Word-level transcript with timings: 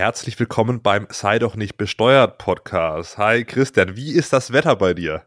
herzlich 0.00 0.40
willkommen 0.40 0.80
beim 0.80 1.06
Sei 1.10 1.38
doch 1.38 1.56
nicht 1.56 1.76
besteuert 1.76 2.38
Podcast. 2.38 3.18
Hi 3.18 3.44
Christian, 3.44 3.96
wie 3.96 4.12
ist 4.12 4.32
das 4.32 4.50
Wetter 4.50 4.74
bei 4.76 4.94
dir? 4.94 5.26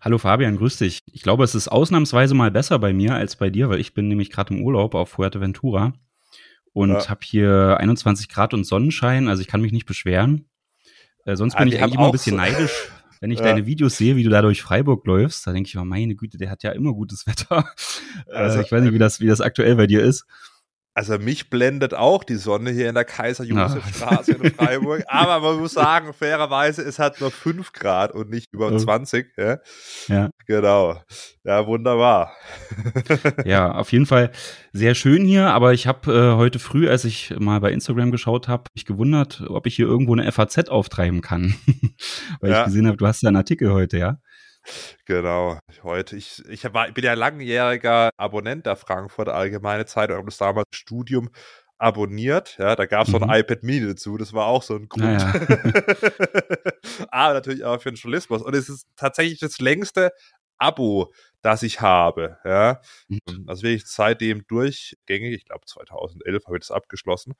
Hallo 0.00 0.16
Fabian, 0.16 0.56
grüß 0.56 0.78
dich. 0.78 1.00
Ich 1.04 1.20
glaube, 1.20 1.44
es 1.44 1.54
ist 1.54 1.68
ausnahmsweise 1.68 2.34
mal 2.34 2.50
besser 2.50 2.78
bei 2.78 2.94
mir 2.94 3.14
als 3.14 3.36
bei 3.36 3.50
dir, 3.50 3.68
weil 3.68 3.78
ich 3.78 3.92
bin 3.92 4.08
nämlich 4.08 4.30
gerade 4.30 4.54
im 4.54 4.62
Urlaub 4.62 4.94
auf 4.94 5.10
Fuerteventura 5.10 5.92
und 6.72 6.92
ja. 6.92 7.08
habe 7.10 7.20
hier 7.24 7.76
21 7.78 8.30
Grad 8.30 8.54
und 8.54 8.64
Sonnenschein, 8.64 9.28
also 9.28 9.42
ich 9.42 9.48
kann 9.48 9.60
mich 9.60 9.72
nicht 9.72 9.84
beschweren. 9.84 10.46
Äh, 11.26 11.36
sonst 11.36 11.58
bin 11.58 11.68
ah, 11.68 11.70
ich 11.70 11.82
eigentlich 11.82 11.96
immer 11.96 12.06
ein 12.06 12.12
bisschen 12.12 12.36
so. 12.36 12.42
neidisch, 12.42 12.90
wenn 13.20 13.32
ich 13.32 13.38
ja. 13.40 13.44
deine 13.44 13.66
Videos 13.66 13.98
sehe, 13.98 14.16
wie 14.16 14.24
du 14.24 14.30
da 14.30 14.40
durch 14.40 14.62
Freiburg 14.62 15.06
läufst. 15.06 15.46
Da 15.46 15.52
denke 15.52 15.68
ich, 15.68 15.76
oh 15.76 15.84
meine 15.84 16.14
Güte, 16.14 16.38
der 16.38 16.48
hat 16.48 16.62
ja 16.62 16.72
immer 16.72 16.94
gutes 16.94 17.26
Wetter. 17.26 17.70
Also, 18.28 18.58
also 18.58 18.60
ich 18.60 18.72
weiß 18.72 18.82
nicht, 18.82 18.94
wie 18.94 18.98
das, 18.98 19.20
wie 19.20 19.26
das 19.26 19.42
aktuell 19.42 19.76
bei 19.76 19.86
dir 19.86 20.02
ist. 20.02 20.24
Also 20.94 21.18
mich 21.18 21.48
blendet 21.48 21.94
auch 21.94 22.22
die 22.22 22.36
Sonne 22.36 22.70
hier 22.70 22.90
in 22.90 22.94
der 22.94 23.06
Kaiser-Josef-Straße 23.06 24.32
in 24.32 24.52
Freiburg. 24.52 25.04
Aber 25.08 25.40
man 25.40 25.58
muss 25.58 25.72
sagen, 25.72 26.12
fairerweise, 26.12 26.82
es 26.82 26.98
hat 26.98 27.18
nur 27.18 27.30
5 27.30 27.72
Grad 27.72 28.12
und 28.12 28.28
nicht 28.28 28.52
über 28.52 28.76
20. 28.76 29.32
Ja. 29.38 29.58
ja. 30.08 30.30
Genau. 30.46 31.00
Ja, 31.44 31.66
wunderbar. 31.66 32.32
ja, 33.46 33.72
auf 33.72 33.90
jeden 33.90 34.04
Fall 34.04 34.32
sehr 34.74 34.94
schön 34.94 35.24
hier. 35.24 35.48
Aber 35.48 35.72
ich 35.72 35.86
habe 35.86 36.12
äh, 36.12 36.36
heute 36.36 36.58
früh, 36.58 36.90
als 36.90 37.06
ich 37.06 37.34
mal 37.38 37.60
bei 37.60 37.72
Instagram 37.72 38.10
geschaut 38.10 38.48
habe, 38.48 38.64
mich 38.74 38.84
gewundert, 38.84 39.42
ob 39.48 39.66
ich 39.66 39.76
hier 39.76 39.86
irgendwo 39.86 40.12
eine 40.12 40.30
FAZ 40.30 40.68
auftreiben 40.68 41.22
kann. 41.22 41.54
Weil 42.40 42.50
ja. 42.50 42.60
ich 42.60 42.64
gesehen 42.66 42.86
habe, 42.86 42.98
du 42.98 43.06
hast 43.06 43.22
ja 43.22 43.28
einen 43.28 43.36
Artikel 43.36 43.72
heute, 43.72 43.96
ja? 43.96 44.18
Genau, 45.06 45.58
heute, 45.82 46.16
ich, 46.16 46.44
ich 46.48 46.64
war, 46.72 46.90
bin 46.92 47.04
ja 47.04 47.14
langjähriger 47.14 48.10
Abonnent 48.16 48.66
der 48.66 48.76
Frankfurter 48.76 49.34
Allgemeine 49.34 49.86
Zeitung, 49.86 50.16
habe 50.16 50.26
das 50.26 50.38
damals 50.38 50.68
Studium 50.72 51.30
abonniert. 51.78 52.56
Ja, 52.58 52.76
da 52.76 52.86
gab 52.86 53.02
es 53.02 53.08
mhm. 53.08 53.18
so 53.18 53.26
ein 53.26 53.40
iPad 53.40 53.62
Mini 53.64 53.86
dazu, 53.88 54.16
das 54.16 54.32
war 54.32 54.46
auch 54.46 54.62
so 54.62 54.76
ein 54.76 54.88
Grund. 54.88 55.20
Ja, 55.20 55.32
Aber 57.10 57.34
natürlich 57.34 57.64
auch 57.64 57.80
für 57.80 57.90
den 57.90 57.96
Journalismus. 57.96 58.42
Und 58.42 58.54
es 58.54 58.68
ist 58.68 58.86
tatsächlich 58.96 59.40
das 59.40 59.58
längste 59.58 60.12
Abo, 60.58 61.12
das 61.42 61.64
ich 61.64 61.80
habe. 61.80 62.38
Ja, 62.44 62.80
mhm. 63.08 63.46
also 63.48 63.64
wirklich 63.64 63.84
seitdem 63.86 64.46
durchgängig. 64.46 65.34
Ich 65.34 65.44
glaube 65.44 65.66
2011 65.66 66.46
habe 66.46 66.56
ich 66.56 66.60
das 66.60 66.70
abgeschlossen. 66.70 67.34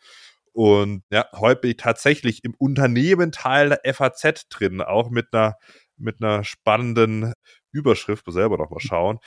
Und 0.53 1.05
ja, 1.11 1.27
heute 1.35 1.63
bin 1.63 1.71
ich 1.71 1.77
tatsächlich 1.79 2.45
im 2.45 2.55
Unternehmenteil 2.59 3.71
der 3.71 3.95
FAZ 3.95 4.49
drin, 4.51 4.83
auch 4.83 5.09
mit 5.09 5.29
einer 5.33 5.57
mit 6.03 6.23
einer 6.23 6.45
spannenden 6.45 7.33
Überschrift, 7.73 8.27
muss 8.27 8.35
selber 8.35 8.59
noch 8.59 8.71
mal 8.71 8.81
schauen. 8.81 9.19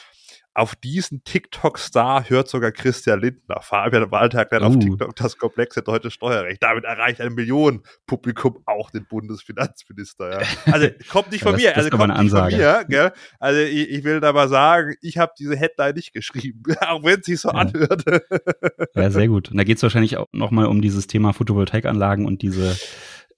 Auf 0.57 0.73
diesen 0.73 1.21
TikTok-Star 1.25 2.29
hört 2.29 2.47
sogar 2.47 2.71
Christian 2.71 3.19
Lindner. 3.19 3.59
Fabian 3.61 4.09
Walter 4.09 4.39
erklärt 4.39 4.63
uh. 4.63 4.67
auf 4.67 4.79
TikTok 4.79 5.13
das 5.15 5.37
komplexe 5.37 5.81
deutsche 5.81 6.11
Steuerrecht. 6.11 6.63
Damit 6.63 6.85
erreicht 6.85 7.19
ein 7.19 7.33
Millionenpublikum 7.33 8.63
auch 8.65 8.89
den 8.89 9.05
Bundesfinanzminister. 9.05 10.39
Ja. 10.39 10.47
Also 10.71 10.87
kommt 11.09 11.33
nicht 11.33 11.43
von 11.43 11.53
das, 11.53 11.61
mir. 11.61 11.69
Das 11.69 11.77
also 11.79 11.89
kommt 11.89 12.07
nicht 12.07 12.17
Ansage. 12.17 12.55
von 12.55 12.59
mir. 12.59 12.85
Gell? 12.87 13.11
Also 13.39 13.59
ich, 13.59 13.89
ich, 13.89 14.03
will 14.05 14.21
da 14.21 14.31
mal 14.31 14.47
sagen, 14.47 14.95
ich 15.01 15.17
habe 15.17 15.33
diese 15.37 15.57
Headline 15.57 15.95
nicht 15.95 16.13
geschrieben, 16.13 16.63
auch 16.87 17.03
wenn 17.03 17.21
sie 17.21 17.35
so 17.35 17.49
ja. 17.49 17.55
anhört. 17.55 18.05
ja, 18.95 19.09
sehr 19.09 19.27
gut. 19.27 19.51
Und 19.51 19.57
da 19.57 19.65
geht 19.65 19.75
es 19.75 19.83
wahrscheinlich 19.83 20.15
auch 20.15 20.27
nochmal 20.31 20.67
um 20.67 20.81
dieses 20.81 21.07
Thema 21.07 21.33
Photovoltaikanlagen 21.33 22.25
und 22.25 22.41
diese 22.41 22.77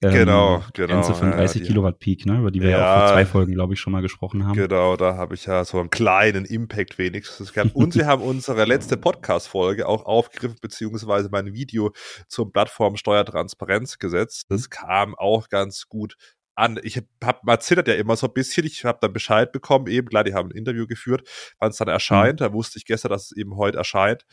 ähm, 0.00 0.12
genau, 0.12 0.62
genau. 0.74 0.94
Grenze 0.94 1.14
von 1.14 1.32
30 1.32 1.62
ja, 1.62 1.66
Kilowatt 1.66 1.98
Peak, 1.98 2.24
ne, 2.24 2.38
über 2.38 2.52
die 2.52 2.60
wir 2.60 2.70
ja, 2.70 2.78
ja, 2.78 2.94
auch 2.94 3.00
vor 3.00 3.08
zwei 3.14 3.26
Folgen, 3.26 3.52
glaube 3.52 3.74
ich, 3.74 3.80
schon 3.80 3.92
mal 3.92 4.00
gesprochen 4.00 4.46
haben. 4.46 4.54
Genau, 4.54 4.96
da 4.96 5.16
habe 5.16 5.34
ich 5.34 5.46
ja 5.46 5.64
so 5.64 5.80
einen 5.80 5.90
kleinen 5.90 6.44
Impact 6.44 6.98
wenigstens 6.98 7.52
gehabt. 7.52 7.74
Und 7.74 7.94
sie 7.94 8.04
haben 8.04 8.22
unsere 8.22 8.64
letzte 8.64 8.96
Podcast-Folge 8.96 9.88
auch 9.88 10.04
aufgegriffen, 10.06 10.58
beziehungsweise 10.60 11.28
mein 11.32 11.52
Video 11.52 11.92
zum 12.28 12.52
Plattformsteuertransparenzgesetz. 12.52 14.46
Das 14.48 14.62
mhm. 14.62 14.70
kam 14.70 15.14
auch 15.16 15.48
ganz 15.48 15.88
gut 15.88 16.14
an. 16.54 16.78
Ich 16.82 17.02
habe 17.24 17.38
man 17.42 17.60
zittert 17.60 17.88
ja 17.88 17.94
immer 17.94 18.14
so 18.14 18.28
ein 18.28 18.32
bisschen. 18.32 18.66
Ich 18.66 18.84
habe 18.84 18.98
dann 19.00 19.12
Bescheid 19.12 19.50
bekommen, 19.50 19.88
eben 19.88 20.08
klar, 20.08 20.22
die 20.22 20.34
haben 20.34 20.50
ein 20.50 20.56
Interview 20.56 20.86
geführt, 20.86 21.28
wann 21.58 21.70
es 21.70 21.76
dann 21.76 21.88
erscheint. 21.88 22.40
Mhm. 22.40 22.44
Da 22.44 22.52
wusste 22.52 22.78
ich 22.78 22.84
gestern, 22.84 23.10
dass 23.10 23.32
es 23.32 23.36
eben 23.36 23.56
heute 23.56 23.78
erscheint. 23.78 24.24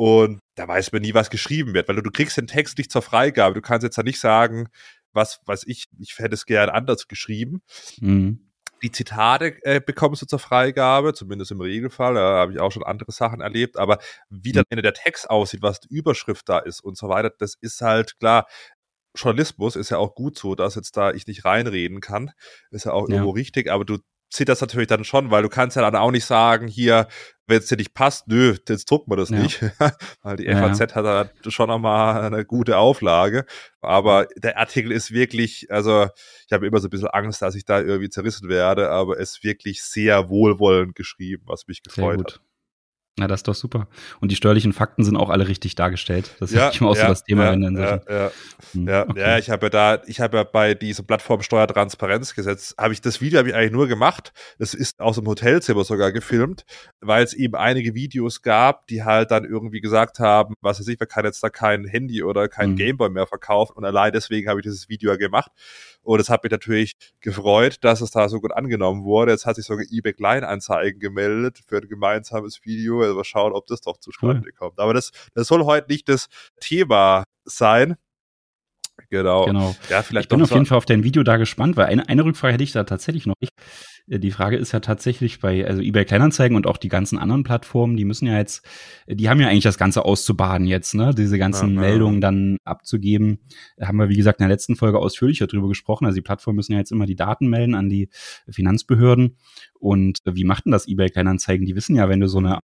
Und 0.00 0.38
da 0.54 0.68
weiß 0.68 0.92
man 0.92 1.02
nie, 1.02 1.12
was 1.12 1.28
geschrieben 1.28 1.74
wird, 1.74 1.88
weil 1.88 1.96
du, 1.96 2.02
du 2.02 2.12
kriegst 2.12 2.36
den 2.36 2.46
Text 2.46 2.78
nicht 2.78 2.92
zur 2.92 3.02
Freigabe. 3.02 3.54
Du 3.54 3.60
kannst 3.60 3.82
jetzt 3.82 3.96
ja 3.96 4.04
nicht 4.04 4.20
sagen, 4.20 4.68
was 5.18 5.40
weiß 5.44 5.64
ich, 5.66 5.88
ich 5.98 6.18
hätte 6.18 6.34
es 6.34 6.46
gern 6.46 6.70
anders 6.70 7.08
geschrieben. 7.08 7.62
Mhm. 8.00 8.48
Die 8.82 8.92
Zitate 8.92 9.56
äh, 9.64 9.80
bekommst 9.80 10.22
du 10.22 10.26
zur 10.26 10.38
Freigabe, 10.38 11.12
zumindest 11.12 11.50
im 11.50 11.60
Regelfall. 11.60 12.14
Da 12.14 12.20
habe 12.20 12.52
ich 12.52 12.60
auch 12.60 12.70
schon 12.70 12.84
andere 12.84 13.10
Sachen 13.10 13.40
erlebt. 13.40 13.76
Aber 13.76 13.98
wie 14.30 14.52
dann 14.52 14.64
mhm. 14.70 14.82
der 14.82 14.94
Text 14.94 15.28
aussieht, 15.28 15.62
was 15.62 15.80
die 15.80 15.92
Überschrift 15.92 16.48
da 16.48 16.58
ist 16.58 16.80
und 16.80 16.96
so 16.96 17.08
weiter, 17.08 17.32
das 17.38 17.56
ist 17.60 17.80
halt 17.80 18.18
klar. 18.20 18.46
Journalismus 19.16 19.74
ist 19.74 19.90
ja 19.90 19.98
auch 19.98 20.14
gut 20.14 20.38
so, 20.38 20.54
dass 20.54 20.76
jetzt 20.76 20.96
da 20.96 21.10
ich 21.10 21.26
nicht 21.26 21.44
reinreden 21.44 22.00
kann. 22.00 22.30
Ist 22.70 22.84
ja 22.84 22.92
auch 22.92 23.08
ja. 23.08 23.16
irgendwo 23.16 23.32
richtig, 23.32 23.68
aber 23.68 23.84
du 23.84 23.98
zieht 24.30 24.48
das 24.48 24.60
natürlich 24.60 24.88
dann 24.88 25.04
schon, 25.04 25.30
weil 25.30 25.42
du 25.42 25.48
kannst 25.48 25.76
ja 25.76 25.82
dann 25.82 25.96
auch 25.96 26.10
nicht 26.10 26.24
sagen, 26.24 26.68
hier, 26.68 27.08
wenn 27.46 27.58
es 27.58 27.66
dir 27.66 27.76
nicht 27.76 27.94
passt, 27.94 28.28
nö, 28.28 28.56
jetzt 28.68 28.90
drucken 28.90 29.10
wir 29.10 29.16
das 29.16 29.30
ja. 29.30 29.38
nicht. 29.38 29.62
weil 30.22 30.36
die 30.36 30.46
FAZ 30.46 30.78
ja. 30.78 30.94
hat 30.94 31.04
da 31.04 31.50
schon 31.50 31.68
nochmal 31.68 32.22
eine 32.22 32.44
gute 32.44 32.76
Auflage. 32.76 33.46
Aber 33.80 34.26
der 34.36 34.58
Artikel 34.58 34.92
ist 34.92 35.12
wirklich, 35.12 35.66
also 35.70 36.08
ich 36.46 36.52
habe 36.52 36.66
immer 36.66 36.78
so 36.80 36.88
ein 36.88 36.90
bisschen 36.90 37.08
Angst, 37.08 37.40
dass 37.40 37.54
ich 37.54 37.64
da 37.64 37.80
irgendwie 37.80 38.10
zerrissen 38.10 38.48
werde, 38.48 38.90
aber 38.90 39.18
es 39.18 39.32
ist 39.32 39.44
wirklich 39.44 39.82
sehr 39.82 40.28
wohlwollend 40.28 40.94
geschrieben, 40.94 41.44
was 41.46 41.66
mich 41.66 41.82
gefreut 41.82 42.20
hat. 42.20 42.40
Na, 43.18 43.26
das 43.26 43.40
ist 43.40 43.48
doch 43.48 43.54
super. 43.54 43.88
Und 44.20 44.30
die 44.30 44.36
steuerlichen 44.36 44.72
Fakten 44.72 45.02
sind 45.02 45.16
auch 45.16 45.28
alle 45.28 45.48
richtig 45.48 45.74
dargestellt. 45.74 46.36
Das 46.38 46.50
ist 46.50 46.56
ja, 46.56 46.68
immer 46.68 46.90
auch 46.90 46.96
ja, 46.96 47.02
so 47.02 47.08
das 47.08 47.24
Thema 47.24 47.46
ja, 47.46 47.52
in 47.52 47.76
ja, 47.76 48.00
ja, 48.08 48.30
hm, 48.72 48.88
ja, 48.88 49.08
okay. 49.08 49.20
ja, 49.20 49.38
ich 49.38 49.50
habe 49.50 49.66
ja 49.66 49.70
da, 49.70 50.02
ich 50.06 50.20
habe 50.20 50.36
ja 50.36 50.44
bei 50.44 50.74
diesem 50.74 51.04
Plattformsteuertransparenzgesetz, 51.04 52.76
habe 52.78 52.92
ich 52.92 53.00
das 53.00 53.20
Video 53.20 53.38
habe 53.38 53.48
ich 53.48 53.54
eigentlich 53.56 53.72
nur 53.72 53.88
gemacht. 53.88 54.32
Das 54.58 54.72
ist 54.72 55.00
aus 55.00 55.16
dem 55.16 55.26
Hotelzimmer 55.26 55.82
sogar 55.82 56.12
gefilmt, 56.12 56.64
weil 57.00 57.24
es 57.24 57.34
eben 57.34 57.56
einige 57.56 57.94
Videos 57.94 58.42
gab, 58.42 58.86
die 58.86 59.02
halt 59.02 59.32
dann 59.32 59.44
irgendwie 59.44 59.80
gesagt 59.80 60.20
haben, 60.20 60.54
was 60.60 60.78
weiß 60.78 60.86
ich, 60.86 61.00
man 61.00 61.08
kann 61.08 61.24
jetzt 61.24 61.42
da 61.42 61.50
kein 61.50 61.86
Handy 61.86 62.22
oder 62.22 62.48
kein 62.48 62.70
mhm. 62.70 62.76
Gameboy 62.76 63.10
mehr 63.10 63.26
verkaufen 63.26 63.72
und 63.76 63.84
allein 63.84 64.12
deswegen 64.12 64.48
habe 64.48 64.60
ich 64.60 64.64
dieses 64.64 64.88
Video 64.88 65.10
ja 65.10 65.16
gemacht. 65.16 65.50
Und 66.08 66.20
es 66.20 66.30
hat 66.30 66.42
mich 66.42 66.50
natürlich 66.50 66.94
gefreut, 67.20 67.76
dass 67.82 68.00
es 68.00 68.10
da 68.12 68.30
so 68.30 68.40
gut 68.40 68.54
angenommen 68.54 69.04
wurde. 69.04 69.32
Jetzt 69.32 69.44
hat 69.44 69.56
sich 69.56 69.66
sogar 69.66 69.84
eBay 69.90 70.14
Kleinanzeigen 70.14 71.00
gemeldet 71.00 71.60
für 71.66 71.82
ein 71.82 71.86
gemeinsames 71.86 72.64
Video. 72.64 73.02
Also 73.02 73.14
mal 73.14 73.24
schauen, 73.24 73.52
ob 73.52 73.66
das 73.66 73.82
doch 73.82 73.98
zustande 73.98 74.40
cool. 74.46 74.52
kommt. 74.52 74.78
Aber 74.78 74.94
das, 74.94 75.12
das 75.34 75.48
soll 75.48 75.66
heute 75.66 75.92
nicht 75.92 76.08
das 76.08 76.28
Thema 76.60 77.24
sein. 77.44 77.96
Genau. 79.10 79.46
genau. 79.46 79.76
Ja, 79.88 80.02
vielleicht 80.02 80.26
ich 80.26 80.28
bin 80.28 80.42
auf 80.42 80.50
jeden 80.50 80.66
Fall 80.66 80.78
auf 80.78 80.86
dein 80.86 81.04
Video 81.04 81.22
da 81.22 81.36
gespannt, 81.36 81.76
weil 81.76 81.86
eine, 81.86 82.08
eine 82.08 82.24
Rückfrage 82.24 82.54
hätte 82.54 82.64
ich 82.64 82.72
da 82.72 82.84
tatsächlich 82.84 83.26
noch. 83.26 83.34
Äh, 83.40 84.18
die 84.18 84.30
Frage 84.30 84.56
ist 84.56 84.72
ja 84.72 84.80
tatsächlich 84.80 85.40
bei, 85.40 85.66
also 85.66 85.80
eBay 85.80 86.04
Kleinanzeigen 86.04 86.56
und 86.56 86.66
auch 86.66 86.76
die 86.76 86.88
ganzen 86.88 87.18
anderen 87.18 87.42
Plattformen, 87.42 87.96
die 87.96 88.04
müssen 88.04 88.26
ja 88.26 88.36
jetzt, 88.36 88.66
die 89.06 89.28
haben 89.28 89.40
ja 89.40 89.48
eigentlich 89.48 89.64
das 89.64 89.78
Ganze 89.78 90.04
auszubaden 90.04 90.66
jetzt, 90.66 90.94
ne? 90.94 91.14
Diese 91.14 91.38
ganzen 91.38 91.74
ja, 91.74 91.80
Meldungen 91.80 92.20
dann 92.20 92.58
abzugeben. 92.64 93.40
Da 93.76 93.88
haben 93.88 93.96
wir, 93.96 94.08
wie 94.08 94.16
gesagt, 94.16 94.40
in 94.40 94.44
der 94.44 94.54
letzten 94.54 94.76
Folge 94.76 94.98
ausführlicher 94.98 95.46
drüber 95.46 95.68
gesprochen. 95.68 96.06
Also 96.06 96.16
die 96.16 96.22
Plattformen 96.22 96.56
müssen 96.56 96.72
ja 96.72 96.78
jetzt 96.78 96.92
immer 96.92 97.06
die 97.06 97.16
Daten 97.16 97.48
melden 97.48 97.74
an 97.74 97.88
die 97.88 98.10
Finanzbehörden. 98.48 99.36
Und 99.78 100.18
wie 100.24 100.44
macht 100.44 100.66
denn 100.66 100.72
das 100.72 100.88
eBay 100.88 101.08
Kleinanzeigen? 101.08 101.66
Die 101.66 101.76
wissen 101.76 101.96
ja, 101.96 102.08
wenn 102.08 102.20
du 102.20 102.28
so 102.28 102.38
eine 102.38 102.58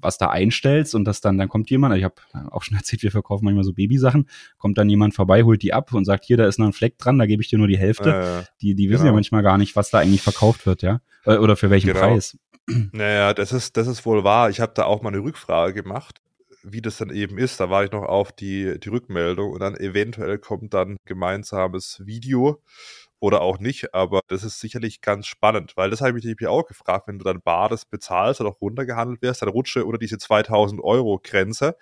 was 0.00 0.18
da 0.18 0.28
einstellst 0.28 0.94
und 0.94 1.04
das 1.04 1.20
dann, 1.20 1.38
dann 1.38 1.48
kommt 1.48 1.70
jemand, 1.70 1.96
ich 1.96 2.04
habe 2.04 2.14
auch 2.50 2.62
schon 2.62 2.76
erzählt, 2.76 3.02
wir 3.02 3.10
verkaufen 3.10 3.44
manchmal 3.44 3.64
so 3.64 3.72
Babysachen, 3.72 4.28
kommt 4.58 4.78
dann 4.78 4.88
jemand 4.88 5.14
vorbei, 5.14 5.42
holt 5.42 5.62
die 5.62 5.72
ab 5.72 5.92
und 5.92 6.04
sagt, 6.04 6.24
hier, 6.24 6.36
da 6.36 6.46
ist 6.46 6.58
noch 6.58 6.66
ein 6.66 6.72
Fleck 6.72 6.98
dran, 6.98 7.18
da 7.18 7.26
gebe 7.26 7.42
ich 7.42 7.48
dir 7.48 7.58
nur 7.58 7.68
die 7.68 7.78
Hälfte. 7.78 8.44
Äh, 8.44 8.44
die, 8.60 8.74
die 8.74 8.88
wissen 8.88 9.02
genau. 9.02 9.12
ja 9.12 9.14
manchmal 9.14 9.42
gar 9.42 9.58
nicht, 9.58 9.76
was 9.76 9.90
da 9.90 9.98
eigentlich 9.98 10.22
verkauft 10.22 10.66
wird, 10.66 10.82
ja. 10.82 11.00
Äh, 11.24 11.36
oder 11.36 11.56
für 11.56 11.70
welchen 11.70 11.88
genau. 11.88 12.00
Preis. 12.00 12.36
Naja, 12.90 13.32
das 13.32 13.52
ist, 13.52 13.76
das 13.76 13.86
ist 13.86 14.04
wohl 14.04 14.24
wahr. 14.24 14.50
Ich 14.50 14.58
habe 14.58 14.72
da 14.74 14.86
auch 14.86 15.00
mal 15.00 15.10
eine 15.10 15.22
Rückfrage 15.22 15.72
gemacht 15.72 16.20
wie 16.68 16.82
das 16.82 16.98
dann 16.98 17.10
eben 17.10 17.38
ist. 17.38 17.60
Da 17.60 17.70
war 17.70 17.84
ich 17.84 17.92
noch 17.92 18.02
auf 18.02 18.32
die, 18.32 18.78
die 18.80 18.88
Rückmeldung 18.88 19.52
und 19.52 19.60
dann 19.60 19.76
eventuell 19.76 20.38
kommt 20.38 20.74
dann 20.74 20.96
gemeinsames 21.04 22.02
Video 22.04 22.60
oder 23.20 23.40
auch 23.40 23.58
nicht, 23.58 23.94
aber 23.94 24.20
das 24.28 24.44
ist 24.44 24.60
sicherlich 24.60 25.00
ganz 25.00 25.26
spannend, 25.26 25.76
weil 25.76 25.90
das 25.90 26.00
habe 26.00 26.18
ich 26.18 26.24
mich 26.24 26.46
auch 26.46 26.66
gefragt, 26.66 27.08
wenn 27.08 27.18
du 27.18 27.24
dann 27.24 27.40
Bades 27.42 27.84
bezahlst 27.86 28.40
oder 28.40 28.50
auch 28.50 28.60
runtergehandelt 28.60 29.22
wirst, 29.22 29.42
dann 29.42 29.48
rutsche 29.48 29.84
unter 29.84 29.98
diese 29.98 30.18
2000 30.18 30.82
Euro 30.82 31.20
Grenze, 31.22 31.76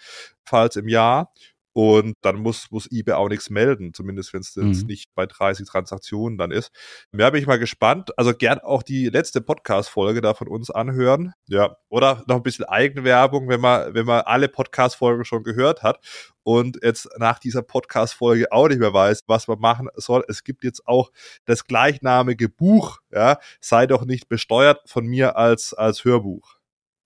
falls 0.44 0.76
im 0.76 0.88
Jahr 0.88 1.32
und 1.74 2.16
dann 2.20 2.36
muss, 2.36 2.70
muss 2.70 2.86
eBay 2.90 3.14
auch 3.14 3.28
nichts 3.28 3.50
melden, 3.50 3.92
zumindest 3.92 4.32
wenn 4.32 4.42
es 4.42 4.54
mhm. 4.54 4.86
nicht 4.86 5.12
bei 5.16 5.26
30 5.26 5.66
Transaktionen 5.66 6.38
dann 6.38 6.52
ist. 6.52 6.70
Mehr 7.10 7.32
bin 7.32 7.40
ich 7.40 7.48
mal 7.48 7.58
gespannt. 7.58 8.16
Also 8.16 8.32
gern 8.32 8.60
auch 8.60 8.84
die 8.84 9.08
letzte 9.08 9.40
Podcast-Folge 9.40 10.20
da 10.20 10.34
von 10.34 10.46
uns 10.46 10.70
anhören. 10.70 11.32
Ja. 11.48 11.76
Oder 11.88 12.22
noch 12.28 12.36
ein 12.36 12.44
bisschen 12.44 12.64
Eigenwerbung, 12.64 13.48
wenn 13.48 13.60
man, 13.60 13.92
wenn 13.92 14.06
man 14.06 14.20
alle 14.20 14.48
Podcast-Folgen 14.48 15.24
schon 15.24 15.42
gehört 15.42 15.82
hat 15.82 15.98
und 16.44 16.78
jetzt 16.80 17.08
nach 17.18 17.40
dieser 17.40 17.62
Podcast-Folge 17.62 18.52
auch 18.52 18.68
nicht 18.68 18.78
mehr 18.78 18.94
weiß, 18.94 19.24
was 19.26 19.48
man 19.48 19.58
machen 19.58 19.88
soll. 19.96 20.24
Es 20.28 20.44
gibt 20.44 20.62
jetzt 20.62 20.86
auch 20.86 21.10
das 21.44 21.66
gleichnamige 21.66 22.48
Buch, 22.48 23.00
ja, 23.12 23.38
sei 23.60 23.88
doch 23.88 24.04
nicht 24.04 24.28
besteuert 24.28 24.80
von 24.86 25.06
mir 25.06 25.36
als, 25.36 25.74
als 25.74 26.04
Hörbuch. 26.04 26.54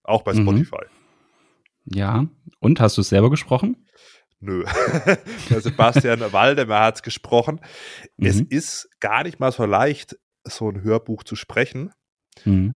Auch 0.03 0.21
bei 0.23 0.35
mhm. 0.35 0.43
Spotify. 0.43 0.85
Ja. 1.87 2.27
Und 2.61 2.81
hast 2.81 2.99
du 2.99 3.01
es 3.01 3.09
selber 3.09 3.31
gesprochen? 3.31 3.88
Nö. 4.41 4.65
Sebastian 5.59 6.33
Waldemar 6.33 6.85
hat 6.85 6.97
es 6.97 7.03
gesprochen. 7.03 7.61
Mhm. 8.17 8.27
Es 8.27 8.41
ist 8.41 8.89
gar 9.01 9.25
nicht 9.25 9.41
mal 9.41 9.53
so 9.53 9.65
leicht, 9.65 10.17
so 10.45 10.71
ein 10.71 10.83
Hörbuch 10.83 11.25
zu 11.25 11.37
sprechen. 11.37 11.93
Mhm 12.45 12.73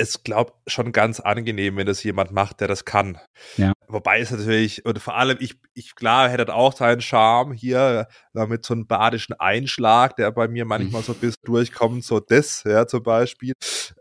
ist, 0.00 0.24
glaube 0.24 0.52
schon 0.66 0.92
ganz 0.92 1.20
angenehm, 1.20 1.76
wenn 1.76 1.86
das 1.86 2.02
jemand 2.02 2.32
macht, 2.32 2.60
der 2.60 2.68
das 2.68 2.84
kann. 2.84 3.18
Ja. 3.56 3.72
Wobei 3.86 4.20
es 4.20 4.30
natürlich, 4.30 4.84
und 4.84 4.98
vor 4.98 5.16
allem, 5.16 5.36
ich, 5.40 5.56
ich 5.74 5.94
klar, 5.94 6.28
hätte 6.28 6.54
auch 6.54 6.72
seinen 6.72 7.00
Charme 7.00 7.52
hier 7.52 8.08
äh, 8.34 8.46
mit 8.46 8.64
so 8.64 8.74
einem 8.74 8.86
badischen 8.86 9.34
Einschlag, 9.38 10.16
der 10.16 10.30
bei 10.30 10.48
mir 10.48 10.64
manchmal 10.64 11.02
so 11.02 11.12
bis 11.14 11.34
durchkommt, 11.44 12.04
so 12.04 12.20
das, 12.20 12.62
ja, 12.64 12.86
zum 12.86 13.02
Beispiel. 13.02 13.52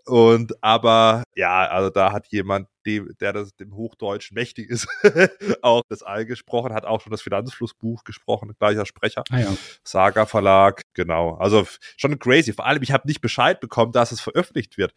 Und 0.05 0.63
aber 0.63 1.23
ja, 1.35 1.67
also 1.67 1.89
da 1.89 2.11
hat 2.11 2.27
jemand, 2.27 2.67
dem, 2.85 3.15
der 3.19 3.33
das 3.33 3.55
dem 3.55 3.75
Hochdeutschen 3.75 4.35
mächtig 4.35 4.69
ist, 4.69 4.87
auch 5.61 5.81
das 5.89 6.01
All 6.01 6.25
gesprochen, 6.25 6.73
hat 6.73 6.85
auch 6.85 7.01
schon 7.01 7.11
das 7.11 7.21
Finanzflussbuch 7.21 8.03
gesprochen, 8.03 8.53
gleicher 8.59 8.85
Sprecher. 8.85 9.23
Ah, 9.29 9.39
ja. 9.39 9.53
Saga 9.83 10.25
Verlag, 10.25 10.81
genau. 10.93 11.35
Also 11.35 11.67
schon 11.97 12.17
crazy. 12.19 12.53
Vor 12.53 12.65
allem, 12.65 12.81
ich 12.81 12.91
habe 12.91 13.07
nicht 13.07 13.21
Bescheid 13.21 13.59
bekommen, 13.59 13.91
dass 13.91 14.11
es 14.11 14.21
veröffentlicht 14.21 14.77
wird. 14.77 14.93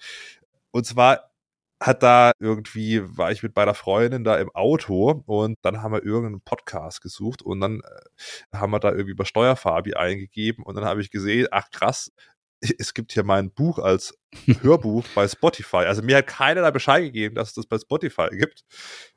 Und 0.72 0.86
zwar 0.86 1.30
hat 1.80 2.02
da 2.02 2.32
irgendwie, 2.38 3.02
war 3.18 3.32
ich 3.32 3.42
mit 3.42 3.56
meiner 3.56 3.74
Freundin 3.74 4.24
da 4.24 4.36
im 4.38 4.50
Auto 4.54 5.22
und 5.26 5.58
dann 5.62 5.82
haben 5.82 5.92
wir 5.92 6.04
irgendeinen 6.04 6.40
Podcast 6.40 7.02
gesucht 7.02 7.42
und 7.42 7.60
dann 7.60 7.80
äh, 7.80 8.56
haben 8.56 8.72
wir 8.72 8.80
da 8.80 8.90
irgendwie 8.90 9.12
über 9.12 9.24
Steuerfabi 9.24 9.94
eingegeben 9.94 10.64
und 10.64 10.76
dann 10.76 10.84
habe 10.84 11.00
ich 11.00 11.10
gesehen, 11.10 11.48
ach 11.50 11.70
krass, 11.70 12.12
es 12.78 12.94
gibt 12.94 13.12
hier 13.12 13.24
mein 13.24 13.50
Buch 13.50 13.78
als 13.78 14.16
Hörbuch 14.62 15.04
bei 15.14 15.28
Spotify. 15.28 15.78
Also 15.78 16.02
mir 16.02 16.18
hat 16.18 16.26
keiner 16.26 16.62
da 16.62 16.70
Bescheid 16.70 17.02
gegeben, 17.02 17.34
dass 17.34 17.48
es 17.48 17.54
das 17.54 17.66
bei 17.66 17.78
Spotify 17.78 18.28
gibt. 18.30 18.64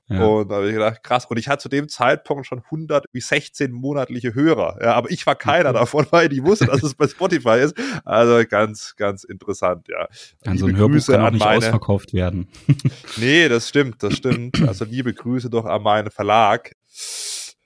Ja. 0.08 0.24
Und 0.24 0.50
da 0.50 0.56
habe 0.56 0.68
ich 0.68 0.74
gedacht, 0.74 1.04
krass. 1.04 1.26
Und 1.26 1.38
ich 1.38 1.48
hatte 1.48 1.64
zu 1.64 1.70
dem 1.70 1.90
Zeitpunkt 1.90 2.46
schon 2.46 2.60
116 2.60 3.72
monatliche 3.72 4.36
Hörer. 4.36 4.78
Ja, 4.82 4.94
aber 4.94 5.10
ich 5.10 5.26
war 5.26 5.36
keiner 5.36 5.74
davon, 5.74 6.06
weil 6.12 6.32
ich 6.32 6.44
wusste, 6.44 6.66
dass 6.66 6.84
es 6.84 6.94
bei 6.94 7.08
Spotify 7.08 7.60
ist. 7.62 7.76
Also 8.04 8.46
ganz, 8.48 8.96
ganz 8.98 9.24
interessant, 9.24 9.88
ja. 9.88 10.08
Kann 10.44 10.58
so 10.58 10.68
ein 10.68 10.76
Hörbuch 10.76 10.96
Grüße 10.96 11.14
kann 11.14 11.22
auch 11.22 11.32
nicht 11.32 11.44
meine, 11.44 11.58
ausverkauft 11.58 12.14
werden. 12.14 12.48
nee, 13.18 13.48
das 13.48 13.70
stimmt, 13.70 14.04
das 14.04 14.16
stimmt. 14.16 14.62
Also 14.68 14.86
liebe 14.86 15.14
Grüße 15.14 15.50
doch 15.50 15.66
an 15.66 15.82
meinen 15.82 16.12
Verlag 16.12 16.76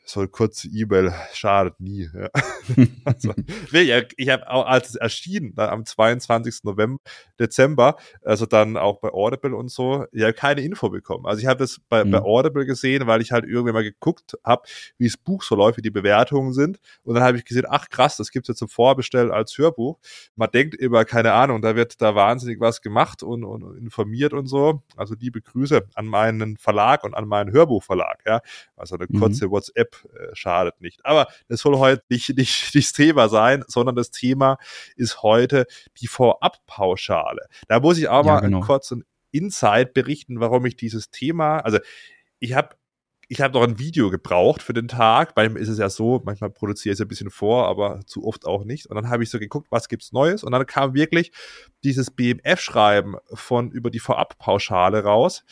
so 0.10 0.28
kurze 0.28 0.68
E-Mail 0.70 1.14
schadet 1.34 1.80
nie. 1.80 2.10
Ja. 2.14 2.30
also, 3.06 3.34
ich 3.72 4.30
habe 4.30 4.50
auch, 4.50 4.66
als 4.66 4.90
es 4.90 4.96
erschien, 4.96 5.54
dann 5.56 5.70
am 5.70 5.86
22. 5.86 6.64
November, 6.64 7.00
Dezember, 7.40 7.96
also 8.24 8.46
dann 8.46 8.76
auch 8.76 9.00
bei 9.00 9.10
Audible 9.12 9.56
und 9.56 9.70
so, 9.70 10.06
ja, 10.12 10.34
keine 10.34 10.62
Info 10.62 10.90
bekommen. 10.90 11.26
Also 11.26 11.42
ich 11.42 11.48
habe 11.48 11.60
das 11.60 11.80
bei, 11.90 12.04
mhm. 12.04 12.12
bei 12.12 12.22
Audible 12.22 12.66
gesehen, 12.66 13.06
weil 13.06 13.22
ich 13.22 13.32
halt 13.32 13.46
irgendwie 13.46 13.72
mal 13.72 13.84
geguckt 13.84 14.36
habe, 14.44 14.64
wie 14.98 15.08
das 15.08 15.18
Buch 15.18 15.44
so 15.44 15.56
läuft, 15.56 15.78
wie 15.78 15.84
die 15.84 15.92
Bewertungen 15.92 16.54
sind. 16.54 16.80
Und 17.04 17.14
dann 17.14 17.24
habe 17.24 17.38
ich 17.38 17.46
gesehen, 17.46 17.66
ach 17.70 17.90
krass, 17.90 18.18
das 18.18 18.32
gibt's 18.32 18.50
jetzt 18.50 18.60
zum 18.60 18.70
Vorbestellen 18.70 19.32
als 19.32 19.58
Hörbuch. 19.58 20.00
Man 20.36 20.50
denkt 20.52 20.76
immer, 20.76 21.06
keine 21.06 21.34
Ahnung, 21.34 21.62
da 21.62 21.76
wird 21.76 22.02
da 22.02 22.16
wahnsinnig 22.16 22.60
was 22.60 22.82
gemacht 22.82 23.22
und, 23.22 23.44
und 23.44 23.78
informiert 23.78 24.34
und 24.34 24.48
so. 24.48 24.82
Also 24.96 25.14
liebe 25.20 25.42
Grüße 25.42 25.88
an 25.94 26.08
meinen 26.08 26.58
Verlag 26.58 27.04
und 27.04 27.14
an 27.14 27.28
meinen 27.28 27.52
Hörbuchverlag. 27.52 28.24
Ja. 28.26 28.42
Also 28.76 28.96
eine 28.96 29.06
mhm. 29.08 29.20
kurze 29.20 29.48
mhm. 29.48 29.52
WhatsApp 29.52 29.99
äh, 30.06 30.34
schadet 30.34 30.82
nicht. 30.82 31.06
Aber 31.06 31.28
das 31.48 31.62
soll 31.62 31.78
heute 31.78 32.04
nicht, 32.10 32.30
nicht, 32.30 32.76
nicht 32.76 32.76
das 32.90 32.94
Thema 32.94 33.30
sein, 33.30 33.64
sondern 33.68 33.96
das 33.96 34.12
Thema 34.12 34.58
ist 34.96 35.24
heute 35.24 35.66
die 36.00 36.08
Vorabpauschale. 36.08 37.48
Da 37.68 37.80
muss 37.80 37.98
ich 37.98 38.08
auch 38.10 38.26
ja, 38.26 38.34
mal 38.34 38.40
genau. 38.42 38.62
kurz 38.62 38.92
ein 38.92 39.04
Insight 39.32 39.94
berichten, 39.94 40.40
warum 40.40 40.66
ich 40.66 40.76
dieses 40.76 41.12
Thema, 41.12 41.60
also 41.60 41.80
ich 42.40 42.54
habe 42.54 42.76
ich 43.32 43.42
habe 43.42 43.54
noch 43.54 43.64
ein 43.64 43.78
Video 43.78 44.10
gebraucht 44.10 44.64
für 44.64 44.74
den 44.74 44.88
Tag. 44.88 45.36
Bei 45.36 45.46
ist 45.46 45.70
es 45.70 45.78
ja 45.78 45.88
so, 45.92 46.20
manchmal 46.26 46.50
produziere 46.50 46.94
ich 46.94 46.98
es 46.98 47.02
ein 47.02 47.08
bisschen 47.08 47.30
vor, 47.30 47.68
aber 47.68 48.00
zu 48.08 48.26
oft 48.26 48.48
auch 48.48 48.64
nicht. 48.66 48.88
Und 48.88 48.96
dann 48.96 49.08
habe 49.08 49.22
ich 49.22 49.30
so 49.30 49.38
geguckt, 49.38 49.68
was 49.70 49.88
gibt's 49.88 50.12
Neues? 50.12 50.44
Und 50.44 50.52
dann 50.52 50.66
kam 50.66 50.96
wirklich 50.96 51.32
dieses 51.84 52.10
BMF-Schreiben 52.10 53.18
von 53.32 53.70
über 53.70 53.92
die 53.92 54.00
Vorabpauschale 54.00 55.04
raus. 55.04 55.44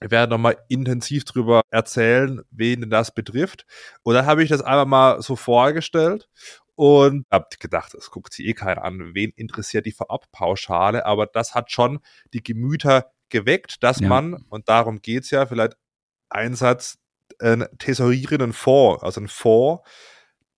Wir 0.00 0.10
werden 0.10 0.30
nochmal 0.30 0.56
intensiv 0.68 1.24
drüber 1.24 1.62
erzählen, 1.70 2.42
wen 2.50 2.88
das 2.88 3.14
betrifft. 3.14 3.66
Und 4.02 4.14
dann 4.14 4.26
habe 4.26 4.42
ich 4.42 4.48
das 4.48 4.62
einfach 4.62 4.86
mal 4.86 5.20
so 5.20 5.36
vorgestellt 5.36 6.28
und 6.74 7.26
habe 7.30 7.46
gedacht, 7.58 7.94
es 7.94 8.10
guckt 8.10 8.32
sich 8.32 8.46
eh 8.46 8.54
keiner 8.54 8.82
an, 8.82 9.14
wen 9.14 9.30
interessiert 9.36 9.84
die 9.84 9.92
Vorabpauschale, 9.92 11.04
aber 11.04 11.26
das 11.26 11.54
hat 11.54 11.70
schon 11.70 12.00
die 12.32 12.42
Gemüter 12.42 13.12
geweckt, 13.28 13.82
dass 13.82 14.00
ja. 14.00 14.08
man, 14.08 14.46
und 14.48 14.70
darum 14.70 15.02
geht's 15.02 15.30
ja, 15.30 15.44
vielleicht 15.44 15.76
Einsatz, 16.30 16.98
einen 17.38 17.66
tesorierenden 17.78 18.52
Fonds, 18.54 19.02
also 19.02 19.20
ein 19.20 19.28
Fonds, 19.28 19.82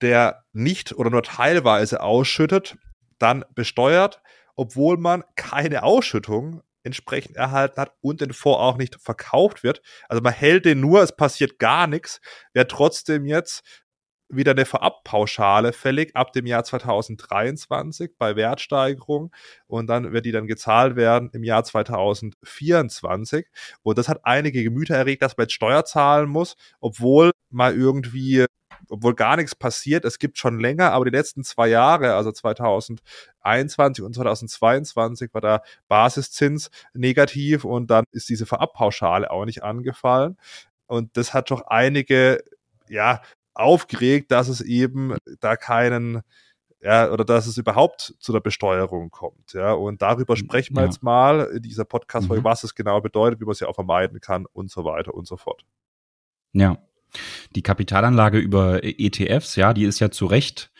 der 0.00 0.44
nicht 0.52 0.92
oder 0.92 1.10
nur 1.10 1.22
teilweise 1.22 2.00
ausschüttet, 2.00 2.76
dann 3.18 3.44
besteuert, 3.54 4.20
obwohl 4.56 4.98
man 4.98 5.24
keine 5.36 5.82
Ausschüttung 5.82 6.62
entsprechend 6.84 7.36
erhalten 7.36 7.80
hat 7.80 7.94
und 8.00 8.20
den 8.20 8.32
Fonds 8.32 8.58
auch 8.60 8.76
nicht 8.76 8.96
verkauft 9.00 9.62
wird. 9.62 9.82
Also 10.08 10.22
man 10.22 10.32
hält 10.32 10.64
den 10.64 10.80
nur, 10.80 11.02
es 11.02 11.14
passiert 11.14 11.58
gar 11.58 11.86
nichts, 11.86 12.20
wäre 12.52 12.66
trotzdem 12.66 13.24
jetzt 13.24 13.62
wieder 14.32 14.52
eine 14.52 14.64
Vorabpauschale 14.64 15.72
fällig 15.72 16.16
ab 16.16 16.32
dem 16.32 16.46
Jahr 16.46 16.64
2023 16.64 18.12
bei 18.18 18.34
Wertsteigerung 18.34 19.30
und 19.66 19.86
dann 19.88 20.12
wird 20.12 20.24
die 20.24 20.32
dann 20.32 20.46
gezahlt 20.46 20.96
werden 20.96 21.30
im 21.32 21.44
Jahr 21.44 21.64
2024 21.64 23.46
und 23.82 23.98
das 23.98 24.08
hat 24.08 24.20
einige 24.24 24.62
Gemüter 24.64 24.96
erregt, 24.96 25.22
dass 25.22 25.36
man 25.36 25.44
jetzt 25.44 25.52
Steuer 25.52 25.84
zahlen 25.84 26.28
muss, 26.28 26.56
obwohl 26.80 27.32
mal 27.50 27.74
irgendwie 27.74 28.46
obwohl 28.92 29.14
gar 29.14 29.36
nichts 29.36 29.54
passiert. 29.54 30.04
Es 30.04 30.18
gibt 30.18 30.38
schon 30.38 30.60
länger, 30.60 30.92
aber 30.92 31.06
die 31.06 31.16
letzten 31.16 31.44
zwei 31.44 31.68
Jahre, 31.68 32.14
also 32.14 32.30
2021 32.30 34.04
und 34.04 34.14
2022, 34.14 35.32
war 35.32 35.40
der 35.40 35.62
Basiszins 35.88 36.70
negativ 36.92 37.64
und 37.64 37.90
dann 37.90 38.04
ist 38.12 38.28
diese 38.28 38.44
Verabpauschale 38.44 39.30
auch 39.30 39.46
nicht 39.46 39.64
angefallen. 39.64 40.36
Und 40.86 41.16
das 41.16 41.32
hat 41.32 41.50
doch 41.50 41.62
einige, 41.62 42.44
ja, 42.88 43.22
aufgeregt, 43.54 44.30
dass 44.30 44.48
es 44.48 44.60
eben 44.60 45.16
da 45.40 45.56
keinen, 45.56 46.20
ja, 46.80 47.10
oder 47.10 47.24
dass 47.24 47.46
es 47.46 47.56
überhaupt 47.56 48.14
zu 48.18 48.32
der 48.32 48.40
Besteuerung 48.40 49.10
kommt. 49.10 49.54
Ja, 49.54 49.72
und 49.72 50.02
darüber 50.02 50.36
sprechen 50.36 50.76
wir 50.76 50.82
ja. 50.82 50.88
jetzt 50.88 51.02
mal 51.02 51.44
in 51.54 51.62
dieser 51.62 51.86
Podcast-Folge, 51.86 52.42
mhm. 52.42 52.44
was 52.44 52.62
es 52.62 52.74
genau 52.74 53.00
bedeutet, 53.00 53.40
wie 53.40 53.44
man 53.44 53.52
es 53.52 53.60
ja 53.60 53.68
auch 53.68 53.74
vermeiden 53.74 54.20
kann 54.20 54.46
und 54.52 54.70
so 54.70 54.84
weiter 54.84 55.14
und 55.14 55.26
so 55.26 55.38
fort. 55.38 55.64
Ja, 56.52 56.76
die 57.54 57.62
Kapitalanlage 57.62 58.38
über 58.38 58.80
ETFs, 58.82 59.56
ja, 59.56 59.72
die 59.72 59.84
ist 59.84 60.00
ja 60.00 60.10
zu 60.10 60.26
Recht 60.26 60.70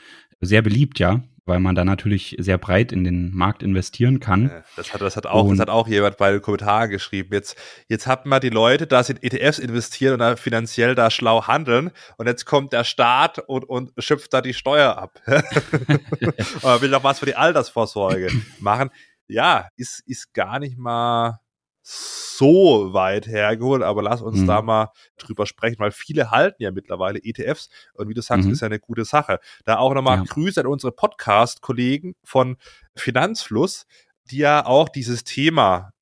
sehr 0.41 0.63
beliebt, 0.63 0.99
ja, 0.99 1.23
weil 1.45 1.59
man 1.59 1.75
da 1.75 1.85
natürlich 1.85 2.37
sehr 2.39 2.59
breit 2.59 2.93
in 2.93 3.05
den 3.05 3.35
Markt 3.35 3.63
investieren 3.63 4.21
kann. 4.21 4.51
Das 4.77 4.93
hat, 4.93 5.01
das 5.01 5.17
hat 5.17 5.27
auch, 5.27 5.45
und, 5.45 5.59
das 5.59 5.61
hat 5.61 5.71
auch 5.71 5.89
jemand 5.89 6.17
bei 6.17 6.31
den 6.31 6.41
Kommentaren 6.41 6.91
geschrieben. 6.91 7.31
Jetzt, 7.33 7.57
jetzt 7.89 8.07
hat 8.07 8.27
man 8.27 8.41
die 8.41 8.51
Leute, 8.51 8.87
da 8.87 9.01
in 9.01 9.23
ETFs 9.23 9.59
investieren 9.59 10.15
und 10.15 10.19
da 10.21 10.37
finanziell 10.37 10.95
da 10.95 11.11
schlau 11.11 11.47
handeln 11.47 11.91
und 12.17 12.27
jetzt 12.27 12.45
kommt 12.45 12.73
der 12.73 12.85
Staat 12.85 13.39
und, 13.39 13.65
und 13.65 13.93
schöpft 13.99 14.33
da 14.33 14.41
die 14.41 14.55
Steuer 14.55 14.97
ab. 14.97 15.21
Oder 16.63 16.81
will 16.81 16.91
doch 16.91 17.05
was 17.05 17.19
für 17.19 17.27
die 17.27 17.37
Altersvorsorge 17.37 18.31
machen. 18.61 18.91
Ja, 19.27 19.69
ist, 19.77 20.03
ist 20.07 20.35
gar 20.35 20.59
nicht 20.59 20.79
mal 20.79 21.41
so 21.83 22.93
weit 22.93 23.27
hergeholt, 23.27 23.83
aber 23.83 24.03
lass 24.03 24.23
uns 24.23 24.41
mhm. 24.41 24.47
da 24.47 24.63
mal 24.63 24.93
drüber 25.19 25.47
sprechen, 25.47 25.79
weil 25.81 25.91
viele 25.91 26.31
halten 26.31 26.63
ja 26.63 26.71
mittlerweile 26.71 27.19
ETFs 27.23 27.69
und 27.95 28.09
wie 28.09 28.15
du 28.15 28.23
sagst, 28.23 28.47
mhm. 28.47 28.53
ist 28.53 28.61
ja 28.61 28.67
eine 28.67 28.81
gute 28.81 29.05
Sache. 29.05 29.41
Da 29.65 29.79
auch 29.79 29.93
nochmal 29.93 30.19
ja. 30.19 30.25
Grüße 30.25 30.61
an 30.61 30.67
unsere 30.67 30.93
Podcast-Kollegen 30.93 32.15
von 32.23 32.57
Finanzfluss, 32.95 33.87
die 34.31 34.39
ja 34.39 34.65
auch 34.65 34.89
dieses 34.89 35.25
Thema 35.25 35.93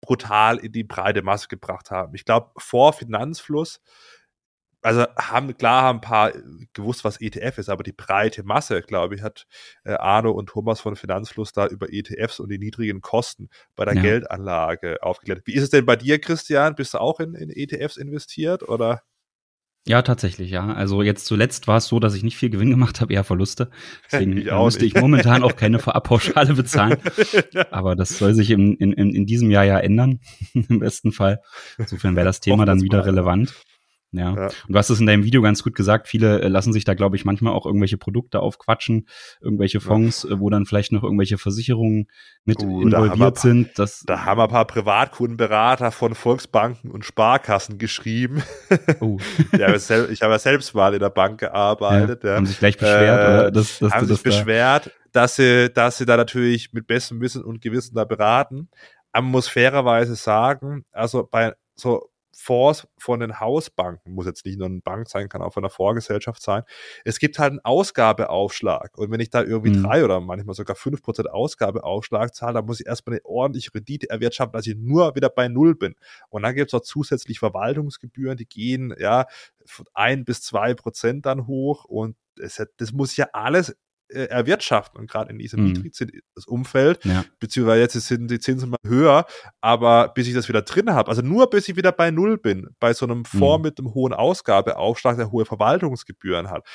brutal 0.00 0.58
in 0.58 0.72
die 0.72 0.84
breite 0.84 1.22
Masse 1.22 1.48
gebracht 1.48 1.90
haben. 1.90 2.14
Ich 2.14 2.24
glaube, 2.24 2.50
vor 2.56 2.92
Finanzfluss 2.92 3.80
also 4.82 5.06
haben 5.16 5.56
klar 5.56 5.82
haben 5.82 5.98
ein 5.98 6.02
paar 6.02 6.32
gewusst, 6.72 7.04
was 7.04 7.20
ETF 7.20 7.58
ist, 7.58 7.68
aber 7.68 7.82
die 7.82 7.92
breite 7.92 8.42
Masse, 8.42 8.82
glaube 8.82 9.14
ich, 9.14 9.22
hat 9.22 9.46
äh, 9.84 9.92
Arno 9.92 10.30
und 10.30 10.48
Thomas 10.48 10.80
von 10.80 10.96
Finanzfluss 10.96 11.52
da 11.52 11.66
über 11.66 11.92
ETFs 11.92 12.40
und 12.40 12.50
die 12.50 12.58
niedrigen 12.58 13.00
Kosten 13.00 13.48
bei 13.76 13.84
der 13.84 13.94
ja. 13.94 14.02
Geldanlage 14.02 15.02
aufgeklärt. 15.02 15.42
Wie 15.44 15.54
ist 15.54 15.64
es 15.64 15.70
denn 15.70 15.86
bei 15.86 15.96
dir, 15.96 16.18
Christian? 16.18 16.74
Bist 16.74 16.94
du 16.94 16.98
auch 16.98 17.20
in, 17.20 17.34
in 17.34 17.50
ETFs 17.50 17.96
investiert 17.96 18.68
oder? 18.68 19.02
Ja, 19.86 20.02
tatsächlich, 20.02 20.50
ja. 20.50 20.74
Also 20.74 21.02
jetzt 21.02 21.24
zuletzt 21.24 21.66
war 21.66 21.78
es 21.78 21.86
so, 21.86 22.00
dass 22.00 22.14
ich 22.14 22.22
nicht 22.22 22.36
viel 22.36 22.50
Gewinn 22.50 22.70
gemacht 22.70 23.00
habe, 23.00 23.14
eher 23.14 23.24
Verluste. 23.24 23.70
Deswegen 24.10 24.36
ich 24.36 24.50
musste 24.50 24.84
nicht. 24.84 24.94
ich 24.94 25.00
momentan 25.00 25.42
auch 25.42 25.56
keine 25.56 25.78
Vorabpauschale 25.78 26.54
bezahlen. 26.54 26.98
Aber 27.70 27.96
das 27.96 28.18
soll 28.18 28.34
sich 28.34 28.50
in, 28.50 28.74
in, 28.76 28.92
in 28.92 29.26
diesem 29.26 29.50
Jahr 29.50 29.64
ja 29.64 29.78
ändern, 29.78 30.20
im 30.54 30.80
besten 30.80 31.12
Fall. 31.12 31.40
Insofern 31.78 32.14
wäre 32.14 32.26
das 32.26 32.40
Thema 32.40 32.66
dann 32.66 32.82
wieder 32.82 32.98
mal. 32.98 33.04
relevant. 33.04 33.54
Ja. 34.12 34.34
ja. 34.34 34.44
Und 34.46 34.52
du 34.68 34.78
hast 34.78 34.90
es 34.90 34.98
in 34.98 35.06
deinem 35.06 35.24
Video 35.24 35.40
ganz 35.40 35.62
gut 35.62 35.74
gesagt. 35.74 36.08
Viele 36.08 36.40
äh, 36.40 36.48
lassen 36.48 36.72
sich 36.72 36.84
da, 36.84 36.94
glaube 36.94 37.16
ich, 37.16 37.24
manchmal 37.24 37.52
auch 37.52 37.64
irgendwelche 37.64 37.96
Produkte 37.96 38.40
aufquatschen, 38.40 39.06
irgendwelche 39.40 39.80
Fonds, 39.80 40.26
ja. 40.28 40.34
Äh, 40.34 40.40
wo 40.40 40.50
dann 40.50 40.66
vielleicht 40.66 40.90
noch 40.92 41.04
irgendwelche 41.04 41.38
Versicherungen 41.38 42.08
mit 42.44 42.60
uh, 42.62 42.82
involviert 42.82 43.36
da 43.36 43.40
sind. 43.40 43.78
Das 43.78 44.02
da 44.06 44.24
haben 44.24 44.40
ein 44.40 44.48
paar 44.48 44.66
Privatkundenberater 44.66 45.92
von 45.92 46.14
Volksbanken 46.14 46.90
und 46.90 47.04
Sparkassen 47.04 47.78
geschrieben. 47.78 48.42
Oh. 49.00 49.18
ich 49.52 49.60
habe 49.60 50.32
ja 50.32 50.38
selbst 50.38 50.74
mal 50.74 50.92
in 50.94 51.00
der 51.00 51.10
Bank 51.10 51.40
gearbeitet. 51.40 52.24
Haben 52.24 52.46
sich 52.46 52.58
gleich 52.58 52.76
beschwert, 52.76 53.20
äh, 53.20 53.32
oder? 53.32 53.50
Das, 53.52 53.78
dass 53.78 53.92
haben 53.92 54.06
sich 54.06 54.16
das 54.16 54.22
beschwert, 54.22 54.90
dass 55.12 55.36
sie, 55.36 55.70
dass 55.72 55.98
sie 55.98 56.06
da 56.06 56.16
natürlich 56.16 56.72
mit 56.72 56.86
bestem 56.86 57.20
Wissen 57.20 57.44
und 57.44 57.60
Gewissen 57.60 57.94
da 57.94 58.04
beraten. 58.04 58.68
Man 59.12 59.24
muss 59.24 59.48
fairerweise 59.48 60.16
sagen, 60.16 60.84
also 60.92 61.28
bei 61.30 61.54
so 61.74 62.09
Fonds 62.36 62.86
von 62.96 63.20
den 63.20 63.40
Hausbanken, 63.40 64.12
muss 64.12 64.26
jetzt 64.26 64.46
nicht 64.46 64.58
nur 64.58 64.68
eine 64.68 64.80
Bank 64.80 65.08
sein, 65.08 65.28
kann 65.28 65.42
auch 65.42 65.52
von 65.52 65.64
einer 65.64 65.70
Vorgesellschaft 65.70 66.42
sein. 66.42 66.62
Es 67.04 67.18
gibt 67.18 67.38
halt 67.38 67.50
einen 67.50 67.60
Ausgabeaufschlag. 67.60 68.96
Und 68.96 69.10
wenn 69.10 69.20
ich 69.20 69.30
da 69.30 69.42
irgendwie 69.42 69.76
mhm. 69.76 69.82
drei 69.82 70.04
oder 70.04 70.20
manchmal 70.20 70.54
sogar 70.54 70.76
fünf 70.76 71.02
Prozent 71.02 71.30
Ausgabeaufschlag 71.30 72.34
zahle, 72.34 72.54
dann 72.54 72.66
muss 72.66 72.80
ich 72.80 72.86
erstmal 72.86 73.16
eine 73.16 73.24
ordentliche 73.24 73.74
Rendite 73.74 74.08
erwirtschaften, 74.08 74.52
dass 74.52 74.66
ich 74.66 74.76
nur 74.76 75.14
wieder 75.14 75.28
bei 75.28 75.48
Null 75.48 75.74
bin. 75.74 75.94
Und 76.28 76.42
dann 76.42 76.54
gibt 76.54 76.72
es 76.72 76.74
auch 76.74 76.84
zusätzlich 76.84 77.38
Verwaltungsgebühren, 77.38 78.36
die 78.36 78.46
gehen 78.46 78.94
ja 78.98 79.26
von 79.66 79.86
ein 79.94 80.24
bis 80.24 80.42
zwei 80.42 80.74
Prozent 80.74 81.26
dann 81.26 81.46
hoch. 81.46 81.84
Und 81.84 82.16
das, 82.36 82.62
das 82.76 82.92
muss 82.92 83.16
ja 83.16 83.28
alles 83.32 83.76
äh, 84.12 84.24
erwirtschaften 84.26 85.00
und 85.00 85.10
gerade 85.10 85.30
in 85.30 85.38
diesem 85.38 85.60
mhm. 85.60 85.72
Niedrigzinsumfeld, 85.72 87.04
ja. 87.04 87.24
beziehungsweise 87.38 87.80
jetzt 87.80 88.00
sind 88.00 88.30
die 88.30 88.40
Zinsen 88.40 88.70
mal 88.70 88.78
höher, 88.84 89.26
aber 89.60 90.08
bis 90.08 90.28
ich 90.28 90.34
das 90.34 90.48
wieder 90.48 90.62
drin 90.62 90.92
habe, 90.92 91.08
also 91.08 91.22
nur 91.22 91.50
bis 91.50 91.68
ich 91.68 91.76
wieder 91.76 91.92
bei 91.92 92.10
Null 92.10 92.38
bin, 92.38 92.68
bei 92.80 92.92
so 92.92 93.06
einem 93.06 93.24
Fonds 93.24 93.58
mhm. 93.58 93.62
mit 93.62 93.78
einem 93.78 93.94
hohen 93.94 94.12
Ausgabeaufschlag, 94.12 95.16
der 95.16 95.30
hohe 95.30 95.44
Verwaltungsgebühren 95.44 96.50
hat, 96.50 96.66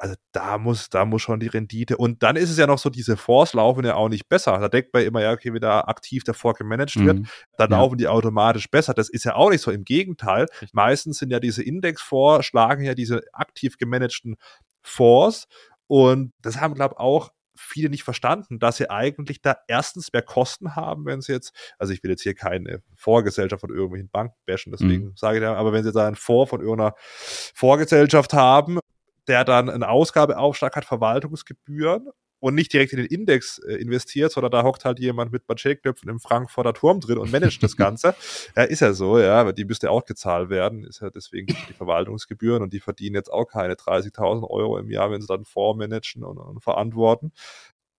also 0.00 0.14
da 0.32 0.56
muss, 0.56 0.88
da 0.88 1.04
muss 1.04 1.20
schon 1.20 1.40
die 1.40 1.48
Rendite. 1.48 1.98
Und 1.98 2.22
dann 2.22 2.36
ist 2.36 2.48
es 2.48 2.56
ja 2.56 2.66
noch 2.66 2.78
so, 2.78 2.88
diese 2.88 3.18
Fonds 3.18 3.52
laufen 3.52 3.84
ja 3.84 3.96
auch 3.96 4.08
nicht 4.08 4.30
besser. 4.30 4.58
Da 4.58 4.70
denkt 4.70 4.94
man 4.94 5.02
immer, 5.02 5.20
ja, 5.20 5.32
okay, 5.32 5.52
wie 5.52 5.60
da 5.60 5.82
aktiv 5.82 6.24
davor 6.24 6.54
gemanagt 6.54 6.96
wird, 6.96 7.18
mhm. 7.18 7.26
dann 7.58 7.70
ja. 7.70 7.76
laufen 7.76 7.98
die 7.98 8.08
automatisch 8.08 8.70
besser. 8.70 8.94
Das 8.94 9.10
ist 9.10 9.24
ja 9.24 9.34
auch 9.34 9.50
nicht 9.50 9.60
so. 9.60 9.70
Im 9.70 9.84
Gegenteil, 9.84 10.46
Richtig. 10.52 10.72
meistens 10.72 11.18
sind 11.18 11.30
ja 11.30 11.38
diese 11.38 11.62
Indexfonds, 11.62 12.46
schlagen 12.46 12.82
ja 12.82 12.94
diese 12.94 13.20
aktiv 13.34 13.76
gemanagten 13.76 14.36
Fonds 14.82 15.46
und 15.90 16.32
das 16.40 16.60
haben, 16.60 16.74
glaube 16.74 16.94
ich, 16.94 17.00
auch 17.00 17.32
viele 17.56 17.90
nicht 17.90 18.04
verstanden, 18.04 18.60
dass 18.60 18.76
sie 18.76 18.88
eigentlich 18.90 19.42
da 19.42 19.56
erstens 19.66 20.12
mehr 20.12 20.22
Kosten 20.22 20.76
haben, 20.76 21.04
wenn 21.04 21.20
sie 21.20 21.32
jetzt, 21.32 21.52
also 21.80 21.92
ich 21.92 22.00
will 22.04 22.12
jetzt 22.12 22.22
hier 22.22 22.36
keine 22.36 22.80
Vorgesellschaft 22.94 23.60
von 23.60 23.70
irgendwelchen 23.70 24.08
Banken 24.08 24.36
bashen, 24.46 24.70
deswegen 24.70 25.06
mhm. 25.06 25.16
sage 25.16 25.38
ich 25.38 25.42
ja, 25.42 25.52
aber 25.52 25.72
wenn 25.72 25.82
sie 25.82 25.90
da 25.90 26.06
einen 26.06 26.14
Fonds 26.14 26.50
von 26.50 26.60
irgendeiner 26.60 26.94
Vorgesellschaft 26.96 28.34
haben, 28.34 28.78
der 29.26 29.44
dann 29.44 29.68
einen 29.68 29.82
Ausgabeaufschlag 29.82 30.76
hat, 30.76 30.84
Verwaltungsgebühren 30.84 32.10
und 32.40 32.54
nicht 32.54 32.72
direkt 32.72 32.92
in 32.92 32.98
den 32.98 33.06
Index 33.06 33.58
äh, 33.58 33.74
investiert, 33.74 34.32
sondern 34.32 34.50
da 34.50 34.62
hockt 34.62 34.84
halt 34.84 34.98
jemand 34.98 35.30
mit 35.30 35.46
Budgetknöpfen 35.46 36.08
im 36.08 36.20
Frankfurter 36.20 36.74
Turm 36.74 37.00
drin 37.00 37.18
und 37.18 37.30
managt 37.30 37.62
das 37.62 37.76
Ganze. 37.76 38.14
ja, 38.56 38.64
ist 38.64 38.80
ja 38.80 38.92
so, 38.92 39.18
ja, 39.18 39.52
die 39.52 39.64
müsste 39.64 39.90
auch 39.90 40.04
gezahlt 40.04 40.50
werden, 40.50 40.84
ist 40.84 41.00
ja 41.00 41.10
deswegen 41.10 41.46
die 41.46 41.74
Verwaltungsgebühren 41.74 42.62
und 42.62 42.72
die 42.72 42.80
verdienen 42.80 43.14
jetzt 43.14 43.32
auch 43.32 43.44
keine 43.44 43.74
30.000 43.74 44.48
Euro 44.48 44.78
im 44.78 44.90
Jahr, 44.90 45.10
wenn 45.10 45.20
sie 45.20 45.28
dann 45.28 45.44
Fonds 45.44 45.78
managen 45.78 46.24
und, 46.24 46.38
und 46.38 46.62
verantworten. 46.62 47.32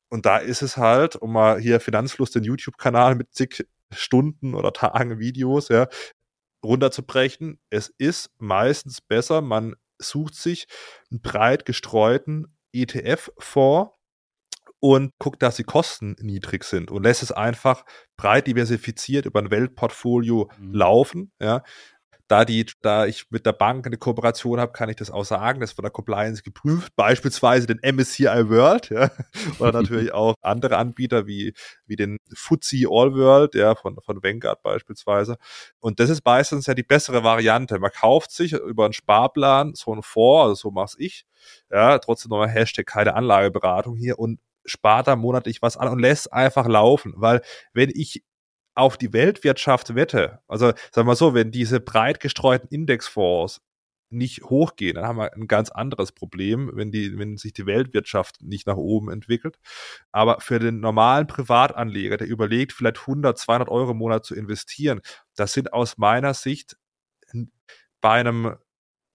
Und 0.09 0.25
da 0.25 0.37
ist 0.37 0.61
es 0.61 0.75
halt, 0.75 1.15
um 1.15 1.31
mal 1.31 1.59
hier 1.59 1.79
Finanzfluss 1.79 2.31
den 2.31 2.43
YouTube-Kanal 2.43 3.15
mit 3.15 3.33
zig 3.33 3.65
Stunden 3.93 4.55
oder 4.55 4.73
Tagen 4.73 5.19
Videos, 5.19 5.69
ja, 5.69 5.87
runterzubrechen. 6.63 7.59
Es 7.69 7.93
ist 7.97 8.29
meistens 8.37 9.01
besser, 9.01 9.41
man 9.41 9.75
sucht 9.99 10.35
sich 10.35 10.67
einen 11.09 11.21
breit 11.21 11.65
gestreuten 11.65 12.55
ETF-Fonds, 12.73 13.93
und 14.81 15.13
guckt, 15.19 15.41
dass 15.43 15.55
die 15.55 15.63
Kosten 15.63 16.15
niedrig 16.19 16.63
sind 16.63 16.91
und 16.91 17.03
lässt 17.03 17.23
es 17.23 17.31
einfach 17.31 17.85
breit 18.17 18.47
diversifiziert 18.47 19.25
über 19.25 19.39
ein 19.39 19.51
Weltportfolio 19.51 20.49
mhm. 20.59 20.73
laufen. 20.73 21.31
Ja. 21.39 21.63
Da, 22.27 22.45
die, 22.45 22.65
da 22.81 23.05
ich 23.05 23.25
mit 23.29 23.45
der 23.45 23.51
Bank 23.51 23.85
eine 23.85 23.97
Kooperation 23.97 24.59
habe, 24.59 24.71
kann 24.71 24.87
ich 24.87 24.95
das 24.95 25.11
auch 25.11 25.25
sagen. 25.25 25.59
Das 25.59 25.71
ist 25.71 25.75
von 25.75 25.83
der 25.83 25.91
Compliance 25.91 26.41
geprüft, 26.41 26.95
beispielsweise 26.95 27.67
den 27.67 27.79
MSCI 27.83 28.49
World, 28.49 28.89
ja, 28.89 29.11
oder 29.59 29.73
natürlich 29.73 30.13
auch 30.13 30.33
andere 30.41 30.77
Anbieter 30.77 31.27
wie, 31.27 31.53
wie 31.85 31.97
den 31.97 32.17
FTSE 32.33 32.87
All 32.89 33.13
World, 33.13 33.53
ja, 33.53 33.75
von, 33.75 33.97
von 34.01 34.23
Vanguard 34.23 34.63
beispielsweise. 34.63 35.35
Und 35.79 35.99
das 35.99 36.09
ist 36.09 36.23
meistens 36.25 36.67
ja 36.67 36.73
die 36.73 36.83
bessere 36.83 37.23
Variante. 37.25 37.77
Man 37.79 37.91
kauft 37.91 38.31
sich 38.31 38.53
über 38.53 38.85
einen 38.85 38.93
Sparplan 38.93 39.73
so 39.75 39.91
einen 39.91 40.01
Fonds, 40.01 40.43
also 40.43 40.55
so 40.55 40.71
mach's 40.71 40.95
ich, 40.97 41.25
ja, 41.69 41.99
trotzdem 41.99 42.29
nochmal 42.29 42.49
Hashtag 42.49 42.85
keine 42.85 43.13
Anlageberatung 43.13 43.97
hier 43.97 44.17
und 44.17 44.39
spart 44.65 45.07
da 45.07 45.15
monatlich 45.15 45.61
was 45.61 45.77
an 45.77 45.87
und 45.87 45.99
lässt 45.99 46.31
einfach 46.33 46.67
laufen. 46.67 47.13
Weil 47.15 47.41
wenn 47.73 47.89
ich 47.93 48.23
auf 48.75 48.97
die 48.97 49.13
Weltwirtschaft 49.13 49.95
wette, 49.95 50.39
also 50.47 50.67
sagen 50.67 50.77
wir 50.95 51.03
mal 51.05 51.15
so, 51.15 51.33
wenn 51.33 51.51
diese 51.51 51.79
breit 51.79 52.19
gestreuten 52.19 52.69
Indexfonds 52.69 53.61
nicht 54.11 54.43
hochgehen, 54.43 54.95
dann 54.95 55.05
haben 55.05 55.17
wir 55.17 55.33
ein 55.33 55.47
ganz 55.47 55.69
anderes 55.71 56.11
Problem, 56.11 56.71
wenn 56.73 56.91
die, 56.91 57.17
wenn 57.17 57.37
sich 57.37 57.53
die 57.53 57.65
Weltwirtschaft 57.65 58.41
nicht 58.41 58.67
nach 58.67 58.75
oben 58.75 59.09
entwickelt. 59.09 59.57
Aber 60.11 60.41
für 60.41 60.59
den 60.59 60.81
normalen 60.81 61.27
Privatanleger, 61.27 62.17
der 62.17 62.27
überlegt, 62.27 62.73
vielleicht 62.73 62.99
100, 62.99 63.37
200 63.37 63.69
Euro 63.69 63.91
im 63.91 63.97
Monat 63.97 64.25
zu 64.25 64.35
investieren, 64.35 65.01
das 65.35 65.53
sind 65.53 65.73
aus 65.73 65.97
meiner 65.97 66.33
Sicht 66.33 66.77
bei 68.01 68.19
einem 68.19 68.57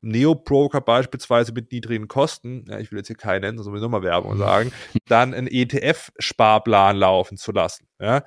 Neo-Broker 0.02 0.80
beispielsweise 0.80 1.52
mit 1.52 1.72
niedrigen 1.72 2.08
Kosten, 2.08 2.64
ja, 2.68 2.78
ich 2.78 2.90
will 2.90 2.98
jetzt 2.98 3.08
hier 3.08 3.16
keinen 3.16 3.42
nennen, 3.42 3.58
sowieso 3.58 3.88
mal 3.88 4.02
Werbung 4.02 4.36
sagen, 4.36 4.72
dann 5.06 5.34
einen 5.34 5.48
ETF-Sparplan 5.48 6.96
laufen 6.96 7.36
zu 7.36 7.52
lassen, 7.52 7.88
ja, 8.00 8.22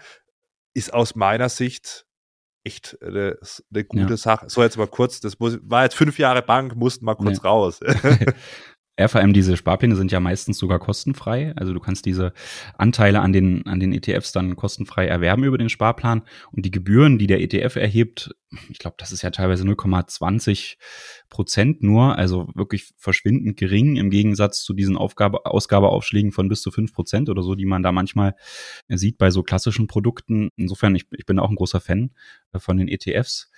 ist 0.73 0.93
aus 0.93 1.15
meiner 1.15 1.49
Sicht 1.49 2.05
echt 2.63 2.97
eine, 3.01 3.37
eine 3.73 3.83
gute 3.85 4.11
ja. 4.11 4.17
Sache. 4.17 4.49
So 4.49 4.61
jetzt 4.61 4.77
mal 4.77 4.87
kurz, 4.87 5.19
das 5.21 5.39
muss, 5.39 5.59
war 5.63 5.83
jetzt 5.83 5.95
fünf 5.95 6.19
Jahre 6.19 6.41
Bank, 6.41 6.75
mussten 6.75 7.05
mal 7.05 7.15
kurz 7.15 7.37
ja. 7.37 7.49
raus. 7.49 7.79
Ja, 8.99 9.07
vor 9.07 9.21
allem 9.21 9.31
diese 9.31 9.55
Sparpläne 9.55 9.95
sind 9.95 10.11
ja 10.11 10.19
meistens 10.19 10.57
sogar 10.57 10.77
kostenfrei. 10.77 11.53
Also 11.55 11.71
du 11.71 11.79
kannst 11.79 12.05
diese 12.05 12.33
Anteile 12.77 13.21
an 13.21 13.31
den, 13.31 13.65
an 13.65 13.79
den 13.79 13.93
ETFs 13.93 14.33
dann 14.33 14.57
kostenfrei 14.57 15.07
erwerben 15.07 15.45
über 15.45 15.57
den 15.57 15.69
Sparplan. 15.69 16.23
Und 16.51 16.65
die 16.65 16.71
Gebühren, 16.71 17.17
die 17.17 17.25
der 17.25 17.39
ETF 17.39 17.77
erhebt, 17.77 18.35
ich 18.69 18.77
glaube, 18.77 18.97
das 18.99 19.13
ist 19.13 19.21
ja 19.21 19.29
teilweise 19.29 19.63
0,20 19.63 20.75
Prozent 21.29 21.81
nur, 21.81 22.17
also 22.17 22.49
wirklich 22.55 22.91
verschwindend 22.97 23.55
gering 23.55 23.95
im 23.95 24.09
Gegensatz 24.09 24.63
zu 24.63 24.73
diesen 24.73 24.97
Aufgabe, 24.97 25.45
Ausgabeaufschlägen 25.45 26.33
von 26.33 26.49
bis 26.49 26.61
zu 26.61 26.69
fünf 26.69 26.91
Prozent 26.91 27.29
oder 27.29 27.41
so, 27.41 27.55
die 27.55 27.65
man 27.65 27.83
da 27.83 27.93
manchmal 27.93 28.35
sieht 28.89 29.17
bei 29.17 29.31
so 29.31 29.43
klassischen 29.43 29.87
Produkten. 29.87 30.49
Insofern, 30.57 30.93
ich, 30.95 31.05
ich 31.15 31.25
bin 31.25 31.39
auch 31.39 31.49
ein 31.49 31.55
großer 31.55 31.79
Fan 31.79 32.11
äh, 32.51 32.59
von 32.59 32.75
den 32.75 32.89
ETFs. 32.89 33.49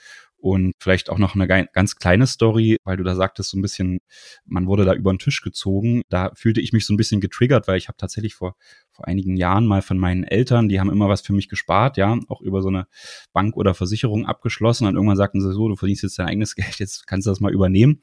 Und 0.41 0.73
vielleicht 0.79 1.11
auch 1.11 1.19
noch 1.19 1.35
eine 1.35 1.47
ganz 1.47 1.95
kleine 1.97 2.25
Story, 2.25 2.77
weil 2.83 2.97
du 2.97 3.03
da 3.03 3.15
sagtest, 3.15 3.51
so 3.51 3.57
ein 3.59 3.61
bisschen, 3.61 3.99
man 4.43 4.65
wurde 4.65 4.85
da 4.85 4.93
über 4.95 5.13
den 5.13 5.19
Tisch 5.19 5.41
gezogen. 5.41 6.01
Da 6.09 6.31
fühlte 6.33 6.61
ich 6.61 6.73
mich 6.73 6.87
so 6.87 6.93
ein 6.93 6.97
bisschen 6.97 7.21
getriggert, 7.21 7.67
weil 7.67 7.77
ich 7.77 7.87
habe 7.87 7.97
tatsächlich 7.97 8.33
vor, 8.33 8.55
vor 8.91 9.07
einigen 9.07 9.37
Jahren 9.37 9.65
mal 9.65 9.81
von 9.81 9.97
meinen 9.97 10.23
Eltern, 10.23 10.69
die 10.69 10.79
haben 10.79 10.89
immer 10.89 11.09
was 11.09 11.21
für 11.21 11.33
mich 11.33 11.49
gespart, 11.49 11.97
ja, 11.97 12.17
auch 12.27 12.41
über 12.41 12.61
so 12.61 12.69
eine 12.69 12.87
Bank 13.33 13.55
oder 13.57 13.73
Versicherung 13.73 14.25
abgeschlossen. 14.25 14.87
Und 14.87 14.95
irgendwann 14.95 15.17
sagten 15.17 15.41
sie 15.41 15.53
so, 15.53 15.67
du 15.67 15.75
verdienst 15.75 16.03
jetzt 16.03 16.19
dein 16.19 16.27
eigenes 16.27 16.55
Geld, 16.55 16.79
jetzt 16.79 17.07
kannst 17.07 17.25
du 17.27 17.31
das 17.31 17.39
mal 17.39 17.53
übernehmen 17.53 18.01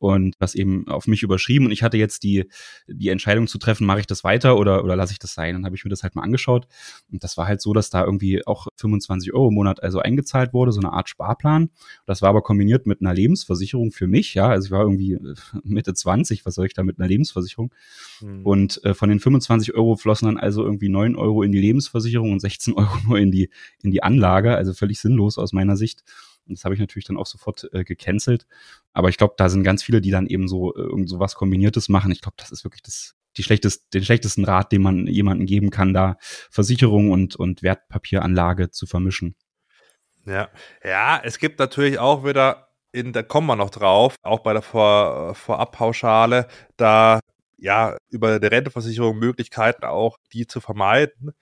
und 0.00 0.34
das 0.38 0.54
eben 0.54 0.88
auf 0.88 1.06
mich 1.06 1.22
überschrieben. 1.22 1.66
Und 1.66 1.72
ich 1.72 1.82
hatte 1.82 1.98
jetzt 1.98 2.22
die, 2.22 2.46
die 2.88 3.10
Entscheidung 3.10 3.46
zu 3.46 3.58
treffen, 3.58 3.86
mache 3.86 4.00
ich 4.00 4.06
das 4.06 4.24
weiter 4.24 4.56
oder, 4.56 4.82
oder 4.82 4.96
lasse 4.96 5.12
ich 5.12 5.18
das 5.18 5.34
sein? 5.34 5.54
Dann 5.54 5.66
habe 5.66 5.76
ich 5.76 5.84
mir 5.84 5.90
das 5.90 6.02
halt 6.02 6.16
mal 6.16 6.22
angeschaut. 6.22 6.66
Und 7.12 7.22
das 7.22 7.36
war 7.36 7.46
halt 7.46 7.60
so, 7.60 7.74
dass 7.74 7.90
da 7.90 8.02
irgendwie 8.02 8.44
auch 8.46 8.66
25 8.76 9.34
Euro 9.34 9.48
im 9.48 9.54
Monat 9.54 9.82
also 9.82 10.00
eingezahlt 10.00 10.54
wurde, 10.54 10.72
so 10.72 10.80
eine 10.80 10.94
Art 10.94 11.10
Sparplan. 11.10 11.68
Das 12.06 12.22
war 12.22 12.30
aber 12.30 12.40
kombiniert 12.40 12.86
mit 12.86 13.02
einer 13.02 13.12
Lebensversicherung 13.12 13.92
für 13.92 14.06
mich, 14.06 14.32
ja. 14.32 14.48
Also 14.48 14.66
ich 14.66 14.70
war 14.70 14.80
irgendwie 14.80 15.12
äh, 15.12 15.34
Mitte 15.64 15.92
20, 15.92 16.46
was 16.46 16.54
soll 16.54 16.66
ich 16.66 16.74
da 16.74 16.82
mit 16.82 16.98
einer 16.98 17.06
Lebensversicherung? 17.06 17.72
Mhm. 18.22 18.46
Und 18.46 18.84
äh, 18.84 18.94
von 18.94 19.10
den 19.10 19.20
25 19.20 19.74
Euro 19.74 19.96
flossen 20.20 20.26
dann 20.26 20.42
also 20.42 20.64
irgendwie 20.64 20.88
9 20.88 21.16
Euro 21.16 21.42
in 21.42 21.52
die 21.52 21.60
Lebensversicherung 21.60 22.32
und 22.32 22.40
16 22.40 22.74
Euro 22.76 22.96
nur 23.06 23.18
in 23.18 23.30
die, 23.30 23.50
in 23.82 23.90
die 23.90 24.02
Anlage. 24.02 24.56
Also 24.56 24.72
völlig 24.72 25.00
sinnlos 25.00 25.38
aus 25.38 25.52
meiner 25.52 25.76
Sicht. 25.76 26.02
Und 26.46 26.58
das 26.58 26.64
habe 26.64 26.74
ich 26.74 26.80
natürlich 26.80 27.04
dann 27.04 27.16
auch 27.16 27.26
sofort 27.26 27.68
äh, 27.72 27.84
gecancelt. 27.84 28.46
Aber 28.92 29.08
ich 29.08 29.16
glaube, 29.16 29.34
da 29.36 29.48
sind 29.48 29.62
ganz 29.62 29.82
viele, 29.82 30.00
die 30.00 30.10
dann 30.10 30.26
eben 30.26 30.48
so 30.48 30.74
äh, 30.74 30.80
irgend 30.80 31.08
so 31.08 31.18
was 31.20 31.34
Kombiniertes 31.34 31.88
machen. 31.88 32.12
Ich 32.12 32.22
glaube, 32.22 32.36
das 32.38 32.50
ist 32.50 32.64
wirklich 32.64 32.82
das, 32.82 33.14
die 33.36 33.42
schlechtest, 33.42 33.92
den 33.94 34.04
schlechtesten 34.04 34.44
Rat, 34.44 34.72
den 34.72 34.82
man 34.82 35.06
jemandem 35.06 35.46
geben 35.46 35.70
kann, 35.70 35.94
da 35.94 36.16
Versicherung 36.20 37.10
und, 37.10 37.36
und 37.36 37.62
Wertpapieranlage 37.62 38.70
zu 38.70 38.86
vermischen. 38.86 39.36
Ja, 40.26 40.48
ja, 40.84 41.20
es 41.22 41.38
gibt 41.38 41.58
natürlich 41.58 41.98
auch 41.98 42.24
wieder, 42.24 42.68
in, 42.92 43.12
da 43.12 43.22
kommen 43.22 43.46
wir 43.46 43.56
noch 43.56 43.70
drauf, 43.70 44.16
auch 44.22 44.40
bei 44.40 44.52
der 44.52 44.62
Vor, 44.62 45.34
Vorabpauschale, 45.34 46.46
da 46.76 47.20
ja 47.60 47.96
über 48.08 48.38
die 48.40 48.46
Renteversicherung 48.46 49.18
Möglichkeiten 49.18 49.84
auch, 49.84 50.18
die 50.32 50.46
zu 50.46 50.60
vermeiden. 50.60 51.32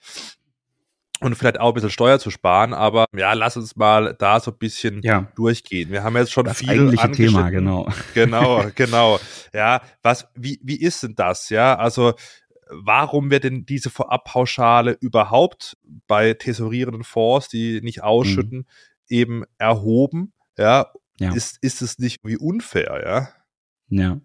und 1.20 1.34
vielleicht 1.34 1.58
auch 1.58 1.68
ein 1.68 1.74
bisschen 1.74 1.90
Steuer 1.90 2.18
zu 2.18 2.30
sparen, 2.30 2.72
aber 2.72 3.06
ja, 3.16 3.32
lass 3.32 3.56
uns 3.56 3.74
mal 3.74 4.14
da 4.18 4.38
so 4.38 4.52
ein 4.52 4.58
bisschen 4.58 5.00
ja. 5.02 5.30
durchgehen. 5.34 5.90
Wir 5.90 6.04
haben 6.04 6.16
jetzt 6.16 6.32
schon 6.32 6.44
das 6.44 6.58
viel 6.58 6.70
eigentliche 6.70 7.10
Thema, 7.10 7.50
genau. 7.50 7.88
Genau, 8.14 8.64
genau. 8.74 9.18
Ja, 9.52 9.82
was 10.02 10.28
wie 10.34 10.60
wie 10.62 10.80
ist 10.80 11.02
denn 11.02 11.14
das, 11.14 11.48
ja? 11.48 11.76
Also 11.76 12.14
warum 12.70 13.30
wird 13.30 13.44
denn 13.44 13.66
diese 13.66 13.90
Vorabpauschale 13.90 14.96
überhaupt 15.00 15.76
bei 16.06 16.34
tesorierenden 16.34 17.04
Fonds, 17.04 17.48
die 17.48 17.80
nicht 17.80 18.02
ausschütten, 18.02 18.58
mhm. 18.58 18.64
eben 19.08 19.44
erhoben? 19.58 20.32
Ja, 20.56 20.92
ja. 21.20 21.34
Ist, 21.34 21.58
ist 21.62 21.82
es 21.82 21.98
nicht 21.98 22.20
wie 22.22 22.36
unfair, 22.36 23.02
ja? 23.04 23.28
Ja, 23.90 24.20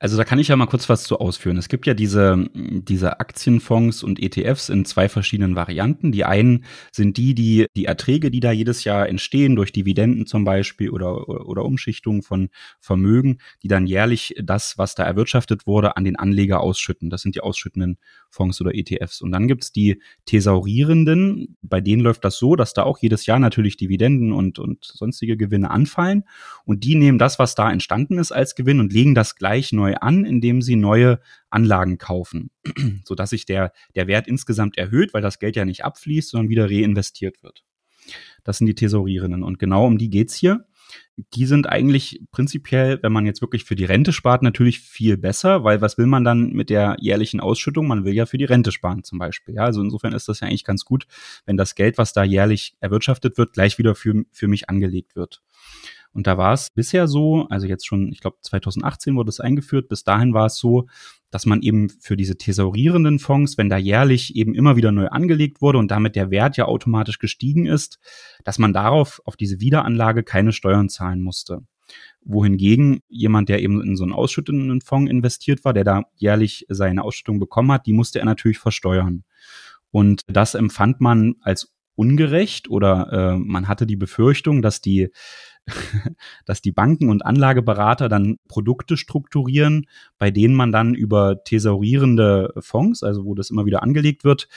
also 0.00 0.16
da 0.16 0.24
kann 0.24 0.40
ich 0.40 0.48
ja 0.48 0.56
mal 0.56 0.66
kurz 0.66 0.88
was 0.88 1.04
zu 1.04 1.20
ausführen. 1.20 1.56
Es 1.56 1.68
gibt 1.68 1.86
ja 1.86 1.94
diese, 1.94 2.48
diese 2.52 3.20
Aktienfonds 3.20 4.02
und 4.02 4.20
ETFs 4.20 4.68
in 4.68 4.84
zwei 4.84 5.08
verschiedenen 5.08 5.54
Varianten. 5.54 6.10
Die 6.10 6.24
einen 6.24 6.64
sind 6.90 7.16
die, 7.16 7.32
die 7.32 7.66
die 7.76 7.84
Erträge, 7.84 8.32
die 8.32 8.40
da 8.40 8.50
jedes 8.50 8.82
Jahr 8.82 9.08
entstehen, 9.08 9.54
durch 9.54 9.70
Dividenden 9.70 10.26
zum 10.26 10.44
Beispiel 10.44 10.90
oder, 10.90 11.28
oder 11.28 11.64
Umschichtungen 11.64 12.22
von 12.22 12.48
Vermögen, 12.80 13.38
die 13.62 13.68
dann 13.68 13.86
jährlich 13.86 14.34
das, 14.42 14.78
was 14.78 14.96
da 14.96 15.04
erwirtschaftet 15.04 15.68
wurde, 15.68 15.96
an 15.96 16.02
den 16.02 16.16
Anleger 16.16 16.60
ausschütten. 16.60 17.08
Das 17.08 17.22
sind 17.22 17.36
die 17.36 17.40
ausschüttenden 17.40 17.98
Fonds 18.30 18.60
oder 18.60 18.74
ETFs. 18.74 19.22
Und 19.22 19.30
dann 19.30 19.46
gibt's 19.46 19.70
die 19.70 20.02
Thesaurierenden, 20.26 21.56
bei 21.62 21.80
denen 21.80 22.02
läuft 22.02 22.24
das 22.24 22.36
so, 22.36 22.56
dass 22.56 22.74
da 22.74 22.82
auch 22.82 22.98
jedes 22.98 23.26
Jahr 23.26 23.38
natürlich 23.38 23.76
Dividenden 23.76 24.32
und, 24.32 24.58
und 24.58 24.84
sonstige 24.84 25.36
Gewinne 25.36 25.70
anfallen. 25.70 26.24
Und 26.64 26.82
die 26.82 26.96
nehmen 26.96 27.18
das, 27.18 27.38
was 27.38 27.54
da 27.54 27.70
entstanden 27.70 28.18
ist, 28.18 28.32
als 28.32 28.56
Gewinn 28.56 28.80
und 28.88 28.94
legen 28.94 29.14
das 29.14 29.36
gleich 29.36 29.72
neu 29.72 29.96
an, 29.96 30.24
indem 30.24 30.62
sie 30.62 30.74
neue 30.74 31.20
Anlagen 31.50 31.98
kaufen, 31.98 32.50
sodass 33.04 33.30
sich 33.30 33.44
der, 33.44 33.72
der 33.94 34.06
Wert 34.06 34.26
insgesamt 34.26 34.78
erhöht, 34.78 35.12
weil 35.12 35.20
das 35.20 35.38
Geld 35.38 35.56
ja 35.56 35.66
nicht 35.66 35.84
abfließt, 35.84 36.30
sondern 36.30 36.48
wieder 36.48 36.70
reinvestiert 36.70 37.42
wird. 37.42 37.64
Das 38.44 38.56
sind 38.56 38.66
die 38.66 38.74
Thesaurierenden. 38.74 39.42
Und 39.42 39.58
genau 39.58 39.86
um 39.86 39.98
die 39.98 40.08
geht's 40.08 40.34
hier. 40.34 40.64
Die 41.34 41.44
sind 41.44 41.68
eigentlich 41.68 42.22
prinzipiell, 42.30 42.98
wenn 43.02 43.12
man 43.12 43.26
jetzt 43.26 43.42
wirklich 43.42 43.64
für 43.64 43.76
die 43.76 43.84
Rente 43.84 44.14
spart, 44.14 44.42
natürlich 44.42 44.80
viel 44.80 45.18
besser, 45.18 45.64
weil 45.64 45.82
was 45.82 45.98
will 45.98 46.06
man 46.06 46.24
dann 46.24 46.52
mit 46.52 46.70
der 46.70 46.96
jährlichen 46.98 47.40
Ausschüttung? 47.40 47.86
Man 47.86 48.06
will 48.06 48.14
ja 48.14 48.24
für 48.24 48.38
die 48.38 48.46
Rente 48.46 48.72
sparen 48.72 49.04
zum 49.04 49.18
Beispiel. 49.18 49.56
Ja, 49.56 49.64
also 49.64 49.82
insofern 49.82 50.14
ist 50.14 50.28
das 50.28 50.40
ja 50.40 50.46
eigentlich 50.46 50.64
ganz 50.64 50.86
gut, 50.86 51.06
wenn 51.44 51.58
das 51.58 51.74
Geld, 51.74 51.98
was 51.98 52.14
da 52.14 52.24
jährlich 52.24 52.74
erwirtschaftet 52.80 53.36
wird, 53.36 53.52
gleich 53.52 53.76
wieder 53.76 53.94
für, 53.94 54.24
für 54.32 54.48
mich 54.48 54.70
angelegt 54.70 55.14
wird. 55.14 55.42
Und 56.12 56.26
da 56.26 56.38
war 56.38 56.52
es 56.52 56.70
bisher 56.70 57.06
so, 57.06 57.46
also 57.48 57.66
jetzt 57.66 57.86
schon, 57.86 58.10
ich 58.12 58.20
glaube 58.20 58.38
2018 58.42 59.14
wurde 59.16 59.28
es 59.28 59.40
eingeführt, 59.40 59.88
bis 59.88 60.04
dahin 60.04 60.34
war 60.34 60.46
es 60.46 60.56
so, 60.56 60.86
dass 61.30 61.46
man 61.46 61.60
eben 61.62 61.90
für 61.90 62.16
diese 62.16 62.36
thesaurierenden 62.36 63.18
Fonds, 63.18 63.58
wenn 63.58 63.68
da 63.68 63.76
jährlich 63.76 64.34
eben 64.34 64.54
immer 64.54 64.76
wieder 64.76 64.92
neu 64.92 65.08
angelegt 65.08 65.60
wurde 65.60 65.78
und 65.78 65.90
damit 65.90 66.16
der 66.16 66.30
Wert 66.30 66.56
ja 66.56 66.64
automatisch 66.64 67.18
gestiegen 67.18 67.66
ist, 67.66 67.98
dass 68.44 68.58
man 68.58 68.72
darauf, 68.72 69.20
auf 69.24 69.36
diese 69.36 69.60
Wiederanlage 69.60 70.22
keine 70.22 70.52
Steuern 70.52 70.88
zahlen 70.88 71.22
musste. 71.22 71.60
Wohingegen 72.24 73.00
jemand, 73.08 73.48
der 73.48 73.62
eben 73.62 73.82
in 73.82 73.96
so 73.96 74.04
einen 74.04 74.12
ausschüttenden 74.12 74.80
Fonds 74.80 75.10
investiert 75.10 75.64
war, 75.64 75.72
der 75.72 75.84
da 75.84 76.02
jährlich 76.16 76.66
seine 76.68 77.02
Ausschüttung 77.02 77.38
bekommen 77.38 77.72
hat, 77.72 77.86
die 77.86 77.92
musste 77.92 78.18
er 78.18 78.24
natürlich 78.24 78.58
versteuern. 78.58 79.24
Und 79.90 80.22
das 80.26 80.54
empfand 80.54 81.00
man 81.00 81.36
als 81.40 81.72
ungerecht 81.94 82.70
oder 82.70 83.12
äh, 83.12 83.36
man 83.36 83.66
hatte 83.66 83.86
die 83.86 83.96
Befürchtung, 83.96 84.62
dass 84.62 84.80
die 84.80 85.10
dass 86.46 86.62
die 86.62 86.72
Banken 86.72 87.10
und 87.10 87.24
Anlageberater 87.24 88.08
dann 88.08 88.38
Produkte 88.48 88.96
strukturieren, 88.96 89.86
bei 90.18 90.30
denen 90.30 90.54
man 90.54 90.72
dann 90.72 90.94
über 90.94 91.44
thesaurierende 91.44 92.52
Fonds, 92.58 93.02
also 93.02 93.24
wo 93.24 93.34
das 93.34 93.50
immer 93.50 93.66
wieder 93.66 93.82
angelegt 93.82 94.24
wird, 94.24 94.48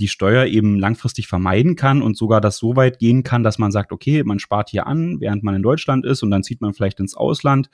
die 0.00 0.08
Steuer 0.08 0.46
eben 0.46 0.78
langfristig 0.78 1.26
vermeiden 1.26 1.74
kann 1.74 2.02
und 2.02 2.16
sogar 2.16 2.40
das 2.40 2.58
so 2.58 2.76
weit 2.76 3.00
gehen 3.00 3.24
kann, 3.24 3.42
dass 3.42 3.58
man 3.58 3.72
sagt, 3.72 3.90
okay, 3.90 4.22
man 4.22 4.38
spart 4.38 4.70
hier 4.70 4.86
an, 4.86 5.20
während 5.20 5.42
man 5.42 5.56
in 5.56 5.62
Deutschland 5.62 6.06
ist 6.06 6.22
und 6.22 6.30
dann 6.30 6.44
zieht 6.44 6.60
man 6.60 6.72
vielleicht 6.72 7.00
ins 7.00 7.16
Ausland 7.16 7.68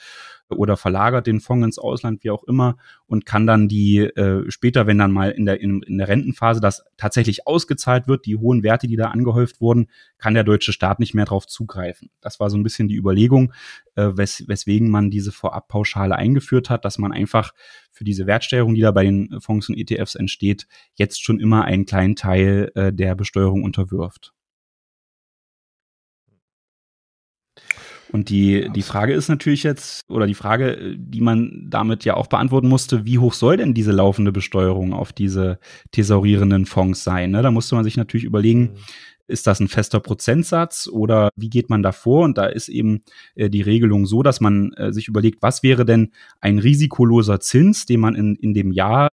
oder 0.49 0.77
verlagert 0.77 1.27
den 1.27 1.41
Fonds 1.41 1.65
ins 1.65 1.79
Ausland, 1.79 2.25
wie 2.25 2.31
auch 2.31 2.45
immer, 2.45 2.77
und 3.07 3.27
kann 3.27 3.47
dann 3.47 3.69
die 3.69 3.99
äh, 3.99 4.51
später, 4.51 4.87
wenn 4.87 4.99
dann 4.99 5.13
mal 5.13 5.31
in 5.31 5.47
der, 5.47 5.61
in, 5.61 5.83
in 5.83 5.99
der 5.99 6.09
Rentenphase 6.09 6.61
das 6.61 6.85
tatsächlich 6.97 7.47
ausgezahlt 7.47 8.09
wird, 8.09 8.27
die 8.27 8.37
hohen 8.37 8.63
Werte, 8.63 8.87
die 8.87 8.97
da 8.97 9.09
angehäuft 9.09 9.61
wurden, 9.61 9.89
kann 10.19 10.35
der 10.35 10.45
deutsche 10.45 10.73
Staat 10.73 11.01
nicht 11.01 11.15
mehr 11.15 11.25
darauf 11.25 11.47
zugreifen. 11.47 12.11
Das 12.21 12.41
war 12.41 12.51
so 12.51 12.57
ein 12.57 12.63
bisschen 12.63 12.84
die 12.88 12.97
Überlegung, 12.97 13.53
äh, 13.95 14.11
wes 14.14 14.45
weswegen 14.47 14.91
man 14.91 15.11
diese 15.11 15.33
Vorabpauschale 15.33 16.17
eingeführt 16.17 16.71
hat, 16.71 16.85
dass 16.85 16.99
man 16.99 17.12
einfach 17.12 17.53
für 17.93 18.05
diese 18.05 18.26
Wertsteigerung, 18.26 18.75
die 18.75 18.81
da 18.81 18.91
bei 18.91 19.05
den 19.05 19.41
Fonds 19.41 19.69
und 19.69 19.76
ETFs 19.79 20.14
entsteht, 20.14 20.67
jetzt 20.95 21.23
schon 21.23 21.41
immer 21.41 21.65
einen 21.65 21.87
kleinen 21.87 22.17
Teil 22.17 22.71
äh, 22.75 22.93
der 22.93 23.15
Besteuerung 23.15 23.63
unterwirft. 23.63 24.35
Und 28.15 28.28
die, 28.28 28.71
die 28.73 28.82
Frage 28.82 29.13
ist 29.13 29.28
natürlich 29.28 29.65
jetzt, 29.65 30.02
oder 30.08 30.28
die 30.28 30.35
Frage, 30.35 30.95
die 30.97 31.21
man 31.21 31.67
damit 31.69 32.04
ja 32.04 32.15
auch 32.15 32.28
beantworten 32.28 32.69
musste, 32.69 33.04
wie 33.04 33.19
hoch 33.19 33.32
soll 33.32 33.56
denn 33.56 33.75
diese 33.75 33.91
laufende 33.91 34.30
Besteuerung 34.30 34.93
auf 34.93 35.13
diese 35.13 35.58
thesaurierenden 35.91 36.65
Fonds 36.65 37.02
sein? 37.02 37.32
Ne? 37.32 37.43
Da 37.43 37.50
musste 37.50 37.75
man 37.75 37.82
sich 37.82 37.97
natürlich 37.97 38.23
überlegen, 38.23 38.61
mhm. 38.61 38.76
Ist 39.26 39.47
das 39.47 39.60
ein 39.60 39.69
fester 39.69 40.00
Prozentsatz 40.00 40.87
oder 40.87 41.30
wie 41.37 41.49
geht 41.49 41.71
man 41.71 41.82
da 41.82 41.93
vor? 41.93 42.25
Und 42.25 42.39
da 42.39 42.47
ist 42.47 42.69
eben 42.69 43.02
äh, 43.34 43.49
die 43.49 43.63
Regelung 43.63 44.06
so, 44.06 44.23
dass 44.23 44.41
man 44.41 44.73
äh, 44.75 44.93
sich 44.93 45.08
überlegt, 45.08 45.43
was 45.43 45.63
wäre 45.63 45.84
denn 45.84 46.13
ein 46.41 46.58
risikoloser 46.58 47.41
Zins, 47.41 47.87
den 47.87 48.00
man 48.00 48.15
in, 48.15 48.34
in 48.37 48.54
dem 48.54 48.73
Jahr 48.73 49.08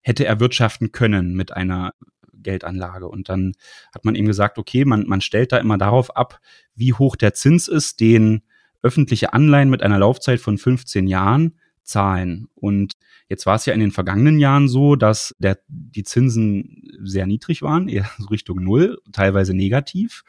hätte 0.00 0.24
erwirtschaften 0.24 0.92
können 0.92 1.34
mit 1.34 1.52
einer 1.52 1.92
Geldanlage. 2.32 3.08
Und 3.08 3.28
dann 3.28 3.52
hat 3.94 4.04
man 4.04 4.14
eben 4.14 4.26
gesagt, 4.26 4.58
okay, 4.58 4.84
man, 4.84 5.06
man 5.06 5.20
stellt 5.20 5.52
da 5.52 5.58
immer 5.58 5.78
darauf 5.78 6.16
ab, 6.16 6.40
wie 6.74 6.92
hoch 6.92 7.16
der 7.16 7.34
Zins 7.34 7.68
ist, 7.68 8.00
den 8.00 8.42
öffentliche 8.82 9.32
Anleihen 9.32 9.70
mit 9.70 9.82
einer 9.82 9.98
Laufzeit 9.98 10.40
von 10.40 10.56
15 10.56 11.08
Jahren 11.08 11.58
zahlen. 11.88 12.48
Und 12.54 12.94
jetzt 13.28 13.46
war 13.46 13.56
es 13.56 13.66
ja 13.66 13.74
in 13.74 13.80
den 13.80 13.90
vergangenen 13.90 14.38
Jahren 14.38 14.68
so, 14.68 14.94
dass 14.94 15.34
der, 15.38 15.58
die 15.68 16.04
Zinsen 16.04 16.82
sehr 17.02 17.26
niedrig 17.26 17.62
waren, 17.62 17.88
eher 17.88 18.08
so 18.18 18.26
Richtung 18.26 18.62
Null, 18.62 18.98
teilweise 19.12 19.54
negativ. 19.54 20.22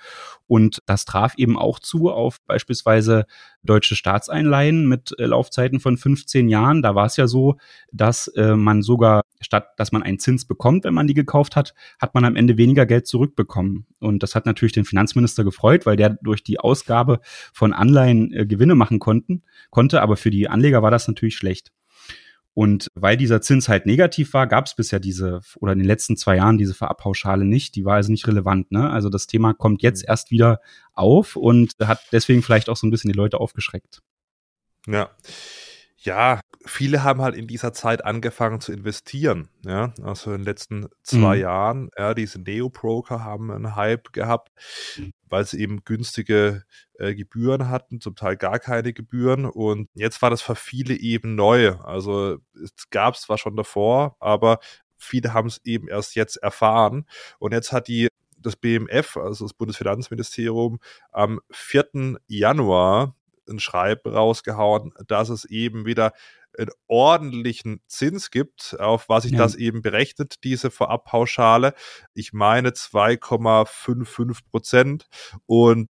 Und 0.50 0.82
das 0.88 1.06
traf 1.06 1.36
eben 1.38 1.60
auch 1.60 1.78
zu 1.78 2.10
auf 2.10 2.42
beispielsweise 2.48 3.28
deutsche 3.62 3.96
Staatseinleihen 3.96 4.88
mit 4.88 5.14
äh, 5.20 5.28
Laufzeiten 5.28 5.80
von 5.80 5.96
15 5.96 6.50
Jahren. 6.50 6.82
Da 6.82 6.96
war 6.96 7.06
es 7.06 7.18
ja 7.18 7.28
so, 7.28 7.58
dass 7.92 8.28
äh, 8.30 8.56
man 8.56 8.82
sogar, 8.82 9.22
statt 9.42 9.68
dass 9.78 9.92
man 9.92 10.02
einen 10.02 10.18
Zins 10.18 10.46
bekommt, 10.46 10.86
wenn 10.86 10.96
man 10.96 11.06
die 11.06 11.14
gekauft 11.14 11.56
hat, 11.56 11.76
hat 12.02 12.16
man 12.16 12.26
am 12.26 12.36
Ende 12.36 12.58
weniger 12.58 12.88
Geld 12.88 13.06
zurückbekommen. 13.06 13.86
Und 14.00 14.24
das 14.24 14.34
hat 14.34 14.48
natürlich 14.48 14.74
den 14.74 14.86
Finanzminister 14.86 15.44
gefreut, 15.44 15.86
weil 15.86 15.98
der 15.98 16.18
durch 16.24 16.44
die 16.44 16.60
Ausgabe 16.60 17.20
von 17.54 17.72
Anleihen 17.72 18.34
äh, 18.34 18.48
Gewinne 18.48 18.74
machen 18.74 18.98
konnten, 18.98 19.44
konnte. 19.70 20.02
Aber 20.02 20.18
für 20.18 20.32
die 20.32 20.50
Anleger 20.50 20.82
war 20.82 20.90
das 20.90 21.08
natürlich 21.08 21.36
schlecht. 21.36 21.72
Und 22.54 22.90
weil 22.96 23.16
dieser 23.16 23.42
Zins 23.42 23.70
halt 23.70 23.86
negativ 23.86 24.34
war, 24.34 24.48
gab 24.48 24.66
es 24.66 24.76
bisher 24.76 25.00
diese, 25.00 25.42
oder 25.58 25.74
in 25.74 25.80
den 25.80 25.88
letzten 25.88 26.18
zwei 26.18 26.38
Jahren 26.38 26.58
diese 26.58 26.74
Verabpauschale 26.74 27.46
nicht. 27.46 27.76
Die 27.76 27.86
war 27.86 27.96
also 27.96 28.12
nicht 28.12 28.28
relevant. 28.28 28.72
Ne? 28.72 28.90
Also 28.90 29.10
das 29.10 29.28
Thema 29.28 29.54
kommt 29.54 29.82
jetzt 29.82 30.04
mhm. 30.04 30.10
erst 30.10 30.32
wieder 30.32 30.60
auf 30.94 31.36
und 31.36 31.74
hat 31.82 32.02
deswegen 32.12 32.42
vielleicht 32.42 32.70
auch 32.70 32.78
so 32.78 32.88
ein 32.88 32.92
bisschen 32.92 33.12
die 33.12 33.18
Leute 33.18 33.40
aufgeschreckt. 33.40 34.02
Ja. 34.88 35.10
Ja, 36.02 36.40
viele 36.66 37.04
haben 37.04 37.22
halt 37.22 37.36
in 37.36 37.46
dieser 37.46 37.74
Zeit 37.74 38.06
angefangen 38.06 38.62
zu 38.62 38.72
investieren. 38.72 39.50
Ja, 39.66 39.94
also 40.02 40.32
in 40.32 40.38
den 40.38 40.46
letzten 40.46 40.88
zwei 41.04 41.36
mhm. 41.36 41.42
Jahren, 41.42 41.90
ja, 41.98 42.14
diese 42.14 42.40
Neo-Broker 42.40 43.24
haben 43.26 43.52
einen 43.52 43.76
Hype 43.76 44.14
gehabt, 44.14 44.50
weil 45.28 45.46
sie 45.46 45.60
eben 45.60 45.84
günstige 45.84 46.64
äh, 47.00 47.16
Gebühren 47.16 47.70
hatten, 47.70 48.02
zum 48.02 48.16
Teil 48.16 48.36
gar 48.36 48.60
keine 48.60 48.94
Gebühren. 48.94 49.46
Und 49.46 49.90
jetzt 49.94 50.22
war 50.22 50.30
das 50.30 50.42
für 50.42 50.56
viele 50.56 50.96
eben 50.96 51.36
neu. 51.36 51.76
Also 51.78 52.38
es 52.62 52.90
gab 52.90 53.16
es 53.16 53.22
zwar 53.22 53.38
schon 53.38 53.56
davor, 53.56 54.18
aber 54.20 54.60
viele 54.98 55.34
haben 55.34 55.48
es 55.48 55.62
eben 55.64 55.88
erst 55.88 56.16
jetzt 56.16 56.36
erfahren. 56.38 57.06
Und 57.40 57.54
jetzt 57.54 57.72
hat 57.72 57.88
die 57.88 58.10
das 58.38 58.56
BMF, 58.56 59.18
also 59.18 59.46
das 59.46 59.54
Bundesfinanzministerium, 59.54 60.80
am 61.12 61.40
4. 61.52 62.20
Januar 62.28 63.16
ein 63.50 63.60
Schreiben 63.60 64.14
rausgehauen, 64.14 64.94
dass 65.08 65.30
es 65.30 65.46
eben 65.46 65.86
wieder 65.86 66.14
einen 66.58 66.72
ordentlichen 66.88 67.82
Zins 67.88 68.32
gibt, 68.32 68.76
auf 68.80 69.08
was 69.08 69.24
sich 69.24 69.34
ja. 69.34 69.38
das 69.38 69.56
eben 69.56 69.82
berechnet, 69.82 70.44
diese 70.44 70.72
Vorabpauschale. 70.72 71.74
Ich 72.14 72.34
meine 72.34 72.72
2,55 72.72 74.40
Prozent 74.52 75.08
und 75.46 75.90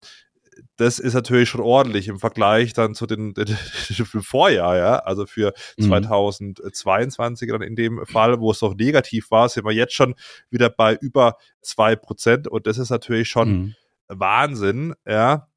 das 0.77 0.99
ist 0.99 1.13
natürlich 1.13 1.49
schon 1.49 1.61
ordentlich 1.61 2.07
im 2.07 2.19
Vergleich 2.19 2.73
dann 2.73 2.95
zu 2.95 3.05
den, 3.05 3.33
den, 3.35 3.45
den 3.89 4.21
Vorjahr, 4.21 4.77
ja. 4.77 4.97
Also 4.99 5.25
für 5.25 5.53
mhm. 5.77 5.83
2022 5.83 7.49
dann 7.49 7.61
in 7.61 7.75
dem 7.75 8.05
Fall, 8.05 8.39
wo 8.39 8.51
es 8.51 8.61
noch 8.61 8.75
negativ 8.75 9.31
war, 9.31 9.49
sind 9.49 9.65
wir 9.65 9.73
jetzt 9.73 9.93
schon 9.93 10.15
wieder 10.49 10.69
bei 10.69 10.95
über 10.95 11.37
zwei 11.61 11.95
Prozent 11.95 12.47
und 12.47 12.67
das 12.67 12.77
ist 12.77 12.89
natürlich 12.89 13.29
schon 13.29 13.49
mhm. 13.49 13.75
Wahnsinn, 14.07 14.93
ja. 15.07 15.47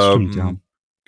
Stimmt, 0.00 0.34
ähm, 0.34 0.38
ja. 0.38 0.54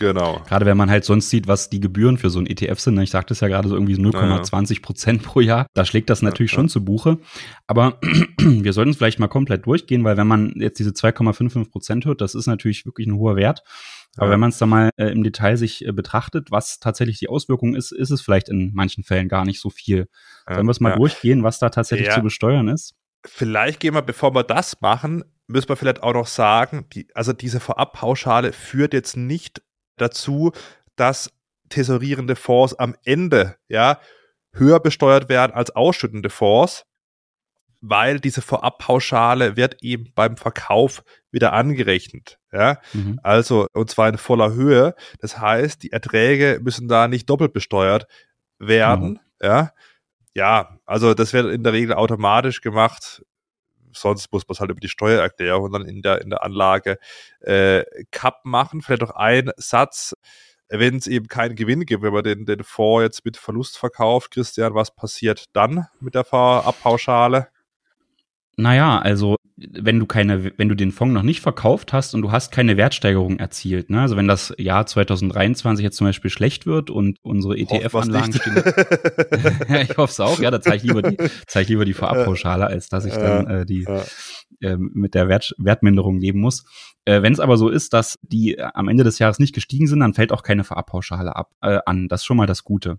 Genau. 0.01 0.41
Gerade 0.49 0.65
wenn 0.65 0.79
man 0.79 0.91
halt 0.91 1.05
sonst 1.05 1.29
sieht, 1.29 1.47
was 1.47 1.69
die 1.69 1.79
Gebühren 1.79 2.17
für 2.17 2.31
so 2.31 2.39
ein 2.39 2.47
ETF 2.47 2.81
sind. 2.81 2.95
Ne? 2.95 3.03
Ich 3.03 3.11
sagte 3.11 3.35
es 3.35 3.41
ja 3.41 3.49
gerade 3.49 3.69
so 3.69 3.75
irgendwie 3.75 3.97
0,20 3.97 4.81
Prozent 4.81 5.23
pro 5.23 5.41
Jahr. 5.41 5.67
Da 5.75 5.85
schlägt 5.85 6.09
das 6.09 6.23
natürlich 6.23 6.53
ja, 6.53 6.57
schon 6.57 6.71
zu 6.71 6.83
Buche. 6.83 7.19
Aber 7.67 8.01
wir 8.41 8.73
sollten 8.73 8.93
es 8.93 8.97
vielleicht 8.97 9.19
mal 9.19 9.29
komplett 9.29 9.67
durchgehen, 9.67 10.03
weil 10.03 10.17
wenn 10.17 10.27
man 10.27 10.55
jetzt 10.57 10.79
diese 10.79 10.93
2,55 10.93 11.71
Prozent 11.71 12.07
hört, 12.07 12.23
das 12.23 12.35
ist 12.35 12.47
natürlich 12.47 12.87
wirklich 12.87 13.07
ein 13.09 13.15
hoher 13.15 13.37
Wert. 13.37 13.63
Aber 14.17 14.31
wenn 14.31 14.41
man 14.41 14.49
es 14.49 14.59
da 14.59 14.65
mal 14.65 14.89
äh, 14.97 15.09
im 15.09 15.23
Detail 15.23 15.59
sich 15.59 15.87
äh, 15.87 15.93
betrachtet, 15.93 16.51
was 16.51 16.81
tatsächlich 16.81 17.19
die 17.19 17.29
Auswirkung 17.29 17.75
ist, 17.75 17.93
ist 17.93 18.11
es 18.11 18.23
vielleicht 18.23 18.49
in 18.49 18.73
manchen 18.73 19.05
Fällen 19.05 19.29
gar 19.29 19.45
nicht 19.45 19.61
so 19.61 19.69
viel. 19.69 20.09
Sollen 20.49 20.67
wir 20.67 20.73
es 20.73 20.81
mal 20.81 20.97
durchgehen, 20.97 21.45
was 21.45 21.59
da 21.59 21.69
tatsächlich 21.69 22.11
zu 22.11 22.23
besteuern 22.23 22.69
ist? 22.69 22.95
Vielleicht 23.25 23.81
gehen 23.81 23.93
wir, 23.93 24.03
bevor 24.03 24.35
wir 24.35 24.45
das 24.45 24.81
machen, 24.81 25.25
müssen 25.47 25.69
wir 25.69 25.77
vielleicht 25.77 26.03
auch 26.03 26.15
noch 26.15 26.27
sagen, 26.27 26.87
die, 26.93 27.07
also 27.15 27.35
diese 27.35 27.61
Vorabpauschale 27.61 28.53
führt 28.53 28.95
jetzt 28.95 29.17
nicht 29.17 29.63
dazu, 30.01 30.53
dass 30.97 31.31
tesorierende 31.69 32.37
Fonds 32.37 32.75
am 32.75 32.97
Ende 33.05 33.57
ja 33.69 34.01
höher 34.53 34.81
besteuert 34.81 35.29
werden 35.29 35.53
als 35.53 35.71
ausschüttende 35.71 36.31
Fonds, 36.31 36.85
weil 37.81 38.21
diese 38.21 38.43
Vorabpauschale 38.43 39.57
wird 39.57 39.83
eben 39.83 40.13
beim 40.15 40.37
Verkauf 40.37 41.03
wieder 41.31 41.53
angerechnet. 41.53 42.39
Ja? 42.53 42.79
Mhm. 42.93 43.21
Also, 43.23 43.67
und 43.73 43.89
zwar 43.91 44.09
in 44.09 44.19
voller 44.19 44.53
Höhe. 44.53 44.95
Das 45.21 45.39
heißt, 45.39 45.83
die 45.83 45.93
Erträge 45.93 46.61
müssen 46.63 46.89
da 46.89 47.09
nicht 47.09 47.31
doppelt 47.31 47.53
besteuert 47.53 48.07
werden. 48.59 49.21
Mhm. 49.41 49.47
Ja? 49.47 49.73
ja, 50.35 50.79
also 50.87 51.15
das 51.15 51.33
wird 51.33 51.53
in 51.53 51.63
der 51.63 51.73
Regel 51.73 51.95
automatisch 51.95 52.61
gemacht. 52.61 53.25
Sonst 53.93 54.33
muss 54.33 54.47
man 54.47 54.55
es 54.55 54.61
halt 54.61 54.71
über 54.71 54.81
die 54.81 54.89
Steuererklärung 54.89 55.73
dann 55.73 55.87
in 55.87 56.03
der, 56.03 56.21
in 56.21 56.31
der 56.31 56.43
Anlage 56.43 56.99
äh, 57.41 57.85
Cup 58.11 58.41
machen. 58.45 58.83
Vielleicht 58.83 59.03
noch 59.03 59.15
ein 59.15 59.51
Satz 59.57 60.15
wenn 60.71 60.97
es 60.97 61.09
eben 61.09 61.27
keinen 61.27 61.57
Gewinn 61.57 61.85
gibt, 61.85 62.03
wenn 62.03 62.13
man 62.13 62.23
den, 62.23 62.47
den 62.47 62.63
Fonds 62.63 63.03
jetzt 63.03 63.25
mit 63.25 63.37
Verlust 63.37 63.77
verkauft, 63.77 64.31
Christian, 64.31 64.73
was 64.73 64.95
passiert 64.95 65.47
dann 65.53 65.87
mit 65.99 66.15
der 66.15 66.33
Abpauschale? 66.33 67.49
Naja, 68.57 69.01
also 69.01 69.37
wenn 69.73 69.99
du 69.99 70.07
keine, 70.07 70.53
wenn 70.57 70.69
du 70.69 70.75
den 70.75 70.93
Fonds 70.93 71.15
noch 71.15 71.23
nicht 71.23 71.41
verkauft 71.41 71.93
hast 71.93 72.15
und 72.15 72.23
du 72.23 72.33
hast 72.33 72.51
keine 72.51 72.77
Wertsteigerung 72.77 73.39
erzielt, 73.39 73.91
ne? 73.91 74.01
Also 74.01 74.17
wenn 74.17 74.27
das 74.27 74.55
Jahr 74.57 74.87
2023 74.87 75.83
jetzt 75.83 75.97
zum 75.97 76.07
Beispiel 76.07 76.31
schlecht 76.31 76.67
wird 76.67 76.91
und 76.91 77.19
unsere 77.23 77.59
ETF-Anlagen 77.59 78.33
stehen. 78.33 78.63
ja, 79.69 79.83
ich 79.83 79.97
hoffe 79.97 80.11
es 80.11 80.21
auch, 80.21 80.41
ja, 80.41 80.51
da 80.51 80.61
zahle 80.61 80.77
ich 80.77 80.83
lieber 80.83 81.03
die, 81.03 81.17
zahle 81.47 81.65
ich 81.65 81.69
lieber 81.69 81.85
die 81.85 81.93
Vorabpauschale, 82.01 82.67
als 82.67 82.89
dass 82.89 83.05
ich 83.05 83.15
dann 83.15 83.47
äh, 83.47 83.67
die 83.67 83.87
äh, 84.61 84.77
mit 84.77 85.15
der 85.15 85.29
Wert, 85.29 85.55
Wertminderung 85.59 86.19
leben 86.19 86.41
muss. 86.41 86.65
Äh, 87.07 87.23
Wenn 87.23 87.33
es 87.33 87.41
aber 87.41 87.57
so 87.57 87.69
ist, 87.69 87.93
dass 87.95 88.19
die 88.23 88.57
äh, 88.59 88.69
am 88.75 88.89
Ende 88.89 89.05
des 89.05 89.19
Jahres 89.19 89.39
nicht 89.39 89.55
gestiegen 89.55 89.87
sind, 89.87 90.01
dann 90.01 90.15
fällt 90.15 90.33
auch 90.33 90.43
keine 90.43 90.65
Vorabpauschale 90.65 91.35
ab, 91.35 91.51
äh, 91.63 91.79
an. 91.87 92.09
Das 92.09 92.21
ist 92.21 92.27
schon 92.27 92.37
mal 92.37 92.47
das 92.47 92.63
Gute. 92.63 92.99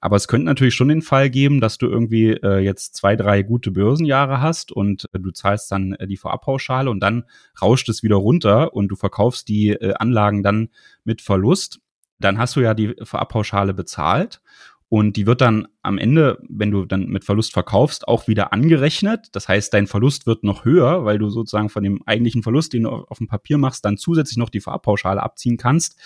Aber 0.00 0.16
es 0.16 0.28
könnte 0.28 0.44
natürlich 0.44 0.74
schon 0.74 0.88
den 0.88 1.02
Fall 1.02 1.30
geben, 1.30 1.60
dass 1.60 1.78
du 1.78 1.86
irgendwie 1.86 2.32
äh, 2.32 2.58
jetzt 2.58 2.94
zwei, 2.94 3.16
drei 3.16 3.42
gute 3.42 3.70
Börsenjahre 3.70 4.40
hast 4.40 4.70
und 4.70 5.06
äh, 5.12 5.18
du 5.18 5.30
zahlst 5.30 5.72
dann 5.72 5.94
äh, 5.94 6.06
die 6.06 6.18
Vorabpauschale 6.18 6.90
und 6.90 7.00
dann 7.00 7.24
rauscht 7.60 7.88
es 7.88 8.02
wieder 8.02 8.16
runter 8.16 8.74
und 8.74 8.88
du 8.88 8.96
verkaufst 8.96 9.48
die 9.48 9.70
äh, 9.70 9.94
Anlagen 9.94 10.42
dann 10.42 10.68
mit 11.04 11.22
Verlust. 11.22 11.80
Dann 12.20 12.38
hast 12.38 12.56
du 12.56 12.60
ja 12.60 12.74
die 12.74 12.96
Vorabpauschale 13.02 13.72
bezahlt 13.72 14.42
und 14.90 15.16
die 15.16 15.26
wird 15.26 15.42
dann 15.42 15.68
am 15.82 15.98
Ende, 15.98 16.38
wenn 16.48 16.70
du 16.70 16.86
dann 16.86 17.08
mit 17.08 17.24
Verlust 17.24 17.52
verkaufst, 17.52 18.08
auch 18.08 18.26
wieder 18.26 18.54
angerechnet. 18.54 19.28
Das 19.32 19.46
heißt, 19.46 19.74
dein 19.74 19.86
Verlust 19.86 20.26
wird 20.26 20.44
noch 20.44 20.64
höher, 20.64 21.04
weil 21.04 21.18
du 21.18 21.28
sozusagen 21.28 21.68
von 21.68 21.82
dem 21.82 22.02
eigentlichen 22.06 22.42
Verlust, 22.42 22.72
den 22.72 22.84
du 22.84 22.90
auf 22.90 23.18
dem 23.18 23.26
Papier 23.26 23.58
machst, 23.58 23.84
dann 23.84 23.98
zusätzlich 23.98 24.38
noch 24.38 24.48
die 24.48 24.60
Farbpauschale 24.60 25.22
abziehen 25.22 25.58
kannst. 25.58 25.98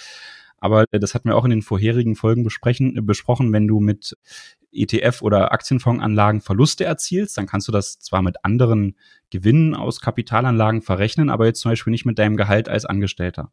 Aber 0.59 0.85
das 0.91 1.15
hatten 1.15 1.29
wir 1.29 1.37
auch 1.37 1.45
in 1.45 1.51
den 1.51 1.63
vorherigen 1.63 2.17
Folgen 2.17 2.43
besprechen, 2.43 3.07
besprochen, 3.07 3.53
wenn 3.53 3.69
du 3.69 3.79
mit 3.81 4.17
ETF- 4.73 5.23
oder 5.23 5.53
Aktienfondsanlagen 5.53 6.41
Verluste 6.41 6.85
erzielst, 6.85 7.37
dann 7.37 7.47
kannst 7.47 7.69
du 7.69 7.73
das 7.73 7.99
zwar 7.99 8.23
mit 8.23 8.45
anderen 8.45 8.97
Gewinnen 9.31 9.75
aus 9.75 10.01
Kapitalanlagen 10.01 10.83
verrechnen, 10.83 11.31
aber 11.31 11.47
jetzt 11.47 11.61
zum 11.61 11.71
Beispiel 11.71 11.91
nicht 11.91 12.07
mit 12.07 12.19
deinem 12.19 12.37
Gehalt 12.37 12.69
als 12.69 12.85
Angestellter. 12.85 13.53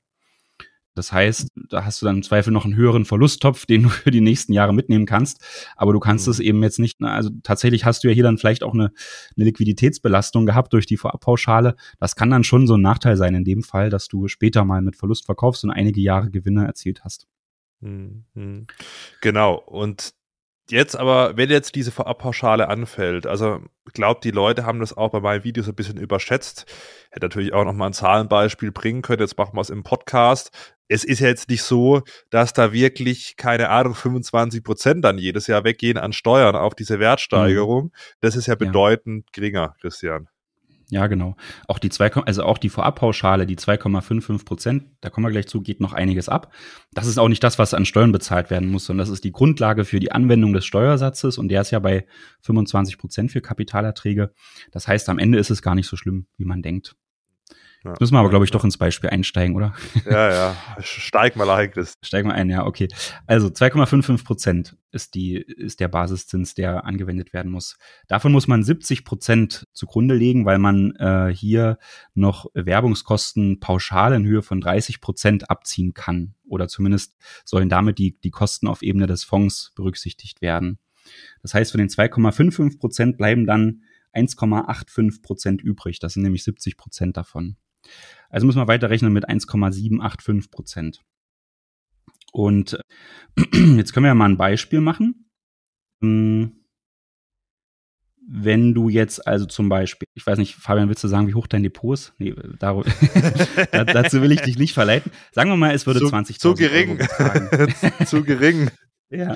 Das 0.96 1.12
heißt, 1.12 1.48
da 1.70 1.86
hast 1.86 2.02
du 2.02 2.06
dann 2.06 2.18
im 2.18 2.24
Zweifel 2.24 2.52
noch 2.52 2.66
einen 2.66 2.76
höheren 2.76 3.06
Verlusttopf, 3.06 3.66
den 3.66 3.84
du 3.84 3.90
für 3.90 4.12
die 4.12 4.22
nächsten 4.22 4.54
Jahre 4.54 4.74
mitnehmen 4.74 5.06
kannst. 5.06 5.42
Aber 5.76 5.94
du 5.94 6.00
kannst 6.00 6.28
mhm. 6.28 6.32
es 6.32 6.40
eben 6.40 6.64
jetzt 6.64 6.80
nicht, 6.80 7.02
also 7.02 7.30
tatsächlich 7.44 7.86
hast 7.86 8.04
du 8.04 8.10
ja 8.10 8.14
hier 8.14 8.24
dann 8.24 8.38
vielleicht 8.38 8.64
auch 8.64 8.74
eine, 8.74 8.92
eine 9.36 9.46
Liquiditätsbelastung 9.46 10.46
gehabt 10.46 10.74
durch 10.74 10.86
die 10.86 10.98
Vorabpauschale. 10.98 11.76
Das 12.00 12.16
kann 12.16 12.30
dann 12.30 12.44
schon 12.44 12.68
so 12.68 12.76
ein 12.76 12.82
Nachteil 12.82 13.18
sein 13.18 13.36
in 13.36 13.44
dem 13.46 13.64
Fall, 13.64 13.90
dass 13.90 14.08
du 14.08 14.28
später 14.28 14.66
mal 14.66 14.82
mit 14.82 14.96
Verlust 14.96 15.26
verkaufst 15.26 15.64
und 15.64 15.72
einige 15.72 16.02
Jahre 16.02 16.32
Gewinne 16.32 16.66
erzielt 16.66 17.04
hast. 17.04 17.28
Mhm. 17.82 18.68
Genau. 19.22 19.56
Und 19.56 20.14
Jetzt 20.70 20.96
aber, 20.96 21.36
wenn 21.36 21.50
jetzt 21.50 21.74
diese 21.74 21.92
Vorabpauschale 21.92 22.68
anfällt, 22.68 23.26
also 23.26 23.60
ich 23.88 23.94
glaube, 23.94 24.20
die 24.24 24.30
Leute 24.30 24.68
haben 24.68 24.80
das 24.80 24.96
auch 24.96 25.10
bei 25.10 25.20
meinem 25.20 25.44
Video 25.44 25.64
so 25.64 25.72
ein 25.72 25.76
bisschen 25.76 25.98
überschätzt. 25.98 26.68
Hätte 27.10 27.26
natürlich 27.26 27.54
auch 27.54 27.66
nochmal 27.66 27.90
ein 27.90 27.94
Zahlenbeispiel 27.94 28.72
bringen 28.72 29.02
können. 29.02 29.22
Jetzt 29.22 29.36
machen 29.36 29.56
wir 29.56 29.62
es 29.62 29.72
im 29.72 29.82
Podcast. 29.82 30.52
Es 30.90 31.04
ist 31.04 31.20
ja 31.20 31.28
jetzt 31.28 31.50
nicht 31.50 31.64
so, 31.64 32.02
dass 32.30 32.52
da 32.52 32.74
wirklich, 32.74 33.38
keine 33.38 33.70
Ahnung, 33.70 33.96
25 33.96 34.64
Prozent 34.64 35.06
dann 35.06 35.18
jedes 35.18 35.48
Jahr 35.48 35.64
weggehen 35.64 35.98
an 35.98 36.12
Steuern 36.12 36.56
auf 36.56 36.76
diese 36.76 37.00
Wertsteigerung. 37.00 37.86
Mhm. 37.86 37.92
Das 38.20 38.36
ist 38.36 38.48
ja 38.48 38.56
bedeutend 38.56 39.26
ja. 39.28 39.32
geringer, 39.32 39.76
Christian. 39.80 40.28
Ja, 40.92 41.06
genau. 41.06 41.36
Auch 41.68 41.78
die 41.78 41.90
zwei, 41.90 42.12
also 42.12 42.44
auch 42.44 42.58
die 42.58 42.70
Vorabpauschale, 42.70 43.46
die 43.46 43.58
2,55 43.58 44.44
Prozent, 44.44 44.86
da 45.02 45.12
kommen 45.12 45.28
wir 45.28 45.32
gleich 45.32 45.48
zu, 45.48 45.62
geht 45.62 45.80
noch 45.80 45.94
einiges 45.94 46.30
ab. 46.30 46.52
Das 46.94 47.06
ist 47.06 47.20
auch 47.20 47.28
nicht 47.28 47.44
das, 47.44 47.60
was 47.60 47.76
an 47.76 47.86
Steuern 47.86 48.12
bezahlt 48.12 48.50
werden 48.50 48.72
muss, 48.72 48.86
sondern 48.86 49.06
das 49.06 49.14
ist 49.14 49.24
die 49.24 49.32
Grundlage 49.32 49.86
für 49.86 50.00
die 50.00 50.12
Anwendung 50.12 50.52
des 50.52 50.66
Steuersatzes 50.66 51.38
und 51.38 51.50
der 51.50 51.62
ist 51.62 51.70
ja 51.70 51.78
bei 51.78 52.08
25 52.42 52.98
Prozent 52.98 53.32
für 53.32 53.42
Kapitalerträge. 53.42 54.34
Das 54.72 54.88
heißt, 54.88 55.10
am 55.10 55.20
Ende 55.20 55.38
ist 55.38 55.52
es 55.52 55.62
gar 55.62 55.76
nicht 55.76 55.88
so 55.88 55.96
schlimm, 55.96 56.26
wie 56.38 56.46
man 56.46 56.64
denkt. 56.64 56.96
Ja. 57.86 57.96
Müssen 57.98 58.14
wir 58.14 58.20
aber, 58.20 58.30
glaube 58.30 58.44
ich, 58.44 58.52
doch 58.52 58.66
ins 58.66 58.78
Beispiel 58.78 59.10
einsteigen, 59.10 59.56
oder? 59.56 59.74
Ja, 60.06 60.32
ja. 60.32 60.58
Steig 60.82 61.38
mal 61.38 61.50
ein, 61.50 61.72
Chris. 61.72 61.98
Steig 62.02 62.26
mal 62.26 62.34
ein, 62.34 62.50
ja, 62.50 62.66
okay. 62.66 62.90
Also 63.26 63.48
2,55 63.48 64.26
Prozent 64.26 64.78
ist, 64.92 65.14
die, 65.14 65.36
ist 65.36 65.80
der 65.80 65.88
Basiszins, 65.88 66.56
der 66.56 66.84
angewendet 66.84 67.32
werden 67.32 67.52
muss. 67.52 67.78
Davon 68.08 68.34
muss 68.34 68.48
man 68.48 68.64
70 68.64 69.06
Prozent 69.06 69.68
zugrunde 69.72 70.14
legen, 70.14 70.46
weil 70.46 70.60
man 70.60 70.92
äh, 70.98 71.34
hier 71.34 71.78
noch 72.14 72.48
Werbungskosten 72.54 73.62
pauschal 73.62 74.14
in 74.14 74.26
Höhe 74.26 74.42
von 74.42 74.60
30 74.60 75.00
Prozent 75.00 75.50
abziehen 75.50 75.94
kann. 75.94 76.36
Oder 76.48 76.68
zumindest 76.68 77.16
sollen 77.46 77.70
damit 77.70 77.98
die, 77.98 78.20
die 78.20 78.32
Kosten 78.32 78.68
auf 78.68 78.82
Ebene 78.82 79.08
des 79.08 79.24
Fonds 79.24 79.72
berücksichtigt 79.76 80.42
werden. 80.42 80.80
Das 81.42 81.54
heißt, 81.54 81.72
von 81.72 81.80
den 81.80 81.90
2,55 81.90 82.78
Prozent 82.78 83.18
bleiben 83.18 83.46
dann 83.46 83.84
1,85 84.14 85.22
Prozent 85.22 85.62
übrig. 85.62 86.00
Das 86.00 86.14
sind 86.14 86.24
nämlich 86.24 86.44
70 86.44 86.76
Prozent 86.76 87.16
davon. 87.16 87.56
Also 88.30 88.46
müssen 88.46 88.60
wir 88.60 88.68
weiterrechnen 88.68 89.12
mit 89.12 89.28
1,785 89.28 90.52
Prozent. 90.52 91.02
Und 92.32 92.80
jetzt 93.54 93.94
können 93.94 94.04
wir 94.04 94.10
ja 94.10 94.16
mal 94.16 94.30
ein 94.30 94.38
Beispiel 94.38 94.82
machen. 94.82 95.30
Hm. 96.02 96.56
Wenn 98.32 98.76
du 98.76 98.90
jetzt 98.90 99.26
also 99.26 99.48
zum 99.48 99.70
Beispiel, 99.70 100.08
ich 100.14 100.26
weiß 100.26 100.38
nicht, 100.38 100.54
Fabian, 100.54 100.88
willst 100.88 101.04
du 101.04 101.08
sagen, 101.08 101.28
wie 101.28 101.34
hoch 101.34 101.48
dein 101.48 101.64
Depot 101.64 101.96
ist? 101.96 102.14
Nee, 102.20 102.36
darüber, 102.60 102.88
dazu 103.72 104.22
will 104.22 104.32
ich 104.32 104.42
dich 104.42 104.60
nicht 104.60 104.76
verleiten. 104.76 105.12
Sagen 105.32 105.50
wir 105.50 105.58
mal, 105.58 105.74
es 105.74 105.88
würde 105.88 106.00
20.000 106.02 106.38
zu 106.38 106.54
gering. 106.54 107.00
zu 108.06 108.24
gering. 108.24 108.70
Ja, 109.10 109.36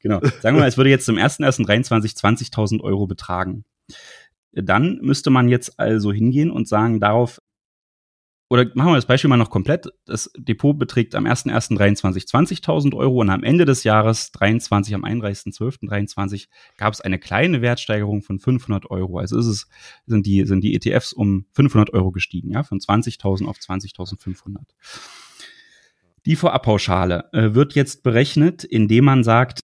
genau. 0.00 0.20
Sagen 0.40 0.56
wir 0.56 0.60
mal, 0.60 0.68
es 0.68 0.78
würde 0.78 0.88
jetzt 0.88 1.04
zum 1.04 1.16
1.1.23 1.16 2.16
20.000 2.16 2.80
Euro 2.80 3.06
betragen. 3.06 3.64
Dann 4.52 4.98
müsste 5.02 5.28
man 5.28 5.50
jetzt 5.50 5.78
also 5.78 6.10
hingehen 6.10 6.50
und 6.50 6.66
sagen, 6.66 6.98
darauf 6.98 7.40
oder 8.50 8.66
machen 8.74 8.90
wir 8.90 8.96
das 8.96 9.06
Beispiel 9.06 9.28
mal 9.28 9.36
noch 9.36 9.48
komplett. 9.48 9.86
Das 10.06 10.28
Depot 10.36 10.76
beträgt 10.76 11.14
am 11.14 11.24
1.1.23 11.24 12.28
20.000 12.28 12.96
Euro 12.96 13.20
und 13.20 13.30
am 13.30 13.44
Ende 13.44 13.64
des 13.64 13.84
Jahres 13.84 14.32
23, 14.32 14.92
am 14.96 15.04
31.12.23 15.04 16.48
gab 16.76 16.92
es 16.92 17.00
eine 17.00 17.20
kleine 17.20 17.62
Wertsteigerung 17.62 18.22
von 18.22 18.40
500 18.40 18.90
Euro. 18.90 19.18
Also 19.20 19.38
ist 19.38 19.46
es, 19.46 19.68
sind 20.06 20.26
die, 20.26 20.44
sind 20.46 20.64
die 20.64 20.74
ETFs 20.74 21.12
um 21.12 21.46
500 21.52 21.92
Euro 21.94 22.10
gestiegen, 22.10 22.50
ja, 22.50 22.64
von 22.64 22.80
20.000 22.80 23.46
auf 23.46 23.56
20.500. 23.56 24.58
Die 26.26 26.34
Vorabpauschale 26.34 27.30
äh, 27.32 27.54
wird 27.54 27.74
jetzt 27.74 28.02
berechnet, 28.02 28.64
indem 28.64 29.04
man 29.04 29.22
sagt, 29.22 29.60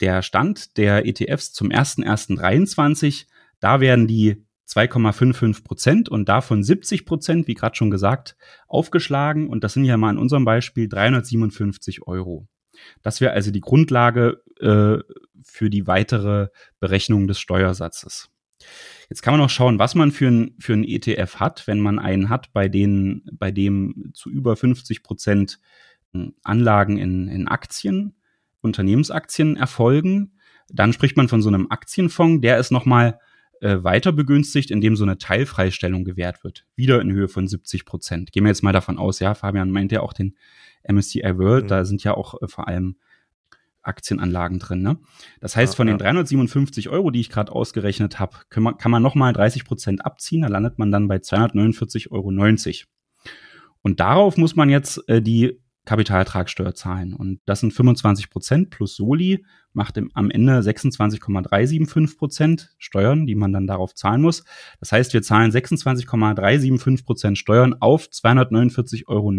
der 0.00 0.20
Stand 0.20 0.76
der 0.76 1.06
ETFs 1.06 1.54
zum 1.54 1.70
1.1.23, 1.70 3.24
da 3.60 3.80
werden 3.80 4.06
die 4.06 4.44
2,55 4.70 5.64
Prozent 5.64 6.08
und 6.08 6.28
davon 6.28 6.62
70 6.62 7.04
Prozent, 7.04 7.48
wie 7.48 7.54
gerade 7.54 7.74
schon 7.74 7.90
gesagt, 7.90 8.36
aufgeschlagen. 8.68 9.48
Und 9.48 9.64
das 9.64 9.72
sind 9.72 9.84
ja 9.84 9.96
mal 9.96 10.10
in 10.10 10.18
unserem 10.18 10.44
Beispiel 10.44 10.88
357 10.88 12.06
Euro. 12.06 12.46
Das 13.02 13.20
wäre 13.20 13.32
also 13.32 13.50
die 13.50 13.60
Grundlage 13.60 14.42
äh, 14.60 14.98
für 15.42 15.70
die 15.70 15.86
weitere 15.86 16.48
Berechnung 16.78 17.26
des 17.26 17.40
Steuersatzes. 17.40 18.30
Jetzt 19.08 19.22
kann 19.22 19.32
man 19.32 19.40
noch 19.40 19.50
schauen, 19.50 19.78
was 19.78 19.94
man 19.94 20.12
für 20.12 20.28
ein, 20.28 20.54
für 20.60 20.74
ein 20.74 20.84
ETF 20.84 21.36
hat, 21.36 21.66
wenn 21.66 21.80
man 21.80 21.98
einen 21.98 22.28
hat, 22.28 22.52
bei, 22.52 22.68
denen, 22.68 23.24
bei 23.32 23.50
dem 23.50 24.12
zu 24.14 24.30
über 24.30 24.54
50 24.54 25.02
Prozent 25.02 25.58
Anlagen 26.42 26.98
in, 26.98 27.28
in 27.28 27.48
Aktien, 27.48 28.16
Unternehmensaktien 28.60 29.56
erfolgen, 29.56 30.38
dann 30.68 30.92
spricht 30.92 31.16
man 31.16 31.28
von 31.28 31.42
so 31.42 31.48
einem 31.48 31.70
Aktienfonds, 31.70 32.42
der 32.42 32.58
ist 32.58 32.70
nochmal 32.70 33.18
äh, 33.60 33.82
weiter 33.82 34.12
begünstigt, 34.12 34.70
indem 34.70 34.96
so 34.96 35.04
eine 35.04 35.18
Teilfreistellung 35.18 36.04
gewährt 36.04 36.44
wird. 36.44 36.66
Wieder 36.76 37.00
in 37.00 37.12
Höhe 37.12 37.28
von 37.28 37.46
70 37.46 37.84
Prozent. 37.84 38.32
Gehen 38.32 38.44
wir 38.44 38.48
jetzt 38.48 38.62
mal 38.62 38.72
davon 38.72 38.98
aus, 38.98 39.20
ja, 39.20 39.34
Fabian 39.34 39.70
meint 39.70 39.92
ja 39.92 40.00
auch 40.00 40.12
den 40.12 40.36
MSCI 40.88 41.38
World, 41.38 41.64
mhm. 41.64 41.68
da 41.68 41.84
sind 41.84 42.02
ja 42.02 42.14
auch 42.14 42.40
äh, 42.42 42.48
vor 42.48 42.68
allem 42.68 42.96
Aktienanlagen 43.82 44.58
drin. 44.58 44.82
Ne? 44.82 44.98
Das 45.40 45.56
heißt, 45.56 45.74
von 45.74 45.86
den 45.86 45.96
357 45.96 46.90
Euro, 46.90 47.10
die 47.10 47.20
ich 47.20 47.30
gerade 47.30 47.52
ausgerechnet 47.52 48.18
habe, 48.18 48.36
kann 48.50 48.62
man, 48.62 48.76
kann 48.76 48.90
man 48.90 49.02
nochmal 49.02 49.32
30 49.32 49.64
Prozent 49.64 50.04
abziehen, 50.04 50.42
da 50.42 50.48
landet 50.48 50.78
man 50.78 50.90
dann 50.90 51.08
bei 51.08 51.16
249,90 51.16 52.10
Euro. 52.10 52.30
Und 53.82 54.00
darauf 54.00 54.36
muss 54.36 54.56
man 54.56 54.68
jetzt 54.68 55.08
äh, 55.08 55.22
die 55.22 55.60
Kapitalertragssteuer 55.84 56.74
zahlen. 56.74 57.14
Und 57.14 57.40
das 57.46 57.60
sind 57.60 57.72
25 57.72 58.30
Prozent 58.30 58.70
plus 58.70 58.96
Soli, 58.96 59.44
macht 59.72 59.96
im, 59.96 60.10
am 60.14 60.30
Ende 60.30 60.62
26,375 60.62 62.18
Prozent 62.18 62.74
Steuern, 62.78 63.26
die 63.26 63.34
man 63.34 63.52
dann 63.52 63.66
darauf 63.66 63.94
zahlen 63.94 64.20
muss. 64.20 64.44
Das 64.78 64.92
heißt, 64.92 65.12
wir 65.14 65.22
zahlen 65.22 65.50
26,375 65.50 67.04
Prozent 67.04 67.38
Steuern 67.38 67.74
auf 67.80 68.06
249,90 68.06 69.08
Euro. 69.08 69.30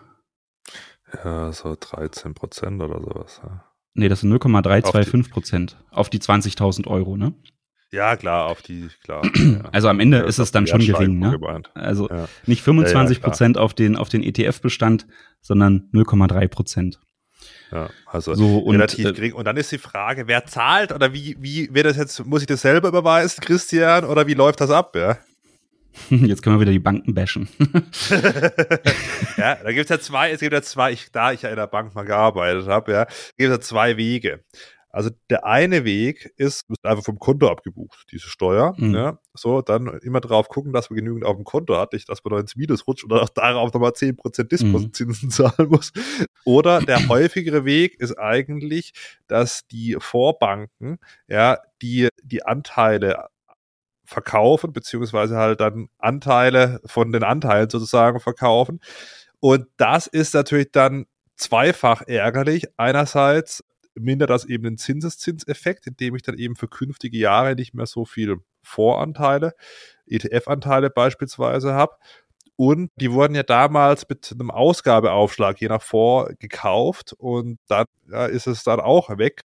Ja, 1.14 1.52
so 1.52 1.76
13 1.78 2.34
Prozent 2.34 2.82
oder 2.82 3.00
sowas. 3.00 3.40
Ja. 3.44 3.69
Nee, 3.94 4.08
das 4.08 4.20
sind 4.20 4.30
0,325 4.30 5.32
Prozent 5.32 5.76
auf 5.90 6.10
die 6.10 6.20
20.000 6.20 6.86
Euro, 6.86 7.16
ne? 7.16 7.34
Ja, 7.92 8.16
klar, 8.16 8.46
auf 8.46 8.62
die, 8.62 8.88
klar. 9.02 9.22
Also 9.72 9.88
am 9.88 9.98
Ende 9.98 10.18
ja, 10.18 10.24
ist 10.24 10.38
es 10.38 10.52
dann 10.52 10.66
schon 10.66 10.80
gering, 10.80 11.18
ne? 11.18 11.38
Also 11.74 12.08
ja. 12.08 12.28
nicht 12.46 12.62
25 12.62 13.20
Prozent 13.20 13.58
auf 13.58 13.74
den, 13.74 13.96
auf 13.96 14.08
den 14.08 14.22
ETF-Bestand, 14.22 15.06
sondern 15.40 15.88
0,3 15.92 16.48
Prozent. 16.48 17.00
Ja, 17.72 17.88
also 18.06 18.34
so, 18.34 18.58
und, 18.58 18.74
relativ 18.74 19.04
äh, 19.04 19.12
gering. 19.12 19.32
Und 19.32 19.44
dann 19.44 19.56
ist 19.56 19.72
die 19.72 19.78
Frage, 19.78 20.26
wer 20.26 20.44
zahlt 20.44 20.92
oder 20.92 21.12
wie, 21.12 21.36
wie 21.40 21.72
wird 21.72 21.86
das 21.86 21.96
jetzt, 21.96 22.24
muss 22.26 22.42
ich 22.42 22.46
das 22.46 22.62
selber 22.62 22.88
überweisen, 22.88 23.40
Christian, 23.42 24.04
oder 24.04 24.26
wie 24.26 24.34
läuft 24.34 24.60
das 24.60 24.70
ab, 24.70 24.94
ja? 24.96 25.18
Jetzt 26.10 26.42
können 26.42 26.56
wir 26.56 26.60
wieder 26.60 26.72
die 26.72 26.78
Banken 26.78 27.14
bashen. 27.14 27.48
ja, 29.36 29.56
da 29.56 29.72
gibt 29.72 29.84
es 29.84 29.88
ja 29.88 30.00
zwei, 30.00 30.30
es 30.30 30.40
gibt 30.40 30.52
ja 30.52 30.62
zwei, 30.62 30.92
ich, 30.92 31.10
da 31.12 31.32
ich 31.32 31.42
ja 31.42 31.50
in 31.50 31.56
der 31.56 31.66
Bank 31.66 31.94
mal 31.94 32.04
gearbeitet 32.04 32.66
habe, 32.68 32.92
ja, 32.92 33.04
gibt 33.36 33.50
es 33.50 33.56
ja 33.56 33.60
zwei 33.60 33.96
Wege. 33.96 34.44
Also 34.92 35.10
der 35.28 35.46
eine 35.46 35.84
Weg 35.84 36.32
ist, 36.36 36.68
wird 36.68 36.84
einfach 36.84 37.04
vom 37.04 37.20
Konto 37.20 37.48
abgebucht, 37.48 38.06
diese 38.10 38.28
Steuer. 38.28 38.74
Mhm. 38.76 38.94
Ja, 38.94 39.18
so, 39.34 39.62
dann 39.62 39.86
immer 40.02 40.20
drauf 40.20 40.48
gucken, 40.48 40.72
dass 40.72 40.90
man 40.90 40.96
genügend 40.96 41.24
auf 41.24 41.36
dem 41.36 41.44
Konto 41.44 41.76
hat, 41.76 41.92
nicht, 41.92 42.08
dass 42.08 42.24
man 42.24 42.32
noch 42.32 42.40
ins 42.40 42.56
Minus 42.56 42.86
rutscht 42.88 43.04
oder 43.04 43.22
auch 43.22 43.28
darauf 43.28 43.72
nochmal 43.72 43.92
10% 43.92 44.44
Disposzinsen 44.44 45.28
mhm. 45.28 45.30
zahlen 45.30 45.68
muss. 45.68 45.92
Oder 46.44 46.80
der 46.80 46.98
häufigere 47.08 47.64
Weg 47.64 48.00
ist 48.00 48.18
eigentlich, 48.18 48.92
dass 49.28 49.66
die 49.68 49.96
Vorbanken, 50.00 50.98
ja, 51.28 51.58
die, 51.82 52.08
die 52.24 52.44
Anteile 52.44 53.28
verkaufen, 54.10 54.72
beziehungsweise 54.72 55.36
halt 55.36 55.60
dann 55.60 55.88
Anteile 55.98 56.80
von 56.84 57.12
den 57.12 57.22
Anteilen 57.22 57.70
sozusagen 57.70 58.18
verkaufen. 58.18 58.80
Und 59.38 59.68
das 59.76 60.08
ist 60.08 60.34
natürlich 60.34 60.72
dann 60.72 61.06
zweifach 61.36 62.02
ärgerlich. 62.06 62.66
Einerseits 62.76 63.64
mindert 63.94 64.30
das 64.30 64.44
eben 64.44 64.64
den 64.64 64.78
Zinseszinseffekt, 64.78 65.86
indem 65.86 66.16
ich 66.16 66.22
dann 66.22 66.36
eben 66.36 66.56
für 66.56 66.66
künftige 66.66 67.18
Jahre 67.18 67.54
nicht 67.54 67.72
mehr 67.72 67.86
so 67.86 68.04
viel 68.04 68.38
Voranteile, 68.62 69.54
ETF-Anteile 70.06 70.90
beispielsweise 70.90 71.72
habe. 71.74 71.94
Und 72.60 72.90
die 72.96 73.10
wurden 73.10 73.34
ja 73.34 73.42
damals 73.42 74.06
mit 74.06 74.30
einem 74.32 74.50
Ausgabeaufschlag 74.50 75.58
je 75.62 75.68
nach 75.68 75.80
Fonds 75.80 76.34
gekauft 76.40 77.14
und 77.16 77.58
dann 77.68 77.86
ja, 78.06 78.26
ist 78.26 78.46
es 78.46 78.64
dann 78.64 78.80
auch 78.80 79.08
weg. 79.16 79.44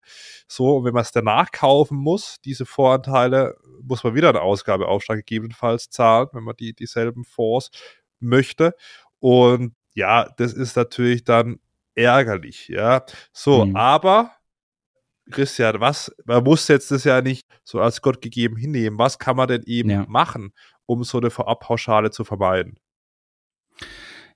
So, 0.47 0.77
und 0.77 0.85
wenn 0.85 0.95
man 0.95 1.03
es 1.03 1.11
danach 1.11 1.51
kaufen 1.51 1.95
muss, 1.95 2.37
diese 2.43 2.65
Voranteile, 2.65 3.55
muss 3.83 4.03
man 4.03 4.15
wieder 4.15 4.29
einen 4.29 4.39
Ausgabeaufschlag 4.39 5.19
gegebenenfalls 5.19 5.91
zahlen, 5.91 6.29
wenn 6.31 6.43
man 6.43 6.55
die 6.55 6.73
dieselben 6.73 7.23
Fonds 7.23 7.69
möchte. 8.19 8.73
Und 9.19 9.75
ja, 9.93 10.27
das 10.37 10.53
ist 10.53 10.75
natürlich 10.75 11.23
dann 11.23 11.59
ärgerlich, 11.93 12.67
ja. 12.67 13.05
So, 13.31 13.67
mhm. 13.67 13.75
aber 13.75 14.31
Christian, 15.29 15.79
was, 15.79 16.11
man 16.25 16.43
muss 16.43 16.67
jetzt 16.67 16.89
das 16.89 17.03
ja 17.03 17.21
nicht 17.21 17.47
so 17.63 17.79
als 17.79 18.01
Gott 18.01 18.21
gegeben 18.21 18.57
hinnehmen. 18.57 18.97
Was 18.97 19.19
kann 19.19 19.37
man 19.37 19.49
denn 19.49 19.61
eben 19.67 19.91
ja. 19.91 20.03
machen, 20.07 20.51
um 20.87 21.03
so 21.03 21.19
eine 21.19 21.29
Vorabpauschale 21.29 22.09
zu 22.09 22.23
vermeiden? 22.23 22.79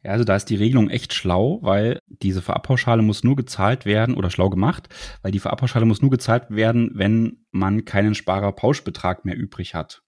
Ja, 0.04 0.12
also 0.12 0.24
da 0.24 0.36
ist 0.36 0.46
die 0.46 0.56
Regelung 0.56 0.90
echt 0.90 1.14
schlau, 1.14 1.60
weil 1.62 2.00
diese 2.08 2.42
Vorabpauschale 2.42 3.02
muss 3.02 3.24
nur 3.24 3.36
gezahlt 3.36 3.86
werden 3.86 4.16
oder 4.16 4.30
schlau 4.30 4.50
gemacht, 4.50 4.90
weil 5.22 5.32
die 5.32 5.40
Vorabpauschale 5.40 5.86
muss 5.86 6.02
nur 6.02 6.12
gezahlt 6.12 6.46
werden, 6.50 6.92
wenn 6.94 7.46
man 7.52 7.86
keinen 7.86 8.16
Sparerpauschbetrag 8.16 9.26
mehr 9.26 9.38
übrig 9.38 9.74
hat. 9.74 10.04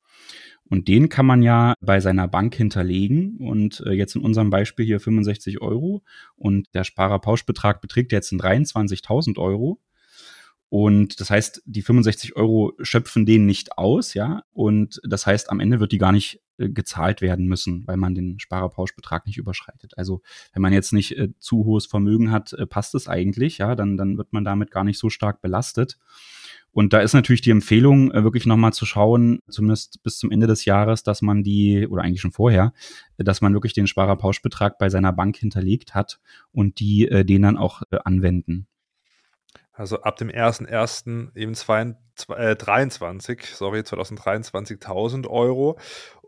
Und 0.70 0.88
den 0.88 1.10
kann 1.10 1.26
man 1.26 1.42
ja 1.42 1.74
bei 1.82 2.00
seiner 2.00 2.28
Bank 2.28 2.54
hinterlegen 2.54 3.38
und 3.38 3.82
äh, 3.88 3.92
jetzt 3.92 4.16
in 4.16 4.22
unserem 4.22 4.52
Beispiel 4.52 4.86
hier 4.86 5.00
65 5.00 5.62
Euro 5.62 6.04
und 6.36 6.68
der 6.76 6.84
Sparerpauschbetrag 6.84 7.82
beträgt 7.82 8.12
jetzt 8.12 8.32
23.000 8.32 9.40
Euro. 9.40 9.82
Und 10.70 11.20
das 11.20 11.32
heißt, 11.32 11.64
die 11.66 11.82
65 11.82 12.36
Euro 12.36 12.74
schöpfen 12.80 13.26
den 13.26 13.48
nicht 13.48 13.78
aus, 13.78 14.14
ja. 14.14 14.44
Und 14.54 15.02
das 15.04 15.26
heißt, 15.26 15.50
am 15.50 15.60
Ende 15.60 15.80
wird 15.80 15.92
die 15.92 15.98
gar 15.98 16.12
nicht 16.12 16.42
äh, 16.58 16.70
gezahlt 16.70 17.22
werden 17.22 17.48
müssen, 17.48 17.88
weil 17.88 17.98
man 17.98 18.14
den 18.14 18.40
Sparerpauschbetrag 18.40 19.26
nicht 19.26 19.38
überschreitet. 19.38 19.98
Also 19.98 20.22
wenn 20.54 20.62
man 20.62 20.72
jetzt 20.72 20.94
nicht 20.94 21.18
äh, 21.18 21.30
zu 21.40 21.66
hohes 21.66 21.88
Vermögen 21.88 22.32
hat, 22.32 22.54
äh, 22.54 22.68
passt 22.68 22.94
es 22.94 23.08
eigentlich, 23.08 23.58
ja, 23.58 23.74
dann, 23.76 23.98
dann 23.98 24.18
wird 24.18 24.32
man 24.32 24.44
damit 24.44 24.70
gar 24.70 24.84
nicht 24.84 25.00
so 25.00 25.10
stark 25.10 25.42
belastet. 25.42 25.98
Und 26.72 26.94
da 26.94 27.00
ist 27.00 27.14
natürlich 27.14 27.42
die 27.42 27.50
Empfehlung, 27.50 28.12
äh, 28.12 28.24
wirklich 28.24 28.46
nochmal 28.46 28.74
zu 28.74 28.86
schauen, 28.86 29.40
zumindest 29.50 30.04
bis 30.04 30.20
zum 30.20 30.30
Ende 30.32 30.46
des 30.46 30.66
Jahres, 30.66 31.02
dass 31.02 31.24
man 31.24 31.44
die, 31.44 31.88
oder 31.88 32.04
eigentlich 32.04 32.22
schon 32.22 32.32
vorher, 32.32 32.74
äh, 33.18 33.24
dass 33.24 33.42
man 33.42 33.54
wirklich 33.54 33.74
den 33.74 33.88
Sparerpauschbetrag 33.88 34.78
bei 34.78 34.90
seiner 34.90 35.14
Bank 35.14 35.36
hinterlegt 35.38 35.96
hat 35.96 36.20
und 36.52 36.80
die 36.80 37.08
äh, 37.08 37.26
den 37.26 37.42
dann 37.42 37.58
auch 37.58 37.82
äh, 37.90 37.98
anwenden. 38.06 38.68
Also 39.80 40.02
ab 40.02 40.18
dem 40.18 40.28
1.1. 40.28 41.38
eben 41.38 41.56
23, 41.56 43.46
sorry, 43.56 43.86
2023 43.86 44.76
1000 44.76 45.26
Euro. 45.28 45.80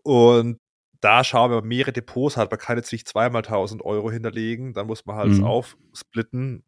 Und 0.04 0.58
da 1.02 1.26
schauen 1.26 1.52
wir, 1.52 1.58
wenn 1.58 1.64
man 1.64 1.68
mehrere 1.68 1.92
Depots 1.92 2.38
hat, 2.38 2.50
man 2.50 2.62
kann 2.62 2.78
jetzt 2.78 2.94
nicht 2.94 3.10
zweimal 3.10 3.42
1000 3.42 3.84
Euro 3.84 4.10
hinterlegen, 4.10 4.72
dann 4.72 4.88
muss 4.88 5.06
man 5.06 5.18
halt 5.18 5.34
mhm. 5.34 5.44
aufsplitten, 5.44 6.64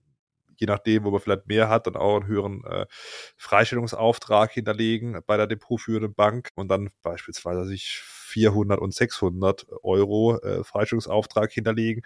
je 0.57 0.67
nachdem, 0.67 1.05
wo 1.05 1.11
man 1.11 1.21
vielleicht 1.21 1.47
mehr 1.47 1.69
hat, 1.69 1.87
dann 1.87 1.95
auch 1.95 2.17
einen 2.17 2.27
höheren 2.27 2.65
äh, 2.65 2.85
Freistellungsauftrag 3.37 4.51
hinterlegen 4.51 5.21
bei 5.25 5.37
der 5.37 5.47
depotführenden 5.47 6.13
Bank 6.13 6.49
und 6.55 6.67
dann 6.67 6.89
beispielsweise 7.01 7.63
sich 7.63 8.01
400 8.03 8.81
und 8.81 8.93
600 8.93 9.67
Euro 9.83 10.37
äh, 10.41 10.65
Freistellungsauftrag 10.65 11.49
hinterlegen. 11.49 12.03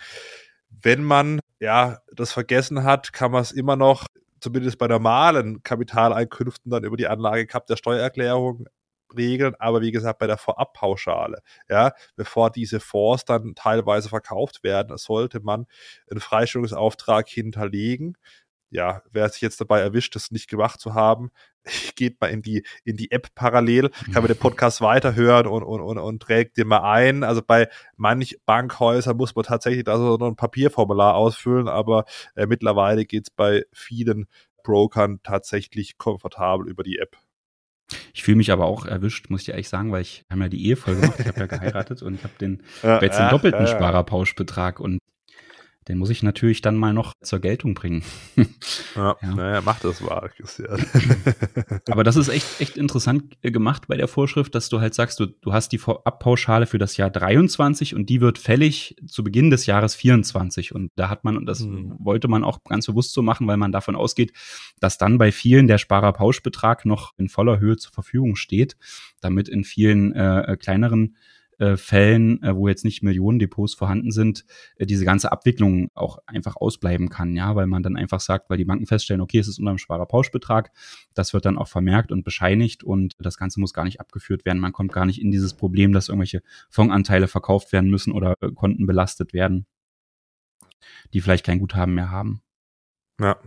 Wenn 0.70 1.04
man 1.04 1.40
ja 1.60 1.98
das 2.14 2.32
vergessen 2.32 2.84
hat, 2.84 3.12
kann 3.12 3.32
man 3.32 3.42
es 3.42 3.52
immer 3.52 3.76
noch 3.76 4.06
zumindest 4.40 4.78
bei 4.78 4.88
normalen 4.88 5.64
Kapitaleinkünften 5.64 6.72
dann 6.72 6.84
über 6.84 6.98
die 6.98 7.08
Anlage 7.08 7.48
der 7.70 7.76
Steuererklärung 7.76 8.68
regeln, 9.16 9.56
aber 9.60 9.82
wie 9.82 9.92
gesagt, 9.92 10.20
bei 10.20 10.28
der 10.28 10.38
Vorabpauschale, 10.38 11.42
ja, 11.70 11.94
bevor 12.16 12.52
diese 12.52 12.80
Fonds 12.80 13.26
dann 13.26 13.56
teilweise 13.56 14.10
verkauft 14.10 14.64
werden, 14.64 14.98
sollte 14.98 15.40
man 15.40 15.66
einen 16.10 16.20
Freistellungsauftrag 16.20 17.28
hinterlegen. 17.30 18.18
Ja, 18.70 19.02
wer 19.12 19.30
sich 19.30 19.42
jetzt 19.42 19.62
dabei 19.62 19.80
erwischt, 19.80 20.16
das 20.16 20.32
nicht 20.32 20.50
gemacht 20.50 20.80
zu 20.80 20.94
haben, 20.94 21.32
geht 21.96 22.20
mal 22.20 22.28
in 22.28 22.42
die, 22.42 22.66
in 22.84 22.98
die 22.98 23.12
App 23.12 23.34
parallel, 23.36 23.90
kann 24.14 24.24
man 24.24 24.28
den 24.28 24.38
Podcast 24.38 24.82
weiterhören 24.82 25.48
und, 25.48 25.64
und, 25.64 25.82
und, 25.82 25.98
und 25.98 26.22
trägt 26.22 26.58
den 26.58 26.68
mal 26.68 26.82
ein. 26.82 27.24
Also 27.24 27.42
bei 27.46 27.70
manch 27.96 28.38
Bankhäusern 28.46 29.18
muss 29.18 29.36
man 29.36 29.46
tatsächlich 29.46 29.84
da 29.84 29.98
so 29.98 30.18
ein 30.18 30.36
Papierformular 30.36 31.16
ausfüllen, 31.16 31.68
aber 31.68 32.06
äh, 32.36 32.46
mittlerweile 32.46 33.06
geht's 33.06 33.30
bei 33.30 33.64
vielen 33.72 34.28
Brokern 34.64 35.22
tatsächlich 35.24 35.98
komfortabel 35.98 36.68
über 36.68 36.84
die 36.84 36.98
App. 36.98 37.18
Ich 38.14 38.24
fühle 38.24 38.38
mich 38.38 38.52
aber 38.52 38.66
auch 38.66 38.86
erwischt, 38.86 39.30
muss 39.30 39.44
ich 39.44 39.50
ehrlich 39.50 39.70
sagen, 39.70 39.92
weil 39.92 40.02
ich 40.02 40.26
habe 40.30 40.42
ja 40.42 40.50
die 40.50 40.66
Ehe 40.66 40.76
voll 40.76 40.96
gemacht, 40.96 41.20
ich 41.20 41.28
habe 41.28 41.40
ja 41.40 41.46
geheiratet 41.48 42.02
und 42.02 42.16
ich 42.16 42.24
habe 42.24 42.34
den 42.40 42.64
ja, 42.84 43.02
jetzt 43.02 43.18
den 43.18 43.30
doppelten 43.30 43.62
ja, 43.62 43.68
Sparerpauschbetrag 43.68 44.80
und 44.80 45.00
den 45.88 45.98
muss 45.98 46.10
ich 46.10 46.24
natürlich 46.24 46.62
dann 46.62 46.76
mal 46.76 46.94
noch 46.94 47.14
zur 47.22 47.40
Geltung 47.40 47.74
bringen. 47.74 48.04
ja, 48.96 49.16
ja. 49.22 49.36
naja, 49.36 49.62
mach 49.64 49.80
das 49.80 50.02
mal, 50.02 50.30
Christian. 50.36 50.86
Aber 51.90 52.04
das 52.04 52.16
ist 52.16 52.30
echt, 52.30 52.60
echt 52.60 52.78
interessant 52.78 53.38
äh, 53.42 53.52
gemacht 53.52 53.88
bei 53.88 53.96
der 53.96 54.08
Vorschrift, 54.08 54.54
dass 54.56 54.70
du 54.70 54.82
halt 54.82 54.94
sagst, 54.94 55.20
du, 55.20 55.28
du 55.28 55.54
hast 55.54 55.72
die 55.72 55.80
Abpauschale 55.86 56.66
für 56.66 56.78
das 56.78 56.98
Jahr 56.98 57.10
23 57.10 57.96
und 57.96 58.10
die 58.10 58.22
wird 58.22 58.38
fällig 58.38 58.96
zu 59.06 59.24
Beginn 59.24 59.50
des 59.50 59.66
Jahres 59.66 59.96
24. 59.96 60.76
Und 60.76 60.92
da 60.96 61.10
hat 61.10 61.24
man, 61.24 61.38
und 61.38 61.46
das 61.46 61.62
mhm. 61.62 61.96
wollte 62.00 62.28
man 62.28 62.44
auch 62.44 62.64
ganz 62.64 62.86
bewusst 62.86 63.14
so 63.14 63.22
machen, 63.22 63.48
weil 63.48 63.58
man 63.58 63.72
davon 63.72 63.96
ausgeht, 63.96 64.34
dass 64.80 64.98
dann 64.98 65.18
bei 65.18 65.32
vielen 65.32 65.68
der 65.68 65.78
Sparerpauschbetrag 65.78 66.86
noch 66.86 67.14
in 67.18 67.30
voller 67.30 67.60
Höhe 67.60 67.78
zur 67.78 67.94
Verfügung 67.94 68.36
steht, 68.36 68.78
damit 69.22 69.48
in 69.48 69.64
vielen 69.64 70.14
äh, 70.14 70.54
äh 70.54 70.58
kleineren 70.58 71.16
äh, 71.60 71.78
Fällen, 71.78 72.42
äh, 72.44 72.56
wo 72.56 72.68
jetzt 72.68 72.86
nicht 72.86 73.04
Millionen 73.04 73.40
Depots 73.40 73.74
vorhanden 73.74 74.12
sind, 74.12 74.46
äh, 74.76 74.86
diese 74.86 75.06
ganze 75.06 75.32
Abwicklung 75.32 75.90
auch 75.94 76.20
einfach 76.26 76.56
ausbleiben 76.56 77.10
kann, 77.10 77.36
ja, 77.36 77.56
weil 77.56 77.68
man 77.68 77.84
dann 77.84 77.98
einfach 77.98 78.20
sagt, 78.20 78.50
weil 78.50 78.58
die 78.58 78.66
Banken 78.66 78.86
feststellen, 78.86 79.22
okay, 79.22 79.40
es 79.40 79.48
ist 79.48 79.60
unter 79.60 79.72
einem 79.72 79.78
Sparerpauschbetrag, 79.78 80.72
das 81.14 81.34
wird 81.34 81.46
dann 81.46 81.58
auch 81.58 81.68
vermerkt 81.68 82.12
und 82.12 82.24
bescheinigt 82.24 82.84
und 82.84 83.16
das 83.20 83.38
Ganze 83.38 83.60
muss 83.60 83.74
gar 83.74 83.86
nicht 83.86 84.00
abgeführt 84.00 84.46
werden. 84.46 84.60
Man 84.60 84.74
kommt 84.74 84.92
gar 84.92 85.06
nicht 85.06 85.22
in 85.22 85.32
dieses 85.32 85.54
Problem, 85.54 85.94
dass 85.94 86.10
irgendwelche 86.10 86.42
Fondsanteile 86.70 87.28
verkauft 87.28 87.72
werden 87.72 87.90
müssen 87.90 88.14
oder 88.14 88.36
Konten 88.56 88.86
belastet 88.86 89.34
werden, 89.34 89.66
die 91.14 91.22
vielleicht 91.22 91.46
kein 91.46 91.60
Guthaben 91.60 91.96
mehr 91.96 92.12
haben. 92.12 92.42
Ja. 93.20 93.38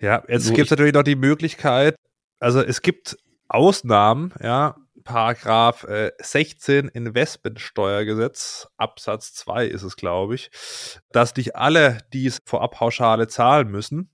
Ja, 0.00 0.22
jetzt 0.28 0.46
so, 0.46 0.54
gibt 0.54 0.66
es 0.66 0.70
natürlich 0.70 0.94
noch 0.94 1.02
die 1.02 1.16
Möglichkeit, 1.16 1.96
also 2.38 2.62
es 2.62 2.82
gibt 2.82 3.18
Ausnahmen, 3.48 4.32
ja, 4.40 4.76
Paragraph 5.08 5.84
äh, 5.84 6.12
16 6.20 6.88
Investmentsteuergesetz, 6.88 8.68
Absatz 8.76 9.32
2 9.32 9.64
ist 9.64 9.82
es, 9.82 9.96
glaube 9.96 10.34
ich, 10.34 10.50
dass 11.12 11.34
nicht 11.34 11.56
alle 11.56 11.96
dies 12.12 12.42
Vorabpauschale 12.44 13.26
zahlen 13.26 13.70
müssen. 13.70 14.10